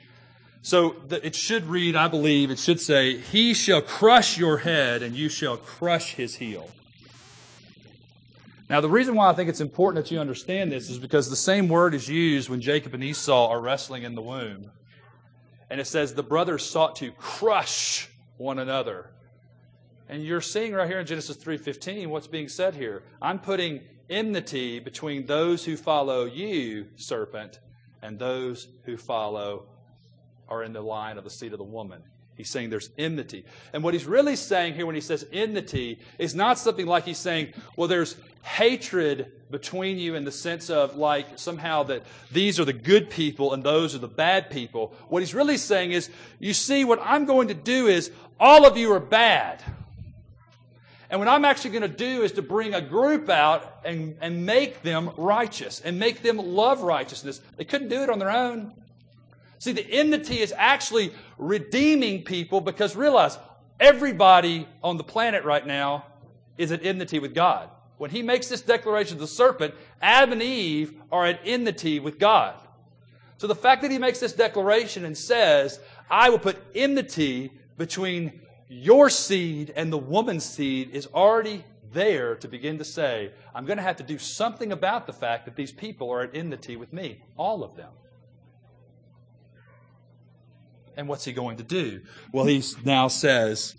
So 0.61 0.97
it 1.09 1.35
should 1.35 1.65
read, 1.65 1.97
I 1.97 2.09
believe, 2.09 2.51
it 2.51 2.59
should 2.59 2.81
say, 2.81 3.17
He 3.17 3.55
shall 3.55 3.81
crush 3.81 4.37
your 4.37 4.59
head 4.59 5.03
and 5.03 5.17
you 5.17 5.31
shall 5.31 5.57
crush 5.57 6.17
his 6.17 6.35
heel. 6.35 6.69
Now, 8.71 8.81
the 8.81 8.89
reason 8.89 9.17
why 9.17 9.29
I 9.29 9.33
think 9.33 9.49
it's 9.49 9.61
important 9.61 10.05
that 10.05 10.13
you 10.13 10.21
understand 10.21 10.71
this 10.71 10.89
is 10.91 11.01
because 11.01 11.29
the 11.29 11.35
same 11.35 11.69
word 11.69 11.93
is 11.93 12.09
used 12.09 12.49
when 12.49 12.61
Jacob 12.61 12.95
and 12.95 13.03
Esau 13.03 13.49
are 13.49 13.61
wrestling 13.61 14.05
in 14.05 14.15
the 14.15 14.23
womb. 14.23 14.71
And 15.69 15.81
it 15.81 15.89
says 15.89 16.15
the 16.15 16.23
brothers 16.23 16.65
sought 16.65 16.95
to 16.97 17.11
crush 17.11 18.09
one 18.37 18.61
another. 18.61 19.11
And 20.09 20.25
you're 20.25 20.41
seeing 20.41 20.73
right 20.73 20.87
here 20.87 21.01
in 21.01 21.07
Genesis 21.07 21.37
3:15 21.37 22.11
what's 22.11 22.29
being 22.29 22.49
said 22.49 22.77
here. 22.77 23.03
I'm 23.21 23.41
putting 23.41 23.81
enmity 24.09 24.79
between 24.79 25.27
those 25.27 25.65
who 25.65 25.77
follow 25.77 26.27
you, 26.27 26.87
serpent, 26.95 27.59
and 28.03 28.21
those 28.21 28.69
who 28.85 28.97
follow 28.97 29.67
are 30.49 30.63
in 30.63 30.73
the 30.73 30.81
line 30.81 31.19
of 31.19 31.25
the 31.25 31.31
seed 31.31 31.53
of 31.53 31.59
the 31.59 31.65
woman. 31.65 32.05
He's 32.41 32.49
saying 32.49 32.71
there's 32.71 32.89
enmity. 32.97 33.45
And 33.75 33.85
what 33.85 33.93
he's 33.93 34.07
really 34.07 34.35
saying 34.35 34.73
here 34.73 34.87
when 34.87 34.95
he 34.95 35.03
says 35.03 35.27
enmity 35.31 35.99
is 36.19 36.35
not 36.35 36.59
something 36.59 36.87
like 36.87 37.05
he's 37.05 37.19
saying, 37.19 37.53
well, 37.77 37.87
there's 37.87 38.17
hatred 38.43 39.31
between 39.51 39.99
you 39.99 40.15
in 40.15 40.25
the 40.25 40.33
sense 40.33 40.71
of 40.71 40.97
like 40.97 41.39
somehow 41.39 41.83
that 41.83 42.03
these 42.33 42.59
are 42.59 42.65
the 42.65 42.73
good 42.73 43.11
people 43.11 43.53
and 43.53 43.63
those 43.63 43.95
are 43.95 43.99
the 43.99 44.09
bad 44.09 44.49
people. 44.49 44.95
What 45.09 45.21
he's 45.21 45.35
really 45.35 45.59
saying 45.59 45.93
is, 45.93 46.09
you 46.39 46.55
see, 46.55 46.87
what 46.87 46.99
I'm 47.03 47.27
going 47.27 47.49
to 47.49 47.55
do 47.55 47.89
is 47.89 48.11
all 48.39 48.67
of 48.67 48.79
you 48.79 48.91
are 48.95 49.01
bad. 49.01 49.63
And 51.11 51.21
what 51.21 51.29
I'm 51.29 51.45
actually 51.45 51.73
going 51.73 51.83
to 51.83 51.89
do 51.89 52.23
is 52.23 52.33
to 52.33 52.43
bring 52.43 52.73
a 52.73 52.81
group 52.81 53.29
out 53.29 53.81
and, 53.85 54.17
and 54.23 54.47
make 54.47 54.81
them 54.81 55.11
righteous 55.19 55.81
and 55.81 55.99
make 55.99 56.23
them 56.23 56.39
love 56.39 56.81
righteousness. 56.81 57.43
They 57.59 57.65
couldn't 57.67 57.89
do 57.89 58.03
it 58.03 58.09
on 58.09 58.19
their 58.19 58.31
own. 58.31 58.73
See, 59.61 59.73
the 59.73 59.87
enmity 59.93 60.41
is 60.41 60.55
actually 60.57 61.13
redeeming 61.37 62.23
people 62.23 62.63
because 62.63 62.97
realize 62.97 63.39
everybody 63.79 64.67
on 64.83 64.97
the 64.97 65.05
planet 65.05 65.45
right 65.45 65.67
now 65.67 66.07
is 66.57 66.73
at 66.73 66.85
enmity 66.85 67.19
with 67.19 67.35
God. 67.35 67.69
When 67.99 68.11
he 68.11 68.23
makes 68.23 68.49
this 68.49 68.63
declaration 68.63 69.19
to 69.19 69.21
the 69.21 69.29
serpent, 69.29 69.75
Adam 70.01 70.33
and 70.33 70.43
Eve 70.43 70.95
are 71.13 71.27
at 71.27 71.41
enmity 71.45 72.01
with 72.01 72.19
God. 72.19 72.55
So 73.37 73.47
the 73.47 73.55
fact 73.55 73.83
that 73.83 73.91
he 73.91 73.99
makes 73.99 74.19
this 74.19 74.33
declaration 74.33 75.05
and 75.05 75.17
says, 75.17 75.79
I 76.11 76.31
will 76.31 76.39
put 76.39 76.57
enmity 76.75 77.53
between 77.77 78.41
your 78.67 79.11
seed 79.11 79.75
and 79.77 79.93
the 79.93 79.99
woman's 79.99 80.45
seed 80.45 80.89
is 80.95 81.07
already 81.09 81.65
there 81.93 82.35
to 82.37 82.49
begin 82.49 82.79
to 82.79 82.85
say, 82.85 83.31
I'm 83.55 83.67
going 83.67 83.77
to 83.77 83.83
have 83.83 83.97
to 83.97 84.03
do 84.03 84.17
something 84.17 84.73
about 84.73 85.07
the 85.07 85.13
fact 85.13 85.45
that 85.45 85.55
these 85.55 85.71
people 85.71 86.11
are 86.11 86.23
at 86.23 86.35
enmity 86.35 86.77
with 86.77 86.95
me, 86.95 87.23
all 87.37 87.63
of 87.63 87.77
them. 87.77 87.91
And 91.01 91.09
what's 91.09 91.25
he 91.25 91.33
going 91.33 91.57
to 91.57 91.63
do? 91.63 92.03
Well, 92.31 92.45
he 92.45 92.63
now 92.85 93.09
says 93.09 93.75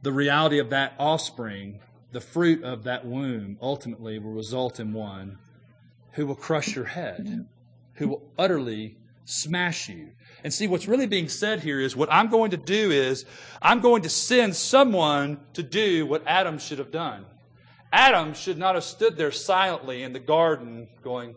the 0.00 0.12
reality 0.12 0.60
of 0.60 0.70
that 0.70 0.94
offspring, 0.96 1.80
the 2.12 2.20
fruit 2.20 2.62
of 2.62 2.84
that 2.84 3.04
womb, 3.04 3.58
ultimately 3.60 4.20
will 4.20 4.30
result 4.30 4.78
in 4.78 4.92
one 4.92 5.38
who 6.12 6.24
will 6.24 6.36
crush 6.36 6.76
your 6.76 6.84
head, 6.84 7.48
who 7.94 8.06
will 8.06 8.32
utterly 8.38 8.96
smash 9.24 9.88
you. 9.88 10.10
And 10.44 10.54
see, 10.54 10.68
what's 10.68 10.86
really 10.86 11.08
being 11.08 11.28
said 11.28 11.64
here 11.64 11.80
is 11.80 11.96
what 11.96 12.12
I'm 12.12 12.28
going 12.28 12.52
to 12.52 12.56
do 12.56 12.92
is 12.92 13.24
I'm 13.60 13.80
going 13.80 14.02
to 14.02 14.08
send 14.08 14.54
someone 14.54 15.40
to 15.54 15.64
do 15.64 16.06
what 16.06 16.22
Adam 16.28 16.60
should 16.60 16.78
have 16.78 16.92
done. 16.92 17.26
Adam 17.92 18.34
should 18.34 18.56
not 18.56 18.76
have 18.76 18.84
stood 18.84 19.16
there 19.16 19.32
silently 19.32 20.04
in 20.04 20.12
the 20.12 20.20
garden 20.20 20.86
going, 21.02 21.34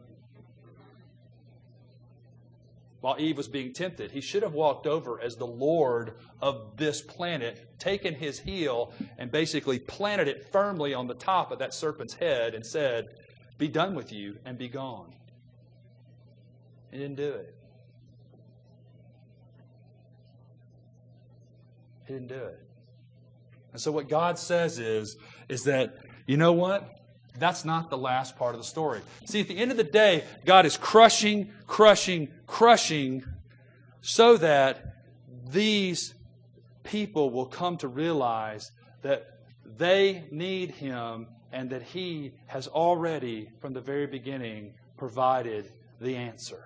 while 3.01 3.15
Eve 3.19 3.35
was 3.35 3.47
being 3.47 3.73
tempted. 3.73 4.11
He 4.11 4.21
should 4.21 4.43
have 4.43 4.53
walked 4.53 4.87
over 4.87 5.19
as 5.19 5.35
the 5.35 5.45
Lord 5.47 6.13
of 6.39 6.77
this 6.77 7.01
planet, 7.01 7.79
taken 7.79 8.13
his 8.13 8.39
heel, 8.39 8.93
and 9.17 9.31
basically 9.31 9.79
planted 9.79 10.27
it 10.27 10.45
firmly 10.51 10.93
on 10.93 11.07
the 11.07 11.15
top 11.15 11.51
of 11.51 11.59
that 11.59 11.73
serpent's 11.73 12.13
head 12.13 12.53
and 12.53 12.65
said, 12.65 13.15
Be 13.57 13.67
done 13.67 13.95
with 13.95 14.11
you 14.13 14.37
and 14.45 14.57
be 14.57 14.69
gone. 14.69 15.13
He 16.91 16.99
didn't 16.99 17.17
do 17.17 17.31
it. 17.31 17.55
He 22.05 22.13
didn't 22.13 22.29
do 22.29 22.35
it. 22.35 22.59
And 23.71 23.81
so 23.81 23.91
what 23.91 24.09
God 24.09 24.37
says 24.37 24.79
is, 24.79 25.17
is 25.49 25.63
that, 25.63 25.97
you 26.27 26.37
know 26.37 26.53
what? 26.53 27.00
That's 27.37 27.65
not 27.65 27.89
the 27.89 27.97
last 27.97 28.37
part 28.37 28.55
of 28.55 28.61
the 28.61 28.67
story. 28.67 29.01
See, 29.25 29.41
at 29.41 29.47
the 29.47 29.57
end 29.57 29.71
of 29.71 29.77
the 29.77 29.83
day, 29.83 30.23
God 30.45 30.65
is 30.65 30.77
crushing, 30.77 31.51
crushing, 31.65 32.29
crushing 32.45 33.23
so 34.01 34.37
that 34.37 34.95
these 35.49 36.13
people 36.83 37.29
will 37.29 37.45
come 37.45 37.77
to 37.77 37.87
realize 37.87 38.71
that 39.01 39.39
they 39.77 40.25
need 40.31 40.71
Him 40.71 41.27
and 41.51 41.69
that 41.69 41.83
He 41.83 42.33
has 42.47 42.67
already, 42.67 43.49
from 43.59 43.73
the 43.73 43.81
very 43.81 44.07
beginning, 44.07 44.73
provided 44.97 45.71
the 45.99 46.15
answer. 46.15 46.63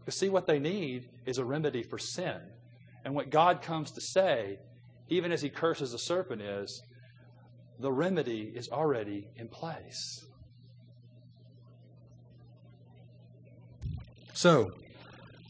Because, 0.00 0.18
see, 0.18 0.28
what 0.28 0.46
they 0.46 0.58
need 0.58 1.08
is 1.26 1.38
a 1.38 1.44
remedy 1.44 1.82
for 1.82 1.98
sin. 1.98 2.40
And 3.04 3.14
what 3.14 3.30
God 3.30 3.62
comes 3.62 3.90
to 3.92 4.00
say, 4.00 4.58
even 5.08 5.32
as 5.32 5.42
He 5.42 5.48
curses 5.48 5.92
the 5.92 5.98
serpent, 5.98 6.42
is 6.42 6.82
the 7.80 7.90
remedy 7.90 8.52
is 8.54 8.68
already 8.68 9.28
in 9.36 9.48
place. 9.48 10.24
So, 14.34 14.72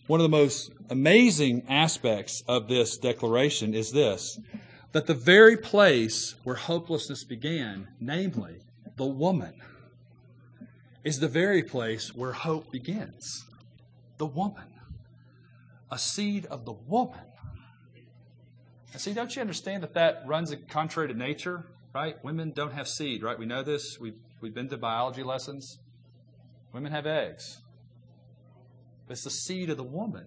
one 0.07 0.20
of 0.20 0.24
the 0.24 0.37
most 0.37 0.72
amazing 0.91 1.64
aspects 1.68 2.43
of 2.49 2.68
this 2.68 2.99
declaration 2.99 3.74
is 3.74 3.93
this 3.93 4.39
that 4.93 5.07
the 5.07 5.14
very 5.14 5.57
place 5.57 6.35
where 6.43 6.57
hopelessness 6.57 7.22
began, 7.22 7.87
namely 8.01 8.57
the 8.97 9.07
woman, 9.07 9.55
is 11.05 11.20
the 11.20 11.28
very 11.28 11.62
place 11.62 12.12
where 12.12 12.33
hope 12.33 12.72
begins. 12.72 13.45
The 14.18 14.26
woman. 14.26 14.66
A 15.93 15.99
seed 15.99 16.47
of 16.47 16.64
the 16.64 16.72
woman. 16.72 17.20
And 18.93 19.01
see, 19.01 19.12
don't 19.12 19.35
you 19.35 19.41
understand 19.41 19.85
that 19.85 19.95
that 19.95 20.24
runs 20.26 20.53
contrary 20.68 21.07
to 21.09 21.14
nature? 21.14 21.66
Right? 21.95 22.22
Women 22.24 22.53
don't 22.53 22.72
have 22.72 22.88
seed, 22.88 23.22
right? 23.22 23.38
We 23.38 23.47
know 23.47 23.62
this. 23.62 23.99
We've, 24.01 24.18
we've 24.41 24.55
been 24.55 24.68
to 24.68 24.76
biology 24.76 25.22
lessons. 25.22 25.78
Women 26.72 26.93
have 26.93 27.07
eggs. 27.07 27.62
It's 29.09 29.24
the 29.24 29.30
seed 29.30 29.70
of 29.70 29.76
the 29.76 29.84
woman. 29.84 30.26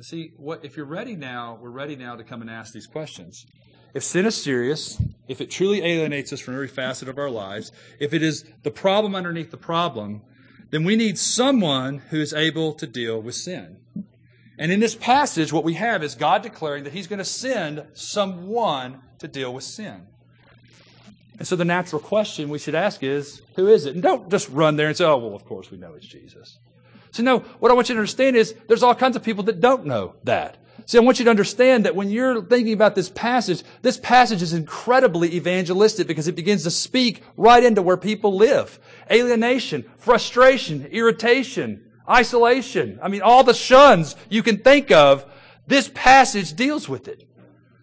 See, 0.00 0.32
what 0.36 0.62
if 0.62 0.76
you're 0.76 0.84
ready 0.84 1.16
now, 1.16 1.58
we're 1.60 1.70
ready 1.70 1.96
now 1.96 2.16
to 2.16 2.24
come 2.24 2.42
and 2.42 2.50
ask 2.50 2.74
these 2.74 2.86
questions. 2.86 3.46
If 3.94 4.04
sin 4.04 4.26
is 4.26 4.36
serious, 4.36 5.00
if 5.26 5.40
it 5.40 5.50
truly 5.50 5.82
alienates 5.82 6.30
us 6.34 6.40
from 6.40 6.52
every 6.52 6.68
facet 6.68 7.08
of 7.08 7.16
our 7.16 7.30
lives, 7.30 7.72
if 7.98 8.12
it 8.12 8.22
is 8.22 8.44
the 8.62 8.70
problem 8.70 9.14
underneath 9.14 9.50
the 9.50 9.56
problem, 9.56 10.20
then 10.68 10.84
we 10.84 10.96
need 10.96 11.18
someone 11.18 11.98
who 12.10 12.20
is 12.20 12.34
able 12.34 12.74
to 12.74 12.86
deal 12.86 13.22
with 13.22 13.36
sin. 13.36 13.78
And 14.58 14.72
in 14.72 14.80
this 14.80 14.94
passage, 14.94 15.52
what 15.52 15.64
we 15.64 15.74
have 15.74 16.02
is 16.02 16.14
God 16.14 16.42
declaring 16.42 16.84
that 16.84 16.92
He's 16.92 17.06
going 17.06 17.18
to 17.18 17.24
send 17.24 17.86
someone 17.92 19.00
to 19.18 19.28
deal 19.28 19.52
with 19.52 19.64
sin. 19.64 20.06
And 21.38 21.46
so 21.46 21.56
the 21.56 21.64
natural 21.64 22.00
question 22.00 22.48
we 22.48 22.58
should 22.58 22.74
ask 22.74 23.02
is, 23.02 23.42
who 23.56 23.68
is 23.68 23.84
it? 23.84 23.94
And 23.94 24.02
don't 24.02 24.30
just 24.30 24.48
run 24.48 24.76
there 24.76 24.88
and 24.88 24.96
say, 24.96 25.04
oh, 25.04 25.18
well, 25.18 25.34
of 25.34 25.44
course 25.44 25.70
we 25.70 25.76
know 25.76 25.92
it's 25.92 26.06
Jesus. 26.06 26.58
So, 27.10 27.22
no, 27.22 27.40
what 27.60 27.70
I 27.70 27.74
want 27.74 27.88
you 27.88 27.94
to 27.94 27.98
understand 27.98 28.36
is 28.36 28.54
there's 28.68 28.82
all 28.82 28.94
kinds 28.94 29.16
of 29.16 29.22
people 29.22 29.44
that 29.44 29.60
don't 29.60 29.86
know 29.86 30.14
that. 30.24 30.58
See, 30.84 30.98
I 30.98 31.00
want 31.00 31.18
you 31.18 31.24
to 31.24 31.30
understand 31.30 31.84
that 31.84 31.96
when 31.96 32.10
you're 32.10 32.42
thinking 32.42 32.72
about 32.72 32.94
this 32.94 33.08
passage, 33.08 33.62
this 33.82 33.98
passage 33.98 34.42
is 34.42 34.52
incredibly 34.52 35.34
evangelistic 35.34 36.06
because 36.06 36.28
it 36.28 36.36
begins 36.36 36.62
to 36.64 36.70
speak 36.70 37.22
right 37.36 37.64
into 37.64 37.82
where 37.82 37.96
people 37.96 38.36
live. 38.36 38.78
Alienation, 39.10 39.84
frustration, 39.96 40.86
irritation, 40.86 41.85
isolation. 42.08 42.98
I 43.02 43.08
mean, 43.08 43.22
all 43.22 43.44
the 43.44 43.54
shuns 43.54 44.16
you 44.28 44.42
can 44.42 44.58
think 44.58 44.90
of, 44.90 45.24
this 45.66 45.90
passage 45.94 46.54
deals 46.54 46.88
with 46.88 47.08
it. 47.08 47.28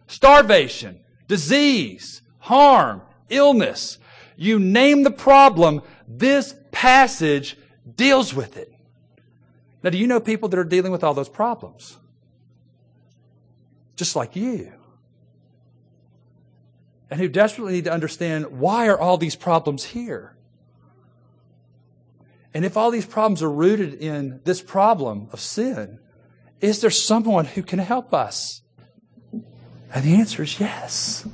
Starvation, 0.07 0.99
disease, 1.28 2.21
harm, 2.39 3.01
illness. 3.30 3.97
You 4.36 4.59
name 4.59 5.03
the 5.03 5.11
problem, 5.11 5.82
this 6.07 6.55
passage 6.71 7.57
deals 7.95 8.34
with 8.34 8.57
it. 8.57 8.74
Now, 9.84 9.89
do 9.89 9.97
you 9.97 10.07
know 10.07 10.19
people 10.19 10.49
that 10.49 10.59
are 10.59 10.63
dealing 10.63 10.91
with 10.91 11.03
all 11.03 11.13
those 11.13 11.30
problems? 11.30 11.97
Just 13.95 14.15
like 14.15 14.36
you. 14.36 14.71
And 17.11 17.19
who 17.19 17.28
desperately 17.28 17.74
need 17.74 17.84
to 17.84 17.93
understand 17.93 18.59
why 18.59 18.88
are 18.88 18.99
all 18.99 19.17
these 19.17 19.36
problems 19.36 19.84
here? 19.84 20.36
And 22.54 22.66
if 22.66 22.78
all 22.78 22.91
these 22.91 23.06
problems 23.06 23.41
are 23.41 23.51
rooted 23.51 23.95
in 23.95 24.41
this 24.43 24.62
problem 24.62 25.28
of 25.32 25.39
sin, 25.39 25.99
is 26.62 26.82
there 26.82 26.89
someone 26.89 27.45
who 27.45 27.64
can 27.64 27.80
help 27.80 28.14
us? 28.14 28.62
And 29.93 30.04
the 30.04 30.16
answer 30.16 30.43
is 30.43 30.60
yes. 30.60 31.28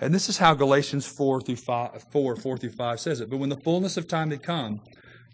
And 0.00 0.14
this 0.14 0.28
is 0.28 0.38
how 0.38 0.54
Galatians 0.54 1.06
4 1.06 1.42
through 1.42 1.56
5, 1.56 2.04
4, 2.10 2.36
4 2.36 2.58
through 2.58 2.70
5 2.70 3.00
says 3.00 3.20
it. 3.20 3.28
But 3.28 3.36
when 3.36 3.50
the 3.50 3.60
fullness 3.60 3.96
of 3.96 4.08
time 4.08 4.30
had 4.30 4.42
come, 4.42 4.80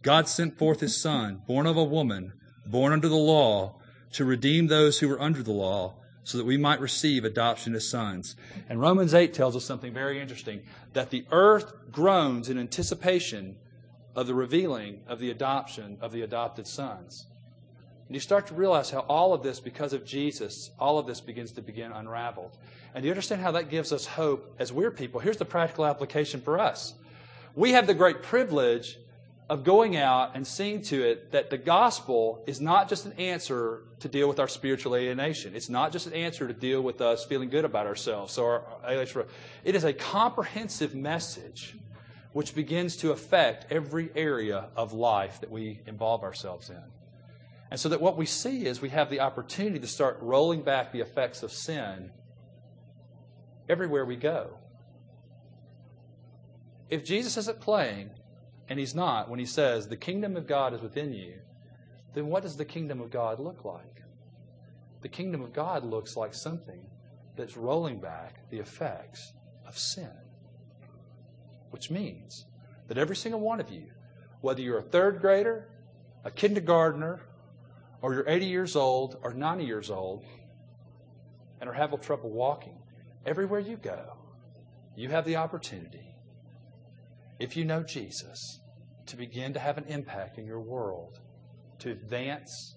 God 0.02 0.28
sent 0.28 0.58
forth 0.58 0.80
his 0.80 1.00
son, 1.00 1.42
born 1.46 1.66
of 1.66 1.76
a 1.76 1.84
woman, 1.84 2.32
born 2.66 2.92
under 2.92 3.08
the 3.08 3.14
law, 3.14 3.78
to 4.12 4.24
redeem 4.24 4.66
those 4.66 4.98
who 4.98 5.08
were 5.08 5.20
under 5.20 5.42
the 5.42 5.52
law, 5.52 5.98
so 6.24 6.36
that 6.38 6.44
we 6.44 6.56
might 6.56 6.80
receive 6.80 7.24
adoption 7.24 7.74
as 7.74 7.88
sons. 7.88 8.34
And 8.68 8.80
Romans 8.80 9.14
8 9.14 9.32
tells 9.32 9.54
us 9.54 9.64
something 9.64 9.94
very 9.94 10.20
interesting 10.20 10.62
that 10.92 11.10
the 11.10 11.24
earth 11.30 11.72
groans 11.92 12.48
in 12.48 12.58
anticipation 12.58 13.56
of 14.16 14.26
the 14.26 14.34
revealing 14.34 15.02
of 15.06 15.20
the 15.20 15.30
adoption 15.30 15.98
of 16.00 16.10
the 16.10 16.22
adopted 16.22 16.66
sons. 16.66 17.26
And 18.08 18.14
you 18.14 18.20
start 18.20 18.46
to 18.48 18.54
realize 18.54 18.90
how 18.90 19.00
all 19.00 19.34
of 19.34 19.42
this, 19.42 19.60
because 19.60 19.92
of 19.92 20.04
Jesus, 20.04 20.70
all 20.78 20.98
of 20.98 21.06
this 21.06 21.20
begins 21.20 21.52
to 21.52 21.62
begin 21.62 21.92
unraveled. 21.92 22.56
And 22.94 23.04
you 23.04 23.10
understand 23.10 23.42
how 23.42 23.50
that 23.52 23.68
gives 23.68 23.92
us 23.92 24.06
hope 24.06 24.54
as 24.58 24.72
we're 24.72 24.90
people. 24.90 25.20
Here's 25.20 25.36
the 25.36 25.44
practical 25.44 25.84
application 25.84 26.40
for 26.40 26.58
us. 26.58 26.94
We 27.54 27.72
have 27.72 27.86
the 27.86 27.94
great 27.94 28.22
privilege 28.22 28.98
of 29.50 29.64
going 29.64 29.96
out 29.96 30.32
and 30.34 30.46
seeing 30.46 30.82
to 30.82 31.02
it 31.02 31.32
that 31.32 31.50
the 31.50 31.58
gospel 31.58 32.42
is 32.46 32.60
not 32.60 32.88
just 32.88 33.06
an 33.06 33.12
answer 33.12 33.82
to 34.00 34.08
deal 34.08 34.28
with 34.28 34.40
our 34.40 34.48
spiritual 34.48 34.96
alienation. 34.96 35.54
It's 35.54 35.68
not 35.68 35.92
just 35.92 36.06
an 36.06 36.14
answer 36.14 36.48
to 36.48 36.54
deal 36.54 36.80
with 36.80 37.00
us 37.00 37.24
feeling 37.24 37.50
good 37.50 37.64
about 37.64 37.86
ourselves. 37.86 38.32
So 38.32 38.44
our, 38.44 39.26
it 39.64 39.74
is 39.74 39.84
a 39.84 39.92
comprehensive 39.92 40.94
message 40.94 41.76
which 42.36 42.54
begins 42.54 42.98
to 42.98 43.12
affect 43.12 43.72
every 43.72 44.10
area 44.14 44.68
of 44.76 44.92
life 44.92 45.40
that 45.40 45.50
we 45.50 45.80
involve 45.86 46.22
ourselves 46.22 46.68
in. 46.68 46.82
And 47.70 47.80
so 47.80 47.88
that 47.88 48.02
what 48.02 48.18
we 48.18 48.26
see 48.26 48.66
is 48.66 48.78
we 48.78 48.90
have 48.90 49.08
the 49.08 49.20
opportunity 49.20 49.78
to 49.78 49.86
start 49.86 50.18
rolling 50.20 50.60
back 50.60 50.92
the 50.92 51.00
effects 51.00 51.42
of 51.42 51.50
sin 51.50 52.10
everywhere 53.70 54.04
we 54.04 54.16
go. 54.16 54.58
If 56.90 57.06
Jesus 57.06 57.38
isn't 57.38 57.58
playing, 57.58 58.10
and 58.68 58.78
he's 58.78 58.94
not, 58.94 59.30
when 59.30 59.38
he 59.38 59.46
says, 59.46 59.88
the 59.88 59.96
kingdom 59.96 60.36
of 60.36 60.46
God 60.46 60.74
is 60.74 60.82
within 60.82 61.14
you, 61.14 61.36
then 62.12 62.26
what 62.26 62.42
does 62.42 62.58
the 62.58 62.66
kingdom 62.66 63.00
of 63.00 63.10
God 63.10 63.40
look 63.40 63.64
like? 63.64 64.02
The 65.00 65.08
kingdom 65.08 65.40
of 65.40 65.54
God 65.54 65.84
looks 65.84 66.18
like 66.18 66.34
something 66.34 66.84
that's 67.34 67.56
rolling 67.56 67.98
back 67.98 68.50
the 68.50 68.58
effects 68.58 69.32
of 69.66 69.78
sin. 69.78 70.25
Which 71.76 71.90
means 71.90 72.46
that 72.88 72.96
every 72.96 73.16
single 73.16 73.38
one 73.38 73.60
of 73.60 73.70
you, 73.70 73.88
whether 74.40 74.62
you're 74.62 74.78
a 74.78 74.82
third 74.82 75.20
grader, 75.20 75.68
a 76.24 76.30
kindergartner, 76.30 77.20
or 78.00 78.14
you're 78.14 78.26
80 78.26 78.46
years 78.46 78.76
old 78.76 79.18
or 79.22 79.34
90 79.34 79.62
years 79.62 79.90
old 79.90 80.24
and 81.60 81.68
are 81.68 81.74
having 81.74 81.98
trouble 81.98 82.30
walking, 82.30 82.78
everywhere 83.26 83.60
you 83.60 83.76
go, 83.76 84.16
you 84.96 85.10
have 85.10 85.26
the 85.26 85.36
opportunity, 85.36 86.14
if 87.38 87.58
you 87.58 87.66
know 87.66 87.82
Jesus, 87.82 88.60
to 89.04 89.16
begin 89.18 89.52
to 89.52 89.60
have 89.60 89.76
an 89.76 89.84
impact 89.84 90.38
in 90.38 90.46
your 90.46 90.60
world, 90.60 91.20
to 91.80 91.90
advance 91.90 92.74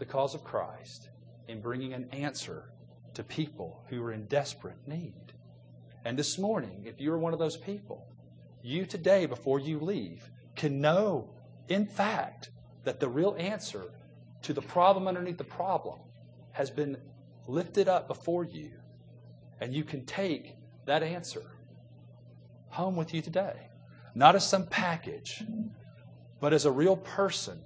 the 0.00 0.04
cause 0.04 0.34
of 0.34 0.42
Christ 0.42 1.08
in 1.46 1.60
bringing 1.60 1.94
an 1.94 2.08
answer 2.10 2.72
to 3.14 3.22
people 3.22 3.84
who 3.90 4.02
are 4.02 4.10
in 4.10 4.24
desperate 4.24 4.88
need. 4.88 5.34
And 6.04 6.18
this 6.18 6.36
morning, 6.36 6.82
if 6.86 7.00
you're 7.00 7.16
one 7.16 7.32
of 7.32 7.38
those 7.38 7.56
people, 7.56 8.09
you 8.62 8.84
today, 8.84 9.26
before 9.26 9.58
you 9.58 9.80
leave, 9.80 10.30
can 10.54 10.80
know, 10.80 11.30
in 11.68 11.86
fact, 11.86 12.50
that 12.84 13.00
the 13.00 13.08
real 13.08 13.36
answer 13.38 13.84
to 14.42 14.52
the 14.52 14.62
problem 14.62 15.06
underneath 15.06 15.38
the 15.38 15.44
problem 15.44 15.98
has 16.52 16.70
been 16.70 16.96
lifted 17.46 17.88
up 17.88 18.08
before 18.08 18.44
you, 18.44 18.70
and 19.60 19.72
you 19.74 19.84
can 19.84 20.04
take 20.04 20.56
that 20.86 21.02
answer 21.02 21.42
home 22.68 22.96
with 22.96 23.14
you 23.14 23.22
today. 23.22 23.68
Not 24.14 24.34
as 24.34 24.46
some 24.46 24.66
package, 24.66 25.42
but 26.40 26.52
as 26.52 26.64
a 26.64 26.70
real 26.70 26.96
person 26.96 27.60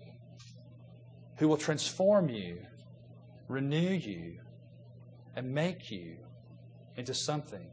who 1.39 1.49
will 1.49 1.57
transform 1.57 2.29
you, 2.29 2.59
renew 3.49 3.91
you, 3.91 4.39
and 5.37 5.53
make 5.53 5.91
you 5.91 6.17
into 6.97 7.15
something 7.15 7.67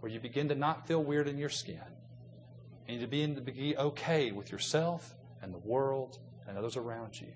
where 0.00 0.10
you 0.10 0.18
begin 0.18 0.48
to 0.48 0.54
not 0.54 0.86
feel 0.86 1.02
weird 1.02 1.28
in 1.28 1.38
your 1.38 1.48
skin 1.48 1.80
you 2.88 3.06
begin 3.06 3.34
to 3.34 3.40
be 3.40 3.76
okay 3.76 4.32
with 4.32 4.52
yourself 4.52 5.14
and 5.42 5.52
the 5.52 5.58
world 5.58 6.18
and 6.46 6.58
others 6.58 6.76
around 6.76 7.20
you. 7.20 7.32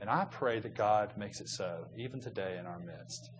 And 0.00 0.10
I 0.10 0.24
pray 0.24 0.58
that 0.60 0.74
God 0.74 1.16
makes 1.16 1.40
it 1.40 1.48
so, 1.48 1.86
even 1.96 2.20
today 2.20 2.56
in 2.58 2.66
our 2.66 2.78
midst. 2.78 3.30